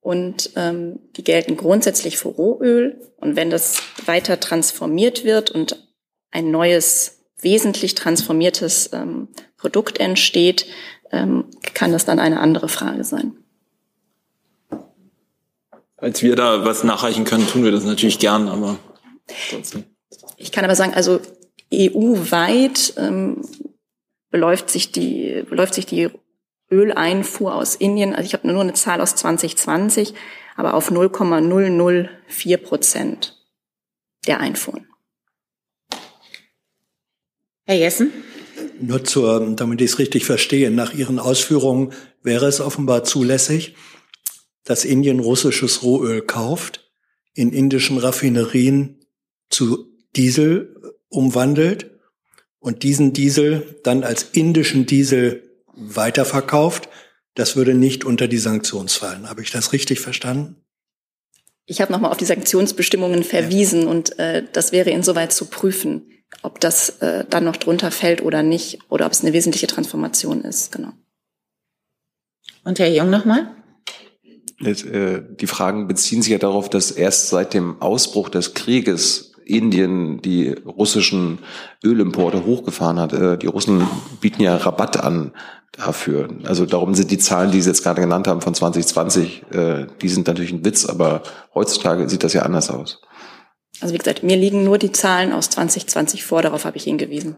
und 0.00 0.50
ähm, 0.56 1.00
die 1.16 1.24
gelten 1.24 1.56
grundsätzlich 1.56 2.18
für 2.18 2.28
Rohöl. 2.28 3.00
Und 3.16 3.36
wenn 3.36 3.50
das 3.50 3.82
weiter 4.06 4.40
transformiert 4.40 5.24
wird 5.24 5.50
und 5.50 5.88
ein 6.30 6.50
neues, 6.50 7.20
wesentlich 7.40 7.94
transformiertes 7.94 8.90
ähm, 8.92 9.28
Produkt 9.56 10.00
entsteht, 10.00 10.66
ähm, 11.12 11.44
kann 11.74 11.92
das 11.92 12.04
dann 12.04 12.18
eine 12.18 12.40
andere 12.40 12.68
Frage 12.68 13.04
sein. 13.04 13.43
Als 16.04 16.22
wir 16.22 16.36
da 16.36 16.66
was 16.66 16.84
nachreichen 16.84 17.24
können, 17.24 17.48
tun 17.48 17.64
wir 17.64 17.72
das 17.72 17.84
natürlich 17.84 18.18
gern, 18.18 18.46
aber 18.48 18.78
Ich 20.36 20.52
kann 20.52 20.62
aber 20.62 20.74
sagen, 20.74 20.92
also 20.92 21.18
EU-weit 21.72 22.92
ähm, 22.98 23.40
beläuft 24.30 24.68
sich 24.68 24.92
die 24.92 25.42
beläuft 25.48 25.72
sich 25.72 25.86
die 25.86 26.10
Öleinfuhr 26.70 27.54
aus 27.54 27.74
Indien, 27.74 28.14
also 28.14 28.26
ich 28.26 28.34
habe 28.34 28.46
nur 28.46 28.60
eine 28.60 28.74
Zahl 28.74 29.00
aus 29.00 29.14
2020, 29.14 30.12
aber 30.56 30.74
auf 30.74 30.90
0,004 30.90 32.56
Prozent 32.58 33.42
der 34.26 34.40
Einfuhren. 34.40 34.86
Herr 37.64 37.76
Jessen? 37.76 38.12
Nur 38.78 39.04
zur, 39.04 39.54
damit 39.56 39.80
ich 39.80 39.92
es 39.92 39.98
richtig 39.98 40.26
verstehe, 40.26 40.70
nach 40.70 40.92
Ihren 40.92 41.18
Ausführungen 41.18 41.94
wäre 42.22 42.46
es 42.46 42.60
offenbar 42.60 43.04
zulässig, 43.04 43.74
dass 44.64 44.84
Indien 44.84 45.20
russisches 45.20 45.82
Rohöl 45.82 46.22
kauft, 46.22 46.90
in 47.34 47.52
indischen 47.52 47.98
Raffinerien 47.98 49.00
zu 49.50 49.86
Diesel 50.16 50.74
umwandelt 51.08 51.90
und 52.58 52.82
diesen 52.82 53.12
Diesel 53.12 53.78
dann 53.82 54.04
als 54.04 54.22
indischen 54.32 54.86
Diesel 54.86 55.50
weiterverkauft. 55.74 56.88
Das 57.34 57.56
würde 57.56 57.74
nicht 57.74 58.04
unter 58.04 58.28
die 58.28 58.38
Sanktionen 58.38 58.88
fallen. 58.88 59.28
Habe 59.28 59.42
ich 59.42 59.50
das 59.50 59.72
richtig 59.72 60.00
verstanden? 60.00 60.56
Ich 61.66 61.80
habe 61.80 61.92
nochmal 61.92 62.10
auf 62.10 62.16
die 62.16 62.26
Sanktionsbestimmungen 62.26 63.24
verwiesen 63.24 63.82
ja. 63.82 63.88
und 63.88 64.18
äh, 64.18 64.44
das 64.52 64.72
wäre 64.72 64.90
insoweit 64.90 65.32
zu 65.32 65.46
prüfen, 65.46 66.10
ob 66.42 66.60
das 66.60 67.00
äh, 67.00 67.24
dann 67.28 67.44
noch 67.44 67.56
drunter 67.56 67.90
fällt 67.90 68.22
oder 68.22 68.42
nicht 68.42 68.78
oder 68.90 69.06
ob 69.06 69.12
es 69.12 69.22
eine 69.22 69.32
wesentliche 69.32 69.66
Transformation 69.66 70.42
ist. 70.42 70.72
Genau. 70.72 70.92
Und 72.64 72.78
Herr 72.78 72.90
Jung 72.90 73.10
nochmal? 73.10 73.50
Äh, 74.60 75.22
die 75.40 75.46
Fragen 75.46 75.88
beziehen 75.88 76.22
sich 76.22 76.32
ja 76.32 76.38
darauf, 76.38 76.68
dass 76.68 76.90
erst 76.90 77.28
seit 77.28 77.54
dem 77.54 77.80
Ausbruch 77.80 78.28
des 78.28 78.54
Krieges 78.54 79.32
Indien 79.44 80.22
die 80.22 80.50
russischen 80.50 81.38
Ölimporte 81.84 82.44
hochgefahren 82.44 82.98
hat. 82.98 83.12
Äh, 83.12 83.38
die 83.38 83.46
Russen 83.46 83.86
bieten 84.20 84.42
ja 84.42 84.56
Rabatt 84.56 85.02
an 85.02 85.32
dafür. 85.72 86.28
Also 86.44 86.66
darum 86.66 86.94
sind 86.94 87.10
die 87.10 87.18
Zahlen, 87.18 87.50
die 87.50 87.60
Sie 87.60 87.68
jetzt 87.68 87.82
gerade 87.82 88.00
genannt 88.00 88.28
haben 88.28 88.40
von 88.40 88.54
2020, 88.54 89.44
äh, 89.50 89.86
die 90.00 90.08
sind 90.08 90.26
natürlich 90.26 90.52
ein 90.52 90.64
Witz, 90.64 90.86
aber 90.86 91.22
heutzutage 91.54 92.08
sieht 92.08 92.22
das 92.22 92.32
ja 92.32 92.42
anders 92.42 92.70
aus. 92.70 93.00
Also 93.80 93.92
wie 93.92 93.98
gesagt, 93.98 94.22
mir 94.22 94.36
liegen 94.36 94.64
nur 94.64 94.78
die 94.78 94.92
Zahlen 94.92 95.32
aus 95.32 95.50
2020 95.50 96.24
vor, 96.24 96.42
darauf 96.42 96.64
habe 96.64 96.76
ich 96.76 96.84
hingewiesen. 96.84 97.36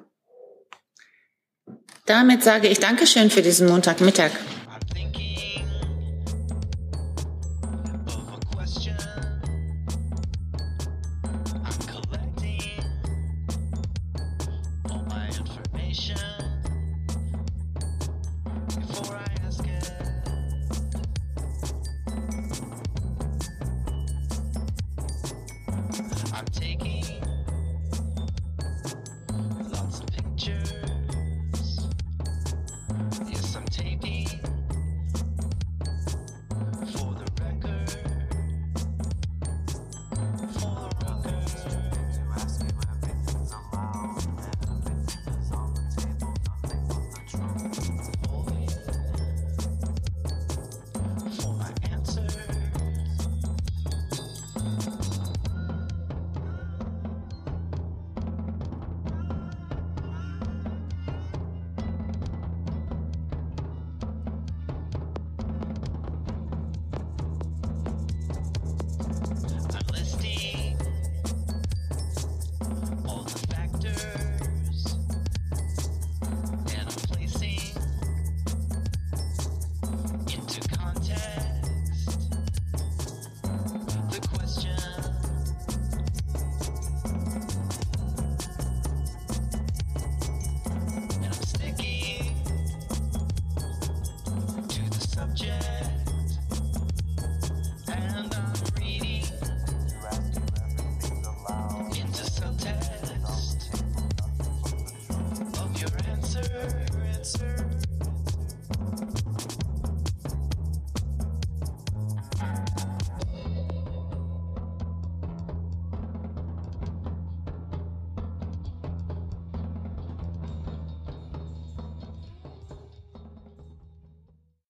Damit 2.04 2.44
sage 2.44 2.68
ich 2.68 2.78
Dankeschön 2.78 3.30
für 3.30 3.42
diesen 3.42 3.68
Montagmittag. 3.68 4.30